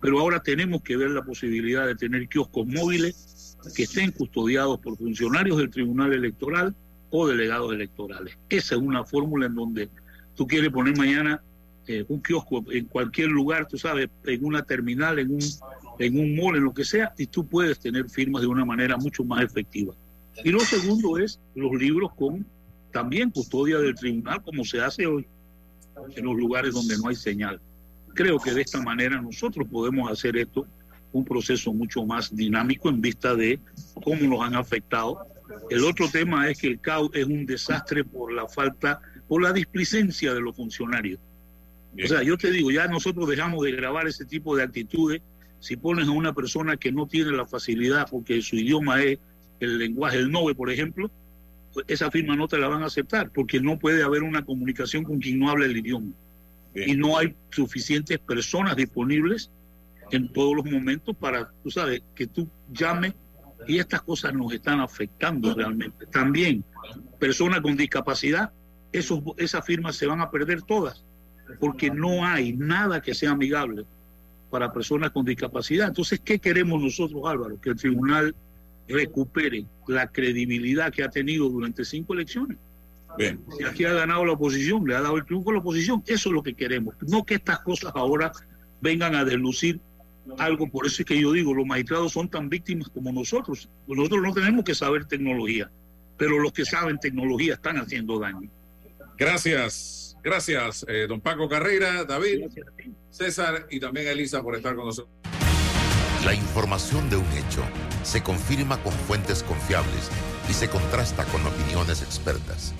pero 0.00 0.20
ahora 0.20 0.42
tenemos 0.42 0.82
que 0.82 0.96
ver 0.96 1.10
la 1.10 1.22
posibilidad 1.22 1.86
de 1.86 1.94
tener 1.94 2.28
kioscos 2.28 2.66
móviles 2.66 3.56
que 3.74 3.82
estén 3.82 4.12
custodiados 4.12 4.80
por 4.80 4.96
funcionarios 4.96 5.58
del 5.58 5.70
Tribunal 5.70 6.12
Electoral 6.12 6.74
o 7.10 7.26
delegados 7.26 7.72
electorales. 7.72 8.38
Esa 8.48 8.74
es 8.76 8.80
una 8.80 9.04
fórmula 9.04 9.46
en 9.46 9.54
donde 9.54 9.88
tú 10.34 10.46
quieres 10.46 10.70
poner 10.70 10.96
mañana 10.96 11.42
eh, 11.86 12.04
un 12.08 12.20
kiosco 12.20 12.64
en 12.70 12.84
cualquier 12.84 13.28
lugar, 13.28 13.66
tú 13.66 13.78
sabes, 13.78 14.10
en 14.24 14.44
una 14.44 14.62
terminal, 14.62 15.18
en 15.18 15.30
un, 15.30 15.40
en 15.98 16.18
un 16.18 16.36
mall, 16.36 16.56
en 16.56 16.64
lo 16.64 16.74
que 16.74 16.84
sea, 16.84 17.12
y 17.18 17.26
tú 17.26 17.46
puedes 17.46 17.78
tener 17.78 18.08
firmas 18.08 18.42
de 18.42 18.48
una 18.48 18.64
manera 18.64 18.96
mucho 18.96 19.24
más 19.24 19.42
efectiva. 19.42 19.94
Y 20.44 20.50
lo 20.50 20.60
segundo 20.60 21.18
es 21.18 21.40
los 21.54 21.72
libros 21.72 22.12
con 22.14 22.46
también 22.92 23.30
custodia 23.30 23.78
del 23.78 23.94
tribunal, 23.94 24.42
como 24.42 24.64
se 24.64 24.80
hace 24.80 25.06
hoy 25.06 25.26
en 26.14 26.24
los 26.24 26.36
lugares 26.36 26.74
donde 26.74 26.96
no 26.96 27.08
hay 27.08 27.16
señal. 27.16 27.60
Creo 28.14 28.38
que 28.38 28.52
de 28.52 28.62
esta 28.62 28.80
manera 28.80 29.20
nosotros 29.20 29.66
podemos 29.70 30.10
hacer 30.10 30.36
esto 30.36 30.66
un 31.12 31.24
proceso 31.24 31.72
mucho 31.72 32.04
más 32.04 32.34
dinámico 32.34 32.88
en 32.88 33.00
vista 33.00 33.34
de 33.34 33.58
cómo 33.94 34.22
nos 34.22 34.46
han 34.46 34.54
afectado. 34.54 35.18
El 35.70 35.84
otro 35.84 36.08
tema 36.10 36.48
es 36.48 36.58
que 36.58 36.68
el 36.68 36.80
CAU 36.80 37.10
es 37.14 37.24
un 37.24 37.46
desastre 37.46 38.04
por 38.04 38.32
la 38.32 38.46
falta, 38.46 39.00
por 39.26 39.42
la 39.42 39.52
displicencia 39.52 40.34
de 40.34 40.40
los 40.40 40.56
funcionarios. 40.56 41.18
O 42.02 42.06
sea, 42.06 42.22
yo 42.22 42.36
te 42.36 42.50
digo, 42.50 42.70
ya 42.70 42.86
nosotros 42.86 43.28
dejamos 43.28 43.64
de 43.64 43.72
grabar 43.72 44.06
ese 44.06 44.24
tipo 44.24 44.56
de 44.56 44.62
actitudes. 44.62 45.22
Si 45.60 45.76
pones 45.76 46.08
a 46.08 46.12
una 46.12 46.32
persona 46.32 46.76
que 46.76 46.92
no 46.92 47.06
tiene 47.06 47.32
la 47.32 47.46
facilidad 47.46 48.08
porque 48.10 48.40
su 48.42 48.56
idioma 48.56 49.02
es 49.02 49.18
el 49.60 49.78
lenguaje, 49.78 50.18
el 50.18 50.30
NOVE, 50.30 50.54
por 50.54 50.70
ejemplo, 50.70 51.10
pues 51.72 51.84
esa 51.88 52.10
firma 52.10 52.36
no 52.36 52.48
te 52.48 52.58
la 52.58 52.68
van 52.68 52.82
a 52.82 52.86
aceptar 52.86 53.30
porque 53.30 53.60
no 53.60 53.78
puede 53.78 54.02
haber 54.02 54.22
una 54.22 54.44
comunicación 54.44 55.04
con 55.04 55.18
quien 55.18 55.38
no 55.38 55.50
habla 55.50 55.66
el 55.66 55.76
idioma. 55.76 56.12
Y 56.74 56.94
no 56.94 57.18
hay 57.18 57.34
suficientes 57.50 58.18
personas 58.18 58.76
disponibles 58.76 59.50
en 60.10 60.32
todos 60.32 60.56
los 60.56 60.64
momentos 60.64 61.16
para, 61.16 61.50
tú 61.62 61.70
sabes, 61.70 62.02
que 62.14 62.26
tú 62.26 62.48
llames 62.72 63.14
y 63.66 63.78
estas 63.78 64.02
cosas 64.02 64.32
nos 64.32 64.52
están 64.52 64.80
afectando 64.80 65.54
realmente. 65.54 66.06
También, 66.06 66.64
personas 67.18 67.60
con 67.60 67.76
discapacidad, 67.76 68.52
esos, 68.92 69.20
esas 69.36 69.64
firmas 69.66 69.96
se 69.96 70.06
van 70.06 70.20
a 70.20 70.30
perder 70.30 70.62
todas 70.62 71.04
porque 71.58 71.90
no 71.90 72.24
hay 72.24 72.52
nada 72.52 73.00
que 73.00 73.14
sea 73.14 73.30
amigable 73.30 73.84
para 74.50 74.72
personas 74.72 75.10
con 75.10 75.24
discapacidad. 75.24 75.88
Entonces, 75.88 76.20
¿qué 76.20 76.38
queremos 76.38 76.82
nosotros, 76.82 77.22
Álvaro? 77.26 77.60
Que 77.60 77.70
el 77.70 77.76
tribunal 77.76 78.34
recupere 78.88 79.66
la 79.86 80.06
credibilidad 80.06 80.92
que 80.92 81.04
ha 81.04 81.10
tenido 81.10 81.48
durante 81.48 81.84
cinco 81.84 82.14
elecciones. 82.14 82.58
Bien. 83.16 83.40
Y 83.58 83.64
aquí 83.64 83.84
ha 83.84 83.92
ganado 83.92 84.24
la 84.24 84.32
oposición, 84.32 84.86
le 84.86 84.94
ha 84.94 85.00
dado 85.00 85.16
el 85.16 85.24
triunfo 85.24 85.50
a 85.50 85.54
la 85.54 85.58
oposición. 85.60 86.02
Eso 86.06 86.28
es 86.28 86.34
lo 86.34 86.42
que 86.42 86.54
queremos. 86.54 86.94
No 87.06 87.24
que 87.24 87.34
estas 87.34 87.60
cosas 87.60 87.92
ahora 87.94 88.32
vengan 88.80 89.14
a 89.14 89.24
deslucir 89.24 89.80
algo. 90.38 90.68
Por 90.70 90.86
eso 90.86 91.02
es 91.02 91.06
que 91.06 91.20
yo 91.20 91.32
digo, 91.32 91.54
los 91.54 91.66
magistrados 91.66 92.12
son 92.12 92.28
tan 92.28 92.48
víctimas 92.48 92.88
como 92.88 93.12
nosotros. 93.12 93.68
Nosotros 93.86 94.22
no 94.22 94.32
tenemos 94.32 94.64
que 94.64 94.74
saber 94.74 95.06
tecnología, 95.06 95.70
pero 96.16 96.38
los 96.38 96.52
que 96.52 96.64
saben 96.64 96.98
tecnología 96.98 97.54
están 97.54 97.78
haciendo 97.78 98.18
daño. 98.18 98.50
Gracias, 99.16 100.07
gracias, 100.28 100.84
eh, 100.88 101.06
don 101.08 101.20
Paco 101.20 101.48
Carrera, 101.48 102.04
David, 102.04 102.46
César 103.10 103.66
y 103.70 103.80
también 103.80 104.08
a 104.08 104.10
Elisa 104.10 104.42
por 104.42 104.54
estar 104.54 104.76
con 104.76 104.86
nosotros. 104.86 105.14
La 106.24 106.34
información 106.34 107.08
de 107.08 107.16
un 107.16 107.32
hecho 107.32 107.62
se 108.02 108.22
confirma 108.22 108.82
con 108.82 108.92
fuentes 108.92 109.42
confiables 109.42 110.10
y 110.50 110.52
se 110.52 110.68
contrasta 110.68 111.24
con 111.26 111.46
opiniones 111.46 112.02
expertas. 112.02 112.74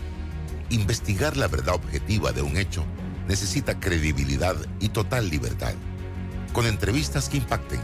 Investigar 0.68 1.36
la 1.38 1.48
verdad 1.48 1.76
objetiva 1.76 2.32
de 2.32 2.42
un 2.42 2.58
hecho 2.58 2.84
necesita 3.26 3.80
credibilidad 3.80 4.56
y 4.80 4.90
total 4.90 5.30
libertad. 5.30 5.74
Con 6.52 6.66
entrevistas 6.66 7.28
que 7.28 7.38
impacten 7.38 7.76